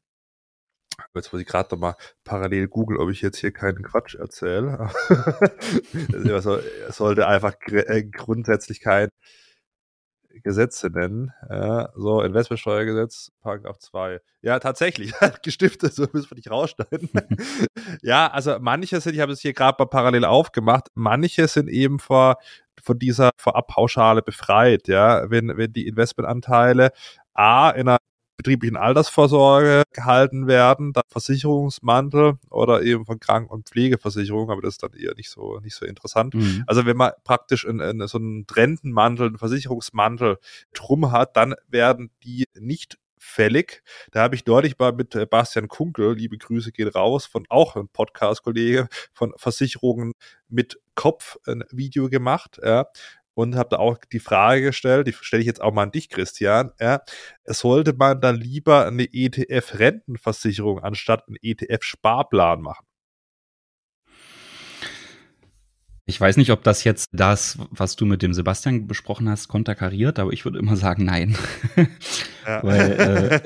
Jetzt 1.12 1.32
muss 1.32 1.42
ich 1.42 1.48
gerade 1.48 1.74
noch 1.74 1.80
mal 1.80 1.96
parallel 2.22 2.68
googeln, 2.68 3.00
ob 3.00 3.10
ich 3.10 3.22
jetzt 3.22 3.38
hier 3.38 3.50
keinen 3.50 3.82
Quatsch 3.82 4.14
erzähle. 4.14 4.88
also, 6.32 6.60
sollte 6.90 7.26
einfach 7.26 7.54
äh, 7.72 8.04
grundsätzlich 8.04 8.78
kein 8.78 9.08
Gesetze 10.42 10.88
nennen. 10.88 11.32
Ja, 11.48 11.90
so, 11.94 12.22
Investmentsteuergesetz, 12.22 13.32
Paragraph 13.40 13.78
2. 13.78 14.20
Ja, 14.42 14.58
tatsächlich, 14.58 15.12
gestiftet, 15.42 15.94
so 15.94 16.06
müssen 16.12 16.30
wir 16.30 16.36
nicht 16.36 16.50
rausschneiden. 16.50 17.08
ja, 18.02 18.28
also 18.28 18.58
manche 18.60 19.00
sind, 19.00 19.14
ich 19.14 19.20
habe 19.20 19.32
es 19.32 19.40
hier 19.40 19.52
gerade 19.52 19.76
mal 19.78 19.86
parallel 19.86 20.24
aufgemacht, 20.24 20.88
manche 20.94 21.48
sind 21.48 21.68
eben 21.68 21.98
vor, 21.98 22.36
von 22.82 22.98
dieser 22.98 23.30
Vorabpauschale 23.36 24.22
befreit, 24.22 24.88
ja, 24.88 25.30
wenn, 25.30 25.56
wenn 25.56 25.72
die 25.72 25.86
Investmentanteile 25.86 26.90
A 27.34 27.70
in 27.70 27.88
einer 27.88 27.98
betrieblichen 28.36 28.76
Altersvorsorge 28.76 29.84
gehalten 29.92 30.46
werden, 30.46 30.92
dann 30.92 31.04
Versicherungsmantel 31.08 32.34
oder 32.50 32.82
eben 32.82 33.06
von 33.06 33.20
Kranken- 33.20 33.50
und 33.50 33.68
Pflegeversicherung, 33.68 34.50
aber 34.50 34.62
das 34.62 34.74
ist 34.74 34.82
dann 34.82 34.92
eher 34.92 35.14
nicht 35.14 35.30
so, 35.30 35.60
nicht 35.60 35.74
so 35.74 35.86
interessant. 35.86 36.34
Mhm. 36.34 36.64
Also 36.66 36.86
wenn 36.86 36.96
man 36.96 37.12
praktisch 37.24 37.64
in, 37.64 37.80
in 37.80 38.06
so 38.06 38.18
einen 38.18 38.46
Rentenmantel, 38.50 39.28
einen 39.28 39.38
Versicherungsmantel 39.38 40.38
drum 40.72 41.12
hat, 41.12 41.36
dann 41.36 41.54
werden 41.68 42.10
die 42.22 42.44
nicht 42.58 42.98
fällig. 43.24 43.82
Da 44.12 44.20
habe 44.20 44.34
ich 44.34 44.44
neulich 44.44 44.78
mal 44.78 44.92
mit 44.92 45.14
äh, 45.14 45.26
Bastian 45.26 45.68
Kunkel, 45.68 46.14
liebe 46.14 46.36
Grüße 46.36 46.72
gehen 46.72 46.88
raus, 46.88 47.24
von 47.24 47.46
auch 47.48 47.74
einem 47.74 47.88
Podcast-Kollege 47.88 48.88
von 49.14 49.32
Versicherungen 49.36 50.12
mit 50.48 50.78
Kopf 50.94 51.38
ein 51.46 51.64
Video 51.70 52.08
gemacht. 52.08 52.60
Ja 52.62 52.86
und 53.34 53.56
habe 53.56 53.68
da 53.70 53.78
auch 53.78 53.98
die 54.12 54.20
Frage 54.20 54.62
gestellt, 54.62 55.06
die 55.06 55.12
stelle 55.12 55.40
ich 55.40 55.46
jetzt 55.46 55.60
auch 55.60 55.72
mal 55.72 55.82
an 55.82 55.92
dich, 55.92 56.08
Christian, 56.08 56.70
ja, 56.80 57.02
sollte 57.44 57.92
man 57.92 58.20
dann 58.20 58.36
lieber 58.36 58.86
eine 58.86 59.04
ETF-Rentenversicherung 59.04 60.80
anstatt 60.80 61.24
einen 61.26 61.36
ETF-Sparplan 61.42 62.62
machen? 62.62 62.86
Ich 66.06 66.20
weiß 66.20 66.36
nicht, 66.36 66.50
ob 66.50 66.62
das 66.62 66.84
jetzt 66.84 67.08
das, 67.12 67.58
was 67.70 67.96
du 67.96 68.04
mit 68.04 68.20
dem 68.20 68.34
Sebastian 68.34 68.86
besprochen 68.86 69.26
hast, 69.28 69.48
konterkariert, 69.48 70.18
aber 70.18 70.32
ich 70.32 70.44
würde 70.44 70.58
immer 70.58 70.76
sagen, 70.76 71.04
nein. 71.04 71.36
Ja. 72.46 72.62
Weil, 72.62 73.40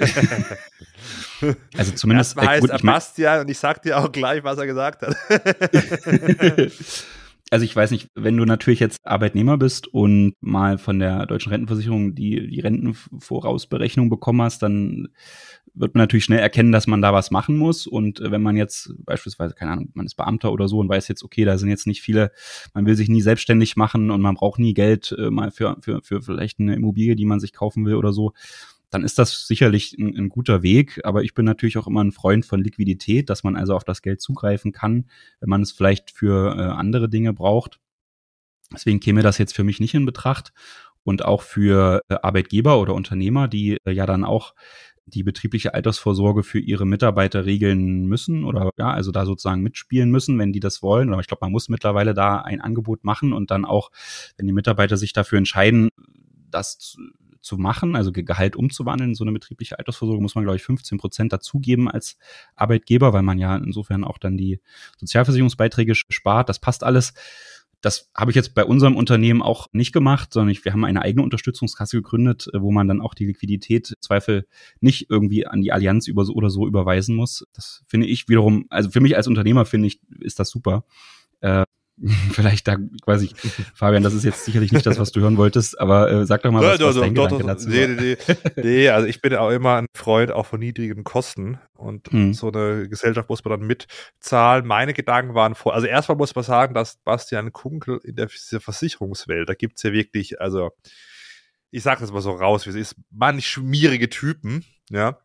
äh, 1.41 1.55
also 1.77 1.93
zumindest. 1.93 2.37
Das 2.37 2.45
heißt 2.45 2.65
äh, 2.65 2.67
gut, 2.67 2.81
Sebastian 2.81 3.41
und 3.43 3.49
ich 3.49 3.57
sag 3.57 3.81
dir 3.83 3.97
auch 3.97 4.11
gleich, 4.11 4.43
was 4.43 4.59
er 4.59 4.67
gesagt 4.67 5.03
hat. 5.03 5.17
also 7.51 7.65
ich 7.65 7.75
weiß 7.75 7.91
nicht, 7.91 8.11
wenn 8.15 8.37
du 8.37 8.45
natürlich 8.45 8.81
jetzt 8.81 8.99
Arbeitnehmer 9.05 9.57
bist 9.57 9.87
und 9.89 10.35
mal 10.41 10.79
von 10.79 10.99
der 10.99 11.27
deutschen 11.27 11.51
Rentenversicherung 11.51 12.15
die, 12.15 12.49
die 12.49 12.61
Rentenvorausberechnung 12.61 14.11
bekommen 14.11 14.43
hast, 14.43 14.63
dann 14.63 15.09
wird 15.75 15.95
man 15.95 16.03
natürlich 16.03 16.25
schnell 16.25 16.41
erkennen, 16.41 16.73
dass 16.73 16.87
man 16.87 17.01
da 17.01 17.13
was 17.13 17.31
machen 17.31 17.57
muss. 17.57 17.87
Und 17.87 18.21
wenn 18.21 18.43
man 18.43 18.57
jetzt 18.57 18.93
beispielsweise, 18.99 19.55
keine 19.55 19.73
Ahnung, 19.73 19.91
man 19.95 20.07
ist 20.07 20.17
Beamter 20.17 20.53
oder 20.53 20.69
so 20.69 20.79
und 20.79 20.89
weiß 20.89 21.09
jetzt, 21.09 21.23
okay, 21.23 21.45
da 21.45 21.57
sind 21.57 21.69
jetzt 21.69 21.87
nicht 21.87 22.03
viele, 22.03 22.33
man 22.75 22.85
will 22.87 22.97
sich 22.97 23.09
nie 23.09 23.23
selbstständig 23.23 23.77
machen 23.77 24.11
und 24.11 24.21
man 24.21 24.35
braucht 24.35 24.59
nie 24.59 24.75
Geld 24.75 25.15
äh, 25.19 25.31
mal 25.31 25.51
für, 25.51 25.77
für, 25.81 26.03
für 26.03 26.21
vielleicht 26.21 26.59
eine 26.61 26.75
Immobilie, 26.75 27.17
die 27.17 27.27
man 27.27 27.41
sich 27.41 27.53
kaufen 27.53 27.87
will 27.87 27.95
oder 27.95 28.13
so, 28.13 28.33
dann 28.91 29.05
ist 29.05 29.19
das 29.19 29.47
sicherlich 29.47 29.97
ein, 29.99 30.17
ein, 30.17 30.29
guter 30.29 30.63
Weg. 30.63 31.01
Aber 31.05 31.23
ich 31.23 31.35
bin 31.35 31.45
natürlich 31.45 31.79
auch 31.79 31.87
immer 31.87 32.03
ein 32.03 32.13
Freund 32.13 32.47
von 32.47 32.63
Liquidität, 32.63 33.29
dass 33.29 33.45
man 33.45 33.57
also 33.57 33.75
auf 33.75 33.85
das 33.85 34.03
Geld 34.03 34.21
zugreifen 34.21 34.73
kann, 34.73 35.07
wenn 35.41 35.49
man 35.49 35.63
es 35.63 35.73
vielleicht 35.73 36.11
für 36.11 36.57
äh, 36.57 36.63
andere 36.63 37.09
Dinge 37.09 37.33
braucht. 37.33 37.81
Deswegen 38.73 39.01
käme 39.01 39.23
das 39.23 39.39
jetzt 39.39 39.55
für 39.55 39.65
mich 39.65 39.81
nicht 39.81 39.95
in 39.95 40.07
Betracht. 40.07 40.53
Und 41.05 41.25
auch 41.25 41.43
für 41.43 42.03
äh, 42.09 42.17
Arbeitgeber 42.23 42.81
oder 42.81 42.95
Unternehmer, 42.95 43.49
die 43.49 43.79
äh, 43.85 43.93
ja 43.93 44.05
dann 44.05 44.25
auch 44.25 44.55
die 45.07 45.23
betriebliche 45.23 45.73
Altersvorsorge 45.75 46.43
für 46.43 46.59
ihre 46.59 46.85
Mitarbeiter 46.85 47.47
regeln 47.47 48.07
müssen 48.07 48.45
oder 48.45 48.71
ja, 48.79 48.91
also 48.91 49.11
da 49.11 49.25
sozusagen 49.25 49.63
mitspielen 49.63 50.11
müssen, 50.11 50.39
wenn 50.39 50.53
die 50.53 50.61
das 50.61 50.83
wollen. 50.83 51.13
Aber 51.13 51.21
ich 51.21 51.29
glaube, 51.29 51.45
man 51.45 51.53
muss 51.53 51.71
mittlerweile 51.71 52.15
da 52.15 52.39
ein 52.39 52.61
Angebot 52.61 53.05
machen 53.05 53.33
und 53.33 53.51
dann 53.51 53.65
auch, 53.65 53.91
wenn 54.37 54.47
die 54.47 54.53
Mitarbeiter 54.53 54.99
sich 54.99 55.15
dafür 55.15 55.39
entscheiden, 55.39 55.89
das 56.51 56.97
zu 57.49 57.57
machen, 57.57 57.97
also 57.97 58.13
Gehalt 58.13 58.57
umzuwandeln 58.57 59.15
so 59.15 59.25
eine 59.25 59.33
betriebliche 59.33 59.79
Altersvorsorge, 59.79 60.21
muss 60.21 60.35
man, 60.35 60.45
glaube 60.45 60.57
ich, 60.57 60.63
15 60.63 60.99
Prozent 60.99 61.33
dazugeben 61.33 61.91
als 61.91 62.19
Arbeitgeber, 62.55 63.15
weil 63.15 63.23
man 63.23 63.39
ja 63.39 63.57
insofern 63.57 64.05
auch 64.05 64.19
dann 64.19 64.37
die 64.37 64.61
Sozialversicherungsbeiträge 64.99 65.95
spart. 65.95 66.49
Das 66.49 66.61
passt 66.61 66.85
alles. 66.85 67.15
Das 67.81 68.11
habe 68.15 68.33
ich 68.33 68.35
jetzt 68.35 68.55
bei 68.55 68.65
unserem 68.65 68.97
Unternehmen 68.97 69.41
auch 69.41 69.69
nicht 69.73 69.93
gemacht, 69.93 70.33
sondern 70.33 70.51
ich, 70.51 70.65
wir 70.65 70.73
haben 70.73 70.85
eine 70.85 71.01
eigene 71.01 71.23
Unterstützungskasse 71.23 71.97
gegründet, 71.97 72.49
wo 72.53 72.71
man 72.71 72.87
dann 72.87 73.01
auch 73.01 73.15
die 73.15 73.25
Liquidität 73.25 73.97
Zweifel 74.01 74.47
nicht 74.81 75.09
irgendwie 75.09 75.47
an 75.47 75.63
die 75.63 75.73
Allianz 75.73 76.07
über 76.07 76.25
so 76.25 76.35
oder 76.35 76.51
so 76.51 76.67
überweisen 76.67 77.17
muss. 77.17 77.47
Das 77.55 77.85
finde 77.87 78.09
ich 78.09 78.29
wiederum, 78.29 78.67
also 78.69 78.91
für 78.91 79.01
mich 79.01 79.17
als 79.17 79.29
Unternehmer 79.29 79.65
finde 79.65 79.87
ich, 79.87 80.01
ist 80.21 80.39
das 80.39 80.51
super. 80.51 80.85
Äh, 81.41 81.65
vielleicht 82.33 82.69
da 82.69 82.77
quasi, 83.03 83.31
Fabian, 83.75 84.03
das 84.03 84.15
ist 84.15 84.25
jetzt 84.25 84.45
sicherlich 84.45 84.73
nicht 84.73 84.87
das, 84.87 84.99
was 84.99 85.13
du 85.13 85.21
hören 85.21 85.37
wolltest, 85.37 85.81
aber 85.81 86.11
äh, 86.11 86.27
sag 86.27 86.43
doch 86.43 86.53
mal, 86.53 86.63
was, 86.63 86.79
ja, 86.79 86.87
was 86.87 86.97
dein 86.97 87.15
doch, 87.15 87.25
Gedanke 87.25 87.47
dazu 87.47 87.69
nee, 87.69 87.87
nee, 87.87 88.17
nee, 88.57 88.63
nee, 88.63 88.89
also 88.89 89.07
ich 89.07 89.21
bin 89.21 89.35
auch 89.35 89.51
immer 89.51 89.77
ein 89.77 89.87
Freund 89.95 90.31
auch 90.31 90.47
von 90.47 90.61
niedrigen 90.61 91.05
Kosten 91.05 91.59
und 91.75 92.09
hm. 92.11 92.35
so 92.35 92.53
eine 92.53 92.89
Gesellschaft 92.89 93.29
muss 93.29 93.45
man 93.45 93.59
dann 93.59 93.67
mitzahlen. 93.67 94.67
Meine 94.67 94.95
Gedanken 94.95 95.35
waren 95.35 95.55
vor, 95.55 95.75
also 95.75 95.87
erstmal 95.87 96.19
muss 96.19 96.35
man 96.35 96.45
sagen, 96.45 96.75
dass 96.75 96.99
Bastian 97.05 97.53
Kunkel 97.53 98.01
in 98.05 98.17
der 98.17 98.29
Versicherungswelt, 98.29 99.49
da 99.49 99.55
gibt's 99.55 99.83
ja 99.83 99.93
wirklich, 99.93 100.41
also 100.41 100.71
ich 101.71 101.83
sage 101.83 102.01
das 102.01 102.13
mal 102.13 102.23
so 102.23 102.33
raus, 102.33 102.67
wie 102.67 102.71
es 102.71 102.77
ist, 102.77 102.97
manch 103.11 103.47
schmierige 103.47 104.09
Typen, 104.09 104.65
ja, 104.91 105.19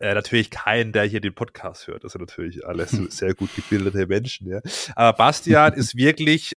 äh, 0.00 0.14
natürlich 0.14 0.50
keinen, 0.50 0.92
der 0.92 1.04
hier 1.04 1.20
den 1.20 1.34
Podcast 1.34 1.86
hört. 1.86 2.04
Das 2.04 2.12
sind 2.12 2.20
natürlich 2.20 2.66
alles 2.66 2.90
sehr 3.10 3.34
gut 3.34 3.54
gebildete 3.54 4.06
Menschen, 4.06 4.48
ja. 4.48 4.60
Aber 4.94 5.16
Bastian 5.16 5.74
ist 5.74 5.96
wirklich 5.96 6.54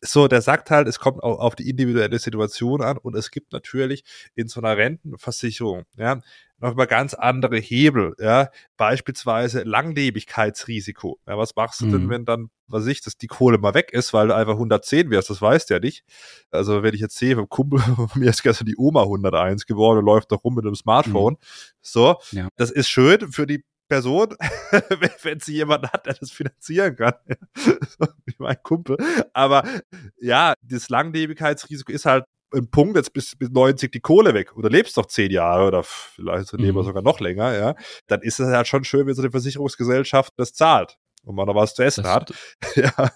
so, 0.00 0.28
der 0.28 0.42
sagt 0.42 0.70
halt, 0.70 0.88
es 0.88 0.98
kommt 0.98 1.22
auch 1.22 1.38
auf 1.38 1.54
die 1.54 1.68
individuelle 1.68 2.18
Situation 2.18 2.82
an 2.82 2.98
und 2.98 3.14
es 3.16 3.30
gibt 3.30 3.52
natürlich 3.52 4.04
in 4.34 4.48
so 4.48 4.60
einer 4.60 4.76
Rentenversicherung, 4.76 5.84
ja, 5.96 6.20
noch 6.60 6.74
mal 6.74 6.86
ganz 6.86 7.14
andere 7.14 7.56
Hebel, 7.56 8.14
ja, 8.18 8.50
beispielsweise 8.76 9.62
Langlebigkeitsrisiko. 9.62 11.18
Ja, 11.26 11.38
was 11.38 11.56
machst 11.56 11.80
du 11.80 11.86
mhm. 11.86 11.92
denn, 11.92 12.10
wenn 12.10 12.24
dann, 12.24 12.50
was 12.66 12.86
ich, 12.86 13.00
dass 13.00 13.16
die 13.16 13.26
Kohle 13.26 13.58
mal 13.58 13.74
weg 13.74 13.92
ist, 13.92 14.12
weil 14.12 14.28
du 14.28 14.34
einfach 14.34 14.54
110 14.54 15.10
wirst, 15.10 15.30
das 15.30 15.40
weißt 15.40 15.70
du 15.70 15.74
ja 15.74 15.80
nicht. 15.80 16.04
Also 16.50 16.82
wenn 16.82 16.94
ich 16.94 17.00
jetzt 17.00 17.16
sehe, 17.16 17.36
vom 17.36 17.48
Kumpel 17.48 17.80
mir 18.14 18.28
ist 18.28 18.42
gestern 18.42 18.66
die 18.66 18.76
Oma 18.76 19.02
101 19.02 19.66
geworden 19.66 20.00
und 20.00 20.04
läuft 20.04 20.30
noch 20.30 20.44
rum 20.44 20.54
mit 20.54 20.66
einem 20.66 20.74
Smartphone. 20.74 21.34
Mhm. 21.34 21.38
So, 21.80 22.16
ja. 22.32 22.48
das 22.56 22.70
ist 22.70 22.88
schön 22.88 23.32
für 23.32 23.46
die 23.46 23.64
Person, 23.90 24.28
wenn 25.22 25.40
sie 25.40 25.54
jemanden 25.54 25.88
hat, 25.88 26.06
der 26.06 26.14
das 26.14 26.30
finanzieren 26.30 26.94
kann. 26.96 27.14
Wie 28.24 28.34
mein 28.38 28.56
Kumpel. 28.62 28.96
Aber 29.34 29.64
ja, 30.20 30.54
das 30.62 30.88
Langlebigkeitsrisiko 30.88 31.92
ist 31.92 32.06
halt 32.06 32.24
ein 32.54 32.70
Punkt, 32.70 32.96
jetzt 32.96 33.12
bis, 33.12 33.36
bis 33.36 33.50
90 33.50 33.92
die 33.92 34.00
Kohle 34.00 34.32
weg 34.32 34.56
oder 34.56 34.70
lebst 34.70 34.96
noch 34.96 35.06
zehn 35.06 35.30
Jahre 35.30 35.66
oder 35.66 35.82
vielleicht 35.82 36.52
leben 36.52 36.76
wir 36.76 36.82
mhm. 36.82 36.86
sogar 36.86 37.02
noch 37.02 37.20
länger, 37.20 37.54
ja, 37.54 37.74
dann 38.06 38.22
ist 38.22 38.40
es 38.40 38.48
halt 38.48 38.66
schon 38.66 38.84
schön, 38.84 39.06
wenn 39.06 39.14
so 39.14 39.22
eine 39.22 39.30
Versicherungsgesellschaft 39.30 40.32
das 40.36 40.52
zahlt 40.52 40.96
und 41.24 41.34
man 41.34 41.46
noch 41.46 41.54
was 41.54 41.74
zu 41.74 41.82
essen 41.82 42.04
das 42.04 42.12
hat. 42.12 42.34
ja. 42.76 43.10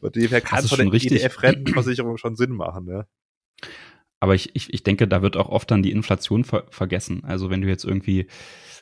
Von 0.00 0.12
dem 0.12 0.28
her 0.28 0.40
kann 0.40 0.64
so 0.64 0.76
eine 0.76 0.90
ETF-Rentenversicherung 0.90 2.16
schon 2.16 2.36
Sinn 2.36 2.52
machen, 2.52 2.88
ja. 2.88 3.06
Aber 4.20 4.34
ich, 4.34 4.54
ich, 4.54 4.72
ich 4.72 4.82
denke, 4.82 5.08
da 5.08 5.22
wird 5.22 5.38
auch 5.38 5.48
oft 5.48 5.70
dann 5.70 5.82
die 5.82 5.92
Inflation 5.92 6.44
ver 6.44 6.66
vergessen. 6.70 7.24
Also 7.24 7.48
wenn 7.48 7.62
du 7.62 7.68
jetzt 7.68 7.84
irgendwie, 7.84 8.26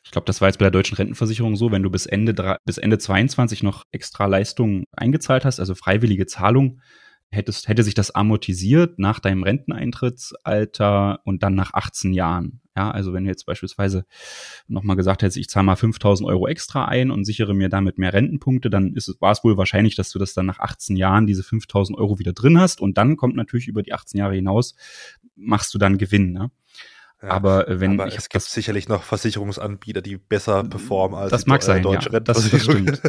ich 0.08 0.12
glaube, 0.12 0.24
das 0.24 0.40
war 0.40 0.48
jetzt 0.48 0.56
bei 0.56 0.64
der 0.64 0.70
deutschen 0.70 0.96
Rentenversicherung 0.96 1.54
so, 1.54 1.70
wenn 1.70 1.82
du 1.82 1.90
bis 1.90 2.06
Ende, 2.06 2.56
bis 2.64 2.78
Ende 2.78 2.96
22 2.96 3.62
noch 3.62 3.84
extra 3.92 4.24
Leistungen 4.24 4.84
eingezahlt 4.90 5.44
hast, 5.44 5.60
also 5.60 5.74
freiwillige 5.74 6.24
Zahlung, 6.24 6.80
hättest, 7.28 7.68
hätte 7.68 7.82
sich 7.82 7.92
das 7.92 8.10
amortisiert 8.10 8.98
nach 8.98 9.20
deinem 9.20 9.42
Renteneintrittsalter 9.42 11.20
und 11.24 11.42
dann 11.42 11.54
nach 11.54 11.74
18 11.74 12.14
Jahren. 12.14 12.62
Ja, 12.74 12.90
also 12.90 13.12
wenn 13.12 13.24
du 13.24 13.30
jetzt 13.30 13.44
beispielsweise 13.44 14.06
nochmal 14.66 14.96
gesagt 14.96 15.20
hättest, 15.20 15.36
ich 15.36 15.50
zahle 15.50 15.66
mal 15.66 15.76
5000 15.76 16.26
Euro 16.26 16.48
extra 16.48 16.86
ein 16.86 17.10
und 17.10 17.26
sichere 17.26 17.52
mir 17.52 17.68
damit 17.68 17.98
mehr 17.98 18.14
Rentenpunkte, 18.14 18.70
dann 18.70 18.94
ist 18.94 19.08
es, 19.08 19.20
war 19.20 19.32
es 19.32 19.44
wohl 19.44 19.58
wahrscheinlich, 19.58 19.94
dass 19.94 20.08
du 20.08 20.18
das 20.18 20.32
dann 20.32 20.46
nach 20.46 20.58
18 20.58 20.96
Jahren 20.96 21.26
diese 21.26 21.42
5000 21.42 21.98
Euro 21.98 22.18
wieder 22.18 22.32
drin 22.32 22.58
hast 22.58 22.80
und 22.80 22.96
dann 22.96 23.18
kommt 23.18 23.36
natürlich 23.36 23.68
über 23.68 23.82
die 23.82 23.92
18 23.92 24.20
Jahre 24.20 24.36
hinaus, 24.36 24.74
machst 25.36 25.74
du 25.74 25.78
dann 25.78 25.98
Gewinn. 25.98 26.32
Ne? 26.32 26.50
Ja, 27.22 27.30
aber 27.30 27.66
äh, 27.68 27.80
wenn 27.80 28.00
aber 28.00 28.14
es 28.14 28.28
gibt 28.28 28.44
sicherlich 28.44 28.88
noch 28.88 29.02
Versicherungsanbieter, 29.02 30.02
die 30.02 30.18
besser 30.18 30.62
performen 30.62 31.18
als 31.18 31.32
das 31.32 31.46
mag 31.46 31.64
sein, 31.64 31.82
deutsche 31.82 32.12
ja, 32.12 32.20
das, 32.20 32.48
das 32.48 32.62
stimmt. 32.62 33.02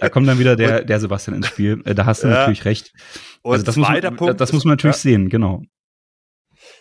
Da 0.00 0.08
kommt 0.08 0.26
dann 0.26 0.38
wieder 0.38 0.56
der, 0.56 0.84
der 0.84 1.00
Sebastian 1.00 1.36
ins 1.36 1.48
Spiel. 1.48 1.82
Äh, 1.84 1.94
da 1.94 2.06
hast 2.06 2.22
du 2.22 2.28
ja. 2.30 2.34
natürlich 2.34 2.64
recht. 2.64 2.94
Und 3.42 3.52
also 3.52 3.64
das, 3.64 3.76
muss 3.76 3.88
man, 3.88 4.16
Punkt 4.16 4.40
das 4.40 4.52
muss 4.52 4.64
man 4.64 4.72
natürlich 4.72 4.96
ja. 4.96 5.02
sehen, 5.02 5.28
genau. 5.28 5.62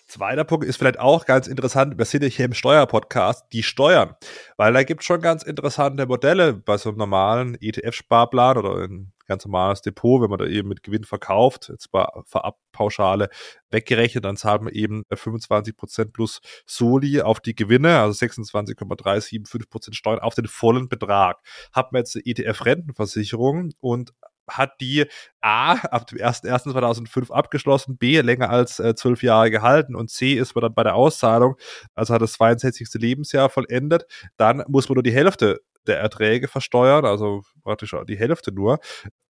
Zweiter 0.07 0.43
Punkt 0.43 0.65
ist 0.65 0.77
vielleicht 0.77 0.99
auch 0.99 1.25
ganz 1.25 1.47
interessant, 1.47 1.97
wir 1.97 2.05
sind 2.05 2.23
hier 2.23 2.45
im 2.45 2.53
Steuerpodcast, 2.53 3.45
die 3.51 3.63
Steuern. 3.63 4.15
Weil 4.57 4.73
da 4.73 4.83
gibt 4.83 5.01
es 5.01 5.07
schon 5.07 5.21
ganz 5.21 5.43
interessante 5.43 6.05
Modelle 6.05 6.53
bei 6.53 6.77
so 6.77 6.89
einem 6.89 6.97
normalen 6.97 7.57
ETF-Sparplan 7.59 8.57
oder 8.57 8.83
ein 8.83 9.13
ganz 9.31 9.45
normales 9.45 9.81
Depot, 9.81 10.21
wenn 10.21 10.29
man 10.29 10.39
da 10.39 10.45
eben 10.45 10.67
mit 10.67 10.83
Gewinn 10.83 11.05
verkauft, 11.05 11.69
jetzt 11.69 11.89
bei 11.91 12.05
Vorabpauschale 12.25 13.29
weggerechnet, 13.69 14.25
dann 14.25 14.35
zahlt 14.35 14.61
man 14.61 14.73
eben 14.73 15.03
25 15.11 15.77
Prozent 15.77 16.13
plus 16.13 16.41
Soli 16.65 17.21
auf 17.21 17.39
die 17.39 17.55
Gewinne, 17.55 17.99
also 17.99 18.13
26,375 18.13 19.69
Prozent 19.69 19.95
Steuern 19.95 20.19
auf 20.19 20.35
den 20.35 20.47
vollen 20.47 20.89
Betrag. 20.89 21.39
Hat 21.71 21.93
man 21.93 22.01
jetzt 22.01 22.15
eine 22.15 22.25
ETF-Rentenversicherung 22.25 23.71
und 23.79 24.11
hat 24.49 24.81
die 24.81 25.05
A 25.39 25.73
ab 25.73 26.07
dem 26.07 26.17
1.1.2005 26.19 27.31
abgeschlossen, 27.31 27.97
B 27.97 28.19
länger 28.19 28.49
als 28.49 28.79
äh, 28.79 28.95
zwölf 28.95 29.23
Jahre 29.23 29.49
gehalten 29.49 29.95
und 29.95 30.09
C 30.09 30.33
ist 30.33 30.55
man 30.55 30.63
dann 30.63 30.73
bei 30.73 30.83
der 30.83 30.95
Auszahlung, 30.95 31.55
also 31.95 32.13
hat 32.13 32.21
das 32.21 32.33
62. 32.33 32.89
Lebensjahr 32.95 33.49
vollendet, 33.49 34.05
dann 34.35 34.63
muss 34.67 34.89
man 34.89 34.95
nur 34.95 35.03
die 35.03 35.13
Hälfte 35.13 35.61
der 35.87 35.99
Erträge 35.99 36.47
versteuern, 36.47 37.05
also 37.05 37.43
praktisch 37.63 37.95
die 38.07 38.17
Hälfte 38.17 38.51
nur. 38.51 38.79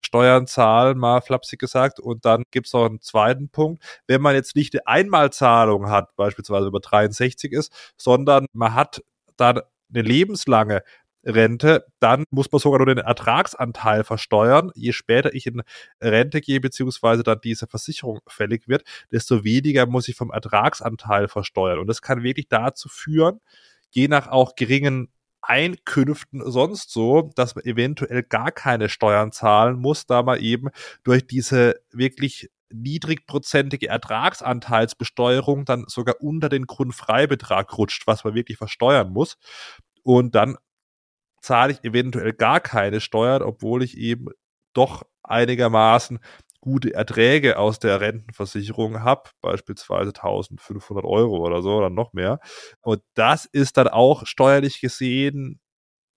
Steuern 0.03 0.47
zahlen, 0.47 0.97
mal 0.97 1.21
flapsig 1.21 1.59
gesagt. 1.59 1.99
Und 1.99 2.25
dann 2.25 2.43
gibt 2.51 2.67
es 2.67 2.73
noch 2.73 2.85
einen 2.85 3.01
zweiten 3.01 3.49
Punkt. 3.49 3.83
Wenn 4.07 4.21
man 4.21 4.35
jetzt 4.35 4.55
nicht 4.55 4.73
eine 4.73 4.87
Einmalzahlung 4.87 5.89
hat, 5.89 6.15
beispielsweise 6.15 6.67
über 6.67 6.79
63 6.79 7.51
ist, 7.51 7.71
sondern 7.97 8.45
man 8.53 8.73
hat 8.73 9.03
dann 9.37 9.61
eine 9.89 10.01
lebenslange 10.01 10.83
Rente, 11.25 11.85
dann 11.99 12.23
muss 12.31 12.51
man 12.51 12.59
sogar 12.59 12.79
nur 12.79 12.87
den 12.87 12.97
Ertragsanteil 12.97 14.03
versteuern. 14.03 14.71
Je 14.73 14.93
später 14.93 15.33
ich 15.33 15.45
in 15.47 15.61
Rente 16.01 16.41
gehe, 16.41 16.61
beziehungsweise 16.61 17.23
dann 17.23 17.41
diese 17.43 17.67
Versicherung 17.67 18.21
fällig 18.27 18.67
wird, 18.67 18.83
desto 19.11 19.43
weniger 19.43 19.85
muss 19.85 20.07
ich 20.07 20.15
vom 20.15 20.31
Ertragsanteil 20.31 21.27
versteuern. 21.27 21.79
Und 21.79 21.87
das 21.87 22.01
kann 22.01 22.23
wirklich 22.23 22.47
dazu 22.47 22.87
führen, 22.89 23.41
je 23.91 24.07
nach 24.07 24.27
auch 24.27 24.55
geringen 24.55 25.11
Einkünften 25.41 26.41
sonst 26.49 26.91
so, 26.91 27.31
dass 27.35 27.55
man 27.55 27.65
eventuell 27.65 28.23
gar 28.23 28.51
keine 28.51 28.89
Steuern 28.89 29.31
zahlen 29.31 29.79
muss, 29.79 30.05
da 30.05 30.23
man 30.23 30.39
eben 30.39 30.69
durch 31.03 31.25
diese 31.27 31.81
wirklich 31.91 32.49
niedrigprozentige 32.71 33.87
Ertragsanteilsbesteuerung 33.87 35.65
dann 35.65 35.85
sogar 35.87 36.15
unter 36.21 36.49
den 36.49 36.67
Grundfreibetrag 36.67 37.77
rutscht, 37.77 38.05
was 38.05 38.23
man 38.23 38.35
wirklich 38.35 38.57
versteuern 38.57 39.11
muss. 39.11 39.37
Und 40.03 40.35
dann 40.35 40.57
zahle 41.41 41.73
ich 41.73 41.83
eventuell 41.83 42.33
gar 42.33 42.59
keine 42.59 43.01
Steuern, 43.01 43.41
obwohl 43.41 43.83
ich 43.83 43.97
eben 43.97 44.27
doch 44.73 45.03
einigermaßen 45.23 46.19
gute 46.61 46.93
Erträge 46.93 47.57
aus 47.57 47.79
der 47.79 48.01
Rentenversicherung 48.01 49.01
habe, 49.01 49.29
beispielsweise 49.41 50.13
1500 50.13 51.05
Euro 51.05 51.37
oder 51.45 51.61
so 51.61 51.77
oder 51.77 51.89
noch 51.89 52.13
mehr. 52.13 52.39
Und 52.81 53.01
das 53.13 53.45
ist 53.45 53.77
dann 53.77 53.87
auch 53.87 54.25
steuerlich 54.25 54.81
gesehen 54.81 55.59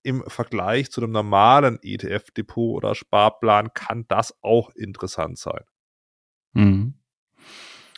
im 0.03 0.23
Vergleich 0.27 0.91
zu 0.91 1.01
einem 1.01 1.11
normalen 1.11 1.79
ETF-Depot 1.81 2.75
oder 2.75 2.93
Sparplan 2.95 3.73
kann 3.73 4.05
das 4.07 4.35
auch 4.41 4.69
interessant 4.71 5.37
sein. 5.37 5.63
Mhm. 6.53 6.95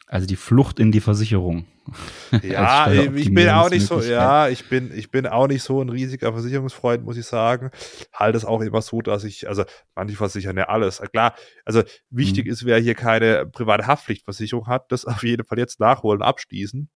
Also 0.08 0.28
die 0.28 0.36
Flucht 0.36 0.80
in 0.80 0.92
die 0.92 1.02
Versicherung. 1.02 1.66
Ja, 2.42 2.92
ich 2.92 3.34
bin 3.34 3.48
auch 3.50 3.70
nicht 3.70 3.86
so, 3.86 4.02
ja, 4.02 4.50
ich 4.50 4.68
bin, 4.70 4.92
ich 4.96 5.12
bin 5.12 5.28
auch 5.28 5.48
nicht 5.48 5.62
so 5.62 5.82
ein 5.82 5.90
riesiger 5.90 6.34
Versicherungsfreund, 6.34 7.06
muss 7.06 7.16
ich 7.16 7.26
sagen. 7.26 7.70
Halte 8.12 8.38
es 8.38 8.46
auch 8.46 8.62
immer 8.62 8.82
so, 8.82 9.02
dass 9.02 9.24
ich, 9.24 9.48
also 9.48 9.66
manche 9.94 10.16
versichern 10.16 10.58
ja 10.58 10.66
alles. 10.66 11.02
Klar, 11.12 11.36
also 11.64 11.84
wichtig 12.10 12.46
mhm. 12.46 12.52
ist, 12.52 12.66
wer 12.66 12.80
hier 12.80 12.96
keine 12.96 13.46
private 13.46 13.86
Haftpflichtversicherung 13.86 14.68
hat, 14.68 14.92
das 14.92 15.06
auf 15.06 15.24
jeden 15.24 15.46
Fall 15.46 15.60
jetzt 15.60 15.80
nachholen, 15.80 16.24
abschließen. 16.24 16.90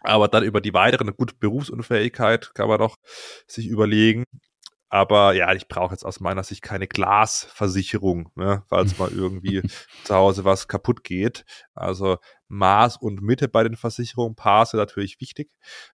Aber 0.00 0.28
dann 0.28 0.44
über 0.44 0.60
die 0.60 0.74
weiteren, 0.74 1.12
gute 1.16 1.34
Berufsunfähigkeit 1.34 2.54
kann 2.54 2.68
man 2.68 2.78
doch 2.78 2.96
sich 3.48 3.66
überlegen, 3.66 4.24
aber 4.94 5.32
ja, 5.32 5.52
ich 5.52 5.66
brauche 5.66 5.92
jetzt 5.92 6.04
aus 6.06 6.20
meiner 6.20 6.44
Sicht 6.44 6.62
keine 6.62 6.86
Glasversicherung, 6.86 8.30
ne, 8.36 8.62
falls 8.68 8.96
mal 8.96 9.10
irgendwie 9.10 9.60
zu 10.04 10.14
Hause 10.14 10.44
was 10.44 10.68
kaputt 10.68 11.02
geht. 11.02 11.44
Also 11.74 12.18
Maß 12.46 12.98
und 12.98 13.20
Mitte 13.20 13.48
bei 13.48 13.64
den 13.64 13.74
Versicherungen, 13.74 14.36
Paar 14.36 14.66
sind 14.66 14.78
natürlich 14.78 15.20
wichtig. 15.20 15.50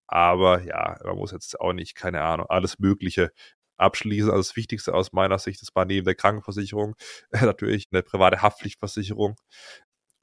Aber 0.07 0.62
ja, 0.62 0.97
man 1.05 1.16
muss 1.16 1.32
jetzt 1.32 1.59
auch 1.59 1.72
nicht, 1.72 1.97
keine 1.97 2.22
Ahnung, 2.22 2.47
alles 2.49 2.78
Mögliche 2.78 3.32
abschließen. 3.78 4.30
Also 4.30 4.42
das 4.42 4.55
Wichtigste 4.55 4.95
aus 4.95 5.12
meiner 5.12 5.40
Sicht 5.40 5.61
ist 5.61 5.74
mal 5.74 5.86
neben 5.86 6.05
der 6.05 6.14
Krankenversicherung 6.14 6.95
natürlich 7.32 7.88
eine 7.90 8.05
private 8.05 8.42
Haftpflichtversicherung 8.42 9.34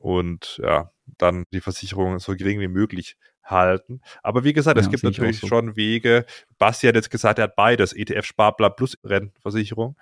und 0.02 0.60
ja, 0.64 0.91
dann 1.18 1.45
die 1.54 1.62
Versicherung 1.62 2.20
so 2.20 2.36
gering 2.36 2.60
wie 2.60 2.68
möglich 2.68 3.18
halten. 3.43 4.02
Aber 4.24 4.43
wie 4.43 4.54
gesagt, 4.54 4.78
ja, 4.78 4.84
es 4.84 4.89
gibt 4.89 5.04
natürlich 5.04 5.39
so. 5.39 5.47
schon 5.47 5.76
Wege. 5.76 6.26
Basti 6.58 6.88
hat 6.88 6.95
jetzt 6.95 7.12
gesagt, 7.12 7.39
er 7.39 7.43
hat 7.43 7.56
beides, 7.56 7.93
ETF-Sparplan 7.93 8.76
plus 8.76 8.97
Rentenversicherung. 9.04 9.97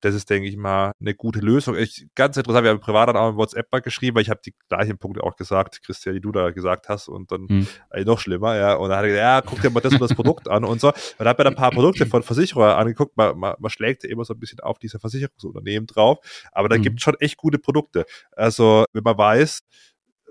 Das 0.00 0.14
ist, 0.14 0.30
denke 0.30 0.48
ich 0.48 0.56
mal, 0.56 0.92
eine 1.00 1.14
gute 1.14 1.40
Lösung. 1.40 1.76
Ich, 1.76 2.06
ganz 2.14 2.36
interessant, 2.36 2.64
wir 2.64 2.70
haben 2.70 2.80
privat 2.80 3.08
dann 3.08 3.16
auch 3.16 3.30
in 3.30 3.36
WhatsApp 3.36 3.70
mal 3.70 3.80
geschrieben, 3.80 4.16
weil 4.16 4.22
ich 4.22 4.30
habe 4.30 4.40
die 4.44 4.54
gleichen 4.68 4.98
Punkte 4.98 5.22
auch 5.22 5.36
gesagt, 5.36 5.82
Christian, 5.82 6.14
die 6.14 6.20
du 6.20 6.32
da 6.32 6.50
gesagt 6.50 6.88
hast 6.88 7.08
und 7.08 7.30
dann 7.32 7.48
hm. 7.48 7.66
äh, 7.90 8.04
noch 8.04 8.18
schlimmer, 8.18 8.56
ja. 8.56 8.74
Und 8.74 8.88
dann 8.88 8.98
hat 8.98 9.04
er 9.04 9.08
gesagt, 9.08 9.22
ja, 9.22 9.40
guck 9.42 9.62
dir 9.62 9.70
mal 9.70 9.80
das 9.80 9.92
und 9.92 10.00
das 10.00 10.14
Produkt 10.14 10.48
an 10.48 10.64
und 10.64 10.80
so. 10.80 10.88
Und 10.88 10.96
dann 11.18 11.28
hat 11.28 11.38
mir 11.38 11.46
ein 11.46 11.54
paar 11.54 11.70
Produkte 11.70 12.06
von 12.06 12.22
Versicherer 12.22 12.78
angeguckt, 12.78 13.16
man, 13.16 13.38
man, 13.38 13.54
man 13.58 13.70
schlägt 13.70 14.04
ja 14.04 14.10
immer 14.10 14.24
so 14.24 14.34
ein 14.34 14.40
bisschen 14.40 14.60
auf 14.60 14.78
diese 14.78 14.98
Versicherungsunternehmen 14.98 15.86
drauf, 15.86 16.18
aber 16.52 16.68
da 16.68 16.76
hm. 16.76 16.82
gibt 16.82 16.98
es 16.98 17.04
schon 17.04 17.16
echt 17.20 17.36
gute 17.36 17.58
Produkte. 17.58 18.06
Also, 18.32 18.84
wenn 18.92 19.02
man 19.02 19.18
weiß, 19.18 19.60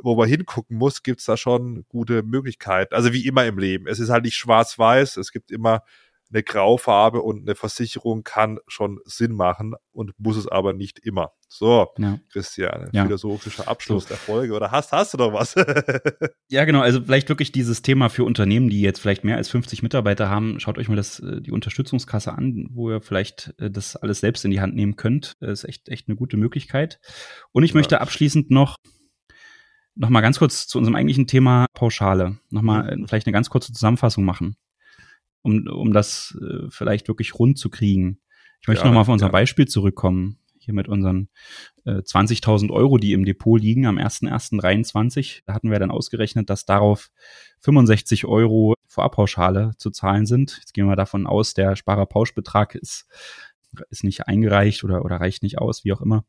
wo 0.01 0.15
man 0.15 0.27
hingucken 0.27 0.77
muss, 0.77 1.03
gibt's 1.03 1.25
da 1.25 1.37
schon 1.37 1.85
gute 1.89 2.23
Möglichkeiten. 2.23 2.95
Also 2.95 3.13
wie 3.13 3.25
immer 3.25 3.45
im 3.45 3.59
Leben. 3.59 3.87
Es 3.87 3.99
ist 3.99 4.09
halt 4.09 4.23
nicht 4.23 4.35
schwarz-weiß, 4.35 5.17
es 5.17 5.31
gibt 5.31 5.51
immer 5.51 5.81
eine 6.31 6.43
Graufarbe 6.43 7.21
und 7.21 7.41
eine 7.41 7.55
Versicherung 7.55 8.23
kann 8.23 8.59
schon 8.67 8.99
Sinn 9.05 9.33
machen 9.33 9.73
und 9.91 10.11
muss 10.17 10.37
es 10.37 10.47
aber 10.47 10.73
nicht 10.73 10.99
immer. 10.99 11.31
So, 11.47 11.87
ja. 11.97 12.19
Christian, 12.31 12.89
ja. 12.93 13.03
philosophischer 13.05 13.67
Abschluss 13.67 14.03
so. 14.03 14.09
der 14.09 14.17
Folge. 14.17 14.53
Oder 14.53 14.71
hast, 14.71 14.91
hast 14.91 15.13
du 15.13 15.17
noch 15.17 15.33
was? 15.33 15.55
ja, 16.47 16.65
genau. 16.65 16.81
Also 16.81 17.01
vielleicht 17.01 17.29
wirklich 17.29 17.51
dieses 17.51 17.81
Thema 17.81 18.09
für 18.09 18.23
Unternehmen, 18.23 18.69
die 18.69 18.81
jetzt 18.81 18.99
vielleicht 18.99 19.23
mehr 19.23 19.37
als 19.37 19.49
50 19.49 19.81
Mitarbeiter 19.81 20.29
haben. 20.29 20.59
Schaut 20.59 20.77
euch 20.77 20.87
mal 20.89 20.95
das, 20.95 21.19
äh, 21.19 21.41
die 21.41 21.51
Unterstützungskasse 21.51 22.31
an, 22.31 22.67
wo 22.71 22.91
ihr 22.91 23.01
vielleicht 23.01 23.55
äh, 23.57 23.71
das 23.71 23.95
alles 23.95 24.19
selbst 24.19 24.45
in 24.45 24.51
die 24.51 24.61
Hand 24.61 24.75
nehmen 24.75 24.95
könnt. 24.95 25.33
Das 25.39 25.63
ist 25.63 25.63
echt, 25.63 25.89
echt 25.89 26.07
eine 26.07 26.15
gute 26.15 26.37
Möglichkeit. 26.37 26.99
Und 27.51 27.63
ich 27.63 27.71
ja. 27.71 27.77
möchte 27.77 28.01
abschließend 28.01 28.51
noch 28.51 28.75
Nochmal 29.95 30.21
ganz 30.21 30.39
kurz 30.39 30.65
zu 30.65 30.77
unserem 30.77 30.95
eigentlichen 30.95 31.27
Thema 31.27 31.65
Pauschale. 31.73 32.37
Nochmal 32.51 32.95
mhm. 32.95 33.05
vielleicht 33.05 33.27
eine 33.27 33.33
ganz 33.33 33.49
kurze 33.49 33.73
Zusammenfassung 33.73 34.23
machen, 34.23 34.55
um, 35.41 35.67
um 35.67 35.93
das 35.93 36.37
äh, 36.41 36.67
vielleicht 36.69 37.07
wirklich 37.07 37.35
rund 37.35 37.57
zu 37.57 37.69
kriegen. 37.69 38.19
Ich 38.61 38.67
möchte 38.67 38.83
ja, 38.83 38.87
nochmal 38.87 39.01
auf 39.01 39.09
unser 39.09 39.27
ja. 39.27 39.31
Beispiel 39.31 39.67
zurückkommen. 39.67 40.37
Hier 40.59 40.73
mit 40.73 40.87
unseren 40.87 41.29
äh, 41.85 41.99
20.000 41.99 42.69
Euro, 42.69 42.97
die 42.97 43.13
im 43.13 43.25
Depot 43.25 43.59
liegen 43.59 43.85
am 43.85 43.97
1.1.23. 43.97 45.41
Da 45.45 45.53
hatten 45.53 45.71
wir 45.71 45.79
dann 45.79 45.89
ausgerechnet, 45.89 46.49
dass 46.49 46.65
darauf 46.65 47.09
65 47.61 48.25
Euro 48.25 48.75
Vorabpauschale 48.85 49.71
zu 49.77 49.89
zahlen 49.89 50.25
sind. 50.25 50.57
Jetzt 50.59 50.73
gehen 50.73 50.87
wir 50.87 50.95
davon 50.95 51.27
aus, 51.27 51.53
der 51.53 51.75
Sparerpauschbetrag 51.75 52.75
ist, 52.75 53.07
ist 53.89 54.03
nicht 54.03 54.27
eingereicht 54.27 54.83
oder, 54.83 55.05
oder 55.05 55.17
reicht 55.17 55.43
nicht 55.43 55.59
aus, 55.59 55.85
wie 55.85 55.93
auch 55.93 56.01
immer. 56.01 56.25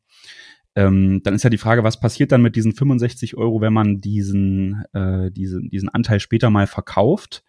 Ähm, 0.75 1.21
dann 1.23 1.33
ist 1.33 1.43
ja 1.43 1.49
die 1.49 1.57
Frage, 1.57 1.83
was 1.83 1.99
passiert 1.99 2.31
dann 2.31 2.41
mit 2.41 2.55
diesen 2.55 2.73
65 2.73 3.35
Euro, 3.35 3.59
wenn 3.59 3.73
man 3.73 3.99
diesen, 3.99 4.85
äh, 4.93 5.29
diesen, 5.31 5.69
diesen 5.69 5.89
Anteil 5.89 6.19
später 6.19 6.49
mal 6.49 6.67
verkauft? 6.67 7.43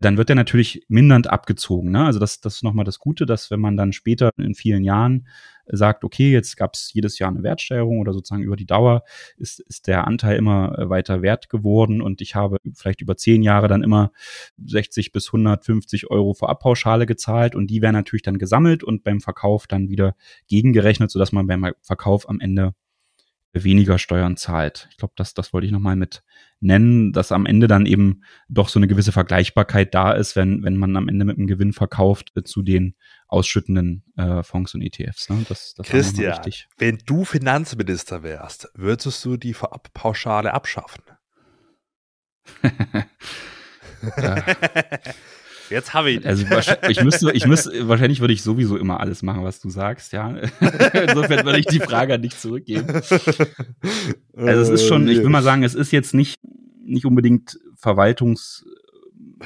Dann 0.00 0.16
wird 0.16 0.28
der 0.28 0.36
natürlich 0.36 0.84
mindernd 0.88 1.30
abgezogen. 1.30 1.90
Ne? 1.90 2.04
Also 2.04 2.18
das, 2.18 2.40
das 2.40 2.56
ist 2.56 2.62
nochmal 2.62 2.84
das 2.84 2.98
Gute, 2.98 3.26
dass 3.26 3.50
wenn 3.50 3.60
man 3.60 3.76
dann 3.76 3.92
später 3.92 4.30
in 4.36 4.54
vielen 4.54 4.84
Jahren 4.84 5.26
sagt, 5.66 6.04
okay, 6.04 6.30
jetzt 6.30 6.56
gab 6.56 6.74
es 6.74 6.92
jedes 6.92 7.18
Jahr 7.18 7.30
eine 7.30 7.42
Wertsteigerung 7.42 8.00
oder 8.00 8.12
sozusagen 8.12 8.42
über 8.42 8.56
die 8.56 8.66
Dauer 8.66 9.02
ist, 9.38 9.60
ist 9.60 9.86
der 9.86 10.06
Anteil 10.06 10.36
immer 10.36 10.78
äh, 10.78 10.90
weiter 10.90 11.22
wert 11.22 11.48
geworden 11.48 12.02
und 12.02 12.20
ich 12.20 12.34
habe 12.34 12.58
vielleicht 12.74 13.00
über 13.00 13.16
zehn 13.16 13.42
Jahre 13.42 13.68
dann 13.68 13.82
immer 13.82 14.12
60 14.62 15.12
bis 15.12 15.28
150 15.28 16.10
Euro 16.10 16.34
Vorabpauschale 16.34 17.06
gezahlt 17.06 17.54
und 17.54 17.68
die 17.68 17.80
werden 17.80 17.94
natürlich 17.94 18.22
dann 18.22 18.38
gesammelt 18.38 18.84
und 18.84 19.04
beim 19.04 19.20
Verkauf 19.20 19.66
dann 19.66 19.88
wieder 19.88 20.16
gegengerechnet, 20.48 21.10
sodass 21.10 21.32
man 21.32 21.46
beim 21.46 21.72
Verkauf 21.80 22.28
am 22.28 22.40
Ende 22.40 22.74
weniger 23.54 23.98
Steuern 23.98 24.36
zahlt. 24.36 24.88
Ich 24.90 24.96
glaube, 24.96 25.14
das, 25.16 25.32
das 25.32 25.52
wollte 25.52 25.66
ich 25.66 25.72
nochmal 25.72 25.96
mit 25.96 26.24
nennen, 26.64 27.12
dass 27.12 27.30
am 27.30 27.46
Ende 27.46 27.68
dann 27.68 27.86
eben 27.86 28.22
doch 28.48 28.68
so 28.68 28.78
eine 28.78 28.88
gewisse 28.88 29.12
Vergleichbarkeit 29.12 29.94
da 29.94 30.12
ist, 30.12 30.34
wenn, 30.34 30.64
wenn 30.64 30.76
man 30.76 30.96
am 30.96 31.08
Ende 31.08 31.24
mit 31.24 31.38
einem 31.38 31.46
Gewinn 31.46 31.72
verkauft 31.72 32.32
äh, 32.34 32.42
zu 32.42 32.62
den 32.62 32.96
ausschüttenden 33.28 34.04
äh, 34.16 34.42
Fonds 34.42 34.74
und 34.74 34.82
ETFs. 34.82 35.28
Ne? 35.28 35.44
Das, 35.48 35.74
das 35.74 35.86
Christian, 35.86 36.40
wenn 36.78 36.98
du 37.06 37.24
Finanzminister 37.24 38.22
wärst, 38.22 38.68
würdest 38.74 39.24
du 39.24 39.36
die 39.36 39.54
Vorabpauschale 39.54 40.52
abschaffen? 40.52 41.02
ja. 44.16 44.44
Jetzt 45.70 45.94
habe 45.94 46.10
ich. 46.10 46.26
Also 46.26 46.44
ich 46.88 47.02
müsste, 47.02 47.32
ich 47.32 47.46
müsste, 47.46 47.88
wahrscheinlich 47.88 48.20
würde 48.20 48.34
ich 48.34 48.42
sowieso 48.42 48.76
immer 48.76 49.00
alles 49.00 49.22
machen, 49.22 49.44
was 49.44 49.60
du 49.60 49.70
sagst, 49.70 50.12
ja. 50.12 50.30
Insofern 50.60 51.44
würde 51.44 51.58
ich 51.58 51.66
die 51.66 51.80
Frage 51.80 52.14
an 52.14 52.22
dich 52.22 52.38
zurückgeben. 52.38 52.86
Also 54.36 54.60
es 54.62 54.68
ist 54.68 54.86
schon, 54.86 55.08
ich 55.08 55.18
will 55.18 55.28
mal 55.28 55.42
sagen, 55.42 55.62
es 55.62 55.74
ist 55.74 55.92
jetzt 55.92 56.14
nicht, 56.14 56.36
nicht 56.84 57.06
unbedingt 57.06 57.58
Verwaltungs, 57.76 58.64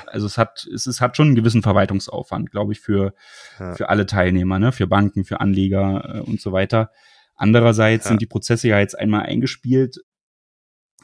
also 0.06 0.26
es 0.26 0.38
hat, 0.38 0.66
es 0.72 0.86
ist, 0.86 1.00
hat 1.00 1.16
schon 1.16 1.28
einen 1.28 1.36
gewissen 1.36 1.62
Verwaltungsaufwand, 1.62 2.50
glaube 2.50 2.72
ich, 2.72 2.80
für, 2.80 3.14
ja. 3.58 3.74
für 3.74 3.88
alle 3.88 4.06
Teilnehmer, 4.06 4.58
ne, 4.58 4.72
für 4.72 4.86
Banken, 4.86 5.24
für 5.24 5.40
Anleger 5.40 6.16
äh, 6.16 6.20
und 6.20 6.40
so 6.40 6.52
weiter. 6.52 6.90
Andererseits 7.34 8.06
ja. 8.06 8.08
sind 8.10 8.22
die 8.22 8.26
Prozesse 8.26 8.68
ja 8.68 8.78
jetzt 8.80 8.98
einmal 8.98 9.22
eingespielt 9.22 9.98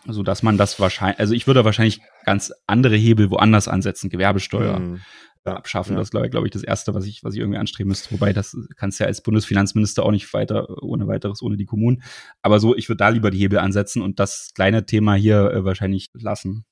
so 0.07 0.23
dass 0.23 0.43
man 0.43 0.59
das 0.59 0.79
wahrscheinlich, 0.81 1.19
also 1.19 1.35
ich 1.35 1.47
würde 1.47 1.65
wahrscheinlich 1.65 2.01
ganz 2.25 2.53
andere 2.67 2.97
Hebel 2.97 3.31
woanders 3.31 3.69
ansetzen, 3.69 4.11
Gewerbesteuer 4.11 4.79
mhm. 4.79 5.01
ja, 5.47 5.55
abschaffen. 5.55 5.95
Ja. 5.95 6.01
Das 6.01 6.11
glaube 6.11 6.31
glaub 6.31 6.45
ich 6.45 6.51
das 6.51 6.65
erste, 6.65 6.95
was 6.95 7.07
ich, 7.07 7.23
was 7.23 7.35
ich 7.35 7.41
irgendwie 7.41 7.59
anstreben 7.59 7.89
müsste. 7.89 8.11
Wobei 8.13 8.33
das 8.33 8.57
kannst 8.77 9.01
ja 9.01 9.07
als 9.07 9.23
Bundesfinanzminister 9.23 10.03
auch 10.03 10.11
nicht 10.11 10.33
weiter 10.33 10.83
ohne 10.83 11.07
weiteres 11.07 11.43
ohne 11.43 11.57
die 11.57 11.67
Kommunen. 11.67 12.03
Aber 12.43 12.59
so, 12.61 12.77
ich 12.77 12.89
würde 12.89 12.99
da 12.99 13.09
lieber 13.09 13.31
die 13.31 13.39
Hebel 13.39 13.59
ansetzen 13.59 14.03
und 14.03 14.19
das 14.19 14.53
kleine 14.55 14.87
Thema 14.87 15.15
hier 15.15 15.51
äh, 15.51 15.65
wahrscheinlich 15.65 16.11
lassen. 16.15 16.65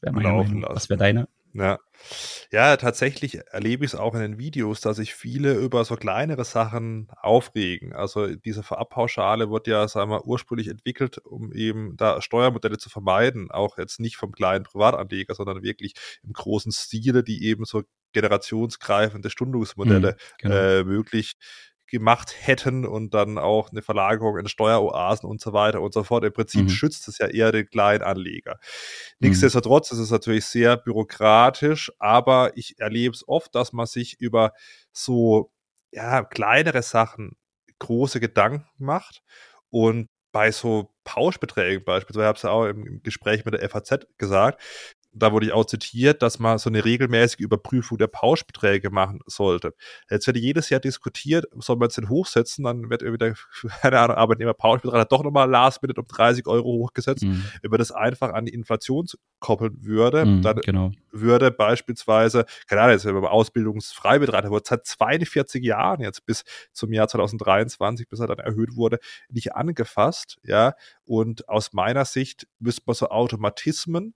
Wäre 0.00 0.14
meine 0.14 0.28
Meinung. 0.28 0.64
Was 0.68 0.88
wäre 0.88 0.98
deine? 0.98 1.28
Ja. 1.54 1.78
Ja, 2.50 2.76
tatsächlich 2.76 3.38
erlebe 3.50 3.84
ich 3.84 3.92
es 3.92 3.98
auch 3.98 4.14
in 4.14 4.20
den 4.20 4.38
Videos, 4.38 4.80
dass 4.80 4.96
sich 4.96 5.14
viele 5.14 5.54
über 5.54 5.84
so 5.84 5.96
kleinere 5.96 6.44
Sachen 6.44 7.08
aufregen. 7.20 7.92
Also 7.92 8.34
diese 8.34 8.62
Vorabpauschale 8.62 9.50
wird 9.50 9.66
ja, 9.66 9.86
sagen 9.86 10.10
wir, 10.10 10.26
ursprünglich 10.26 10.68
entwickelt, 10.68 11.18
um 11.18 11.52
eben 11.52 11.96
da 11.96 12.20
Steuermodelle 12.20 12.78
zu 12.78 12.90
vermeiden. 12.90 13.50
Auch 13.50 13.78
jetzt 13.78 14.00
nicht 14.00 14.16
vom 14.16 14.32
kleinen 14.32 14.64
Privatanleger, 14.64 15.34
sondern 15.34 15.62
wirklich 15.62 15.94
im 16.22 16.32
großen 16.32 16.72
Stile, 16.72 17.22
die 17.22 17.44
eben 17.44 17.64
so 17.64 17.82
generationsgreifende 18.12 19.30
Stundungsmodelle 19.30 20.12
mhm, 20.12 20.34
genau. 20.38 20.54
äh, 20.54 20.84
möglich 20.84 21.34
gemacht 21.92 22.34
hätten 22.40 22.86
und 22.86 23.12
dann 23.12 23.36
auch 23.38 23.70
eine 23.70 23.82
Verlagerung 23.82 24.38
in 24.38 24.48
Steueroasen 24.48 25.28
und 25.28 25.40
so 25.40 25.52
weiter 25.52 25.82
und 25.82 25.92
so 25.92 26.02
fort. 26.02 26.24
Im 26.24 26.32
Prinzip 26.32 26.62
mhm. 26.62 26.68
schützt 26.70 27.06
es 27.06 27.18
ja 27.18 27.26
eher 27.26 27.52
den 27.52 27.68
Kleinanleger. 27.68 28.54
Mhm. 28.54 29.28
Nichtsdestotrotz 29.28 29.92
ist 29.92 29.98
es 29.98 30.10
natürlich 30.10 30.46
sehr 30.46 30.78
bürokratisch, 30.78 31.92
aber 31.98 32.56
ich 32.56 32.80
erlebe 32.80 33.14
es 33.14 33.28
oft, 33.28 33.54
dass 33.54 33.74
man 33.74 33.86
sich 33.86 34.18
über 34.20 34.52
so 34.92 35.52
ja, 35.92 36.24
kleinere 36.24 36.82
Sachen 36.82 37.36
große 37.78 38.20
Gedanken 38.20 38.66
macht 38.78 39.22
und 39.68 40.08
bei 40.32 40.50
so 40.50 40.94
Pauschbeträgen 41.04 41.84
beispielsweise, 41.84 42.24
ich 42.24 42.28
habe 42.28 42.36
es 42.36 42.42
ja 42.42 42.50
auch 42.50 42.64
im, 42.64 43.02
Gespräch 43.02 43.44
mit 43.44 43.52
der 43.52 43.68
FAZ 43.68 44.06
gesagt, 44.16 44.62
da 45.14 45.32
wurde 45.32 45.46
ich 45.46 45.52
auch 45.52 45.66
zitiert, 45.66 46.22
dass 46.22 46.38
man 46.38 46.58
so 46.58 46.70
eine 46.70 46.84
regelmäßige 46.84 47.40
Überprüfung 47.40 47.98
der 47.98 48.06
Pauschbeträge 48.06 48.90
machen 48.90 49.20
sollte. 49.26 49.74
Jetzt 50.10 50.26
wird 50.26 50.38
jedes 50.38 50.70
Jahr 50.70 50.80
diskutiert, 50.80 51.46
soll 51.58 51.76
man 51.76 51.86
jetzt 51.86 51.98
den 51.98 52.08
hochsetzen, 52.08 52.64
dann 52.64 52.88
wird 52.88 53.02
irgendwie 53.02 53.18
der, 53.18 53.34
keine 53.82 53.98
Ahnung, 53.98 54.16
Arbeitnehmer 54.16 54.54
Pauschbetrag 54.54 55.08
doch 55.08 55.22
nochmal 55.22 55.50
last 55.50 55.82
minute 55.82 56.00
um 56.00 56.06
30 56.06 56.46
Euro 56.46 56.68
hochgesetzt. 56.78 57.24
Mhm. 57.24 57.44
Wenn 57.60 57.70
man 57.70 57.78
das 57.78 57.92
einfach 57.92 58.32
an 58.32 58.46
die 58.46 58.54
Inflation 58.54 59.06
koppeln 59.38 59.84
würde, 59.84 60.24
mhm, 60.24 60.42
dann 60.42 60.56
genau. 60.56 60.90
würde 61.10 61.50
beispielsweise, 61.50 62.46
keine 62.66 62.82
Ahnung, 62.82 62.94
jetzt 62.94 63.04
wenn 63.04 63.14
man 63.14 63.24
Ausbildungsfreibetrag, 63.26 64.42
der 64.42 64.50
wurde 64.50 64.64
seit 64.66 64.86
42 64.86 65.62
Jahren 65.62 66.00
jetzt 66.00 66.24
bis 66.24 66.44
zum 66.72 66.92
Jahr 66.92 67.08
2023, 67.08 68.08
bis 68.08 68.20
er 68.20 68.28
dann 68.28 68.38
erhöht 68.38 68.76
wurde, 68.76 68.98
nicht 69.28 69.54
angefasst, 69.54 70.38
ja. 70.42 70.74
Und 71.04 71.48
aus 71.48 71.72
meiner 71.72 72.04
Sicht 72.04 72.46
müsste 72.58 72.82
man 72.86 72.94
so 72.94 73.08
Automatismen 73.08 74.14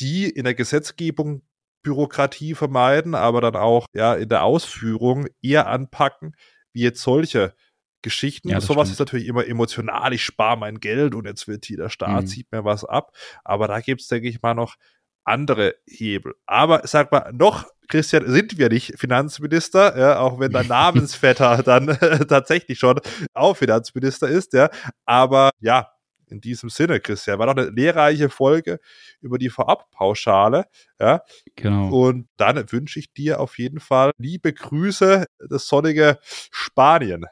die 0.00 0.28
in 0.28 0.44
der 0.44 0.54
Gesetzgebung 0.54 1.42
Bürokratie 1.82 2.54
vermeiden, 2.54 3.14
aber 3.14 3.40
dann 3.40 3.56
auch 3.56 3.86
ja 3.92 4.14
in 4.14 4.28
der 4.28 4.44
Ausführung 4.44 5.26
eher 5.42 5.66
anpacken, 5.66 6.36
wie 6.72 6.82
jetzt 6.82 7.02
solche 7.02 7.54
Geschichten. 8.02 8.48
Ja, 8.48 8.60
Sowas 8.60 8.88
stimmt. 8.88 8.92
ist 8.92 8.98
natürlich 8.98 9.26
immer 9.26 9.46
emotional, 9.46 10.12
ich 10.12 10.24
spare 10.24 10.58
mein 10.58 10.80
Geld 10.80 11.14
und 11.14 11.26
jetzt 11.26 11.48
wird 11.48 11.64
hier 11.64 11.76
der 11.76 11.88
Staat, 11.88 12.22
mhm. 12.22 12.26
zieht 12.26 12.52
mir 12.52 12.64
was 12.64 12.84
ab. 12.84 13.16
Aber 13.44 13.68
da 13.68 13.80
gibt 13.80 14.00
es, 14.00 14.08
denke 14.08 14.28
ich 14.28 14.42
mal, 14.42 14.54
noch 14.54 14.76
andere 15.24 15.76
Hebel. 15.86 16.34
Aber 16.46 16.86
sag 16.86 17.12
mal, 17.12 17.32
noch, 17.32 17.66
Christian, 17.88 18.28
sind 18.30 18.58
wir 18.58 18.68
nicht 18.68 18.98
Finanzminister, 18.98 19.98
ja, 19.98 20.18
auch 20.18 20.40
wenn 20.40 20.52
dein 20.52 20.66
Namensvetter 20.68 21.62
dann 21.62 21.88
äh, 21.88 22.26
tatsächlich 22.26 22.78
schon 22.78 23.00
auch 23.34 23.56
Finanzminister 23.56 24.28
ist, 24.28 24.52
ja. 24.52 24.70
Aber 25.04 25.50
ja, 25.60 25.91
in 26.32 26.40
diesem 26.40 26.70
Sinne, 26.70 27.00
Christian, 27.00 27.38
war 27.38 27.46
doch 27.46 27.62
eine 27.62 27.70
lehrreiche 27.70 28.28
Folge 28.28 28.80
über 29.20 29.38
die 29.38 29.50
Vorabpauschale. 29.50 30.64
Ja, 30.98 31.22
genau. 31.54 31.88
Und 31.88 32.28
dann 32.36 32.64
wünsche 32.72 32.98
ich 32.98 33.12
dir 33.12 33.40
auf 33.40 33.58
jeden 33.58 33.80
Fall 33.80 34.10
liebe 34.18 34.52
Grüße, 34.52 35.26
das 35.48 35.66
sonnige 35.66 36.18
Spanien. 36.50 37.26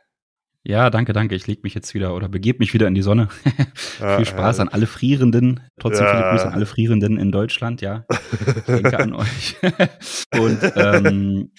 Ja, 0.63 0.91
danke, 0.91 1.15
danke. 1.15 1.35
Ich 1.35 1.47
lege 1.47 1.63
mich 1.63 1.75
jetzt 1.75 1.95
wieder 1.95 2.15
oder 2.15 2.29
begebe 2.29 2.59
mich 2.59 2.75
wieder 2.75 2.87
in 2.87 2.95
die 2.95 3.03
Sonne. 3.03 3.29
Ja, 3.99 4.17
Viel 4.17 4.27
Spaß 4.27 4.59
ja. 4.59 4.63
an 4.63 4.69
alle 4.69 4.87
Frierenden. 4.87 5.61
Trotzdem 5.79 6.05
ja. 6.05 6.13
viele 6.13 6.31
Grüße 6.31 6.47
an 6.47 6.53
alle 6.53 6.67
Frierenden 6.67 7.17
in 7.17 7.33
Deutschland. 7.33 7.81
Ja, 7.81 8.05
ich 8.11 8.65
denke 8.67 8.99
an 8.99 9.15
euch. 9.15 9.57
Und 10.39 10.61
ähm, 10.77 11.53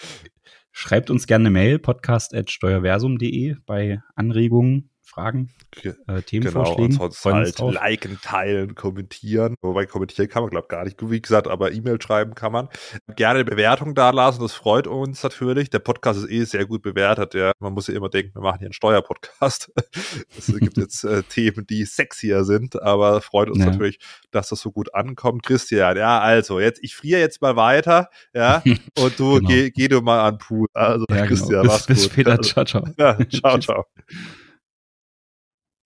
schreibt 0.71 1.09
uns 1.09 1.25
gerne 1.25 1.47
eine 1.47 1.51
Mail, 1.51 1.79
podcast.steuerversum.de 1.79 3.55
bei 3.65 4.03
Anregungen, 4.15 4.90
Fragen, 5.11 5.49
äh, 5.83 6.21
Themenvorschlägen. 6.21 6.91
Genau, 6.91 7.05
ansonsten 7.05 7.33
halt 7.33 7.59
drauf. 7.59 7.73
liken, 7.73 8.19
teilen, 8.21 8.75
kommentieren. 8.75 9.55
Wobei 9.61 9.85
kommentieren 9.85 10.29
kann 10.29 10.43
man, 10.43 10.51
glaube 10.51 10.65
ich, 10.65 10.69
gar 10.69 10.85
nicht. 10.85 10.97
Wie 11.01 11.21
gesagt, 11.21 11.47
aber 11.47 11.73
E-Mail 11.73 12.01
schreiben 12.01 12.33
kann 12.33 12.53
man. 12.53 12.69
Gerne 13.17 13.39
eine 13.39 13.45
Bewertung 13.45 13.93
da 13.93 14.11
lassen, 14.11 14.41
das 14.41 14.53
freut 14.53 14.87
uns 14.87 15.21
natürlich. 15.21 15.69
Der 15.69 15.79
Podcast 15.79 16.23
ist 16.23 16.31
eh 16.31 16.43
sehr 16.45 16.65
gut 16.65 16.81
bewertet. 16.81 17.33
Ja. 17.33 17.51
Man 17.59 17.73
muss 17.73 17.87
ja 17.87 17.93
immer 17.93 18.07
denken, 18.07 18.35
wir 18.35 18.41
machen 18.41 18.59
hier 18.59 18.67
einen 18.67 18.73
Steuerpodcast. 18.73 19.71
es 20.37 20.47
gibt 20.47 20.77
jetzt 20.77 21.03
äh, 21.03 21.23
Themen, 21.23 21.67
die 21.67 21.83
sexier 21.83 22.45
sind, 22.45 22.81
aber 22.81 23.21
freut 23.21 23.49
uns 23.49 23.59
ja. 23.59 23.65
natürlich, 23.65 23.99
dass 24.31 24.47
das 24.47 24.61
so 24.61 24.71
gut 24.71 24.95
ankommt. 24.95 25.43
Christian, 25.43 25.97
ja, 25.97 26.19
also 26.19 26.61
jetzt, 26.61 26.81
ich 26.83 26.95
friere 26.95 27.19
jetzt 27.19 27.41
mal 27.41 27.57
weiter, 27.57 28.09
ja, 28.33 28.63
und 28.97 29.19
du 29.19 29.35
genau. 29.35 29.49
geh, 29.49 29.71
geh 29.71 29.89
du 29.89 30.01
mal 30.01 30.25
an 30.25 30.37
Pool. 30.37 30.67
Also, 30.73 31.05
ja, 31.09 31.15
genau. 31.15 31.27
Christian, 31.27 31.61
genau. 31.63 31.73
bis, 31.73 31.85
bis 31.85 32.05
später. 32.05 32.41
Ciao, 32.41 32.63
ciao. 32.63 32.85
Ja, 32.97 33.17
ciao, 33.29 33.59
ciao. 33.59 33.85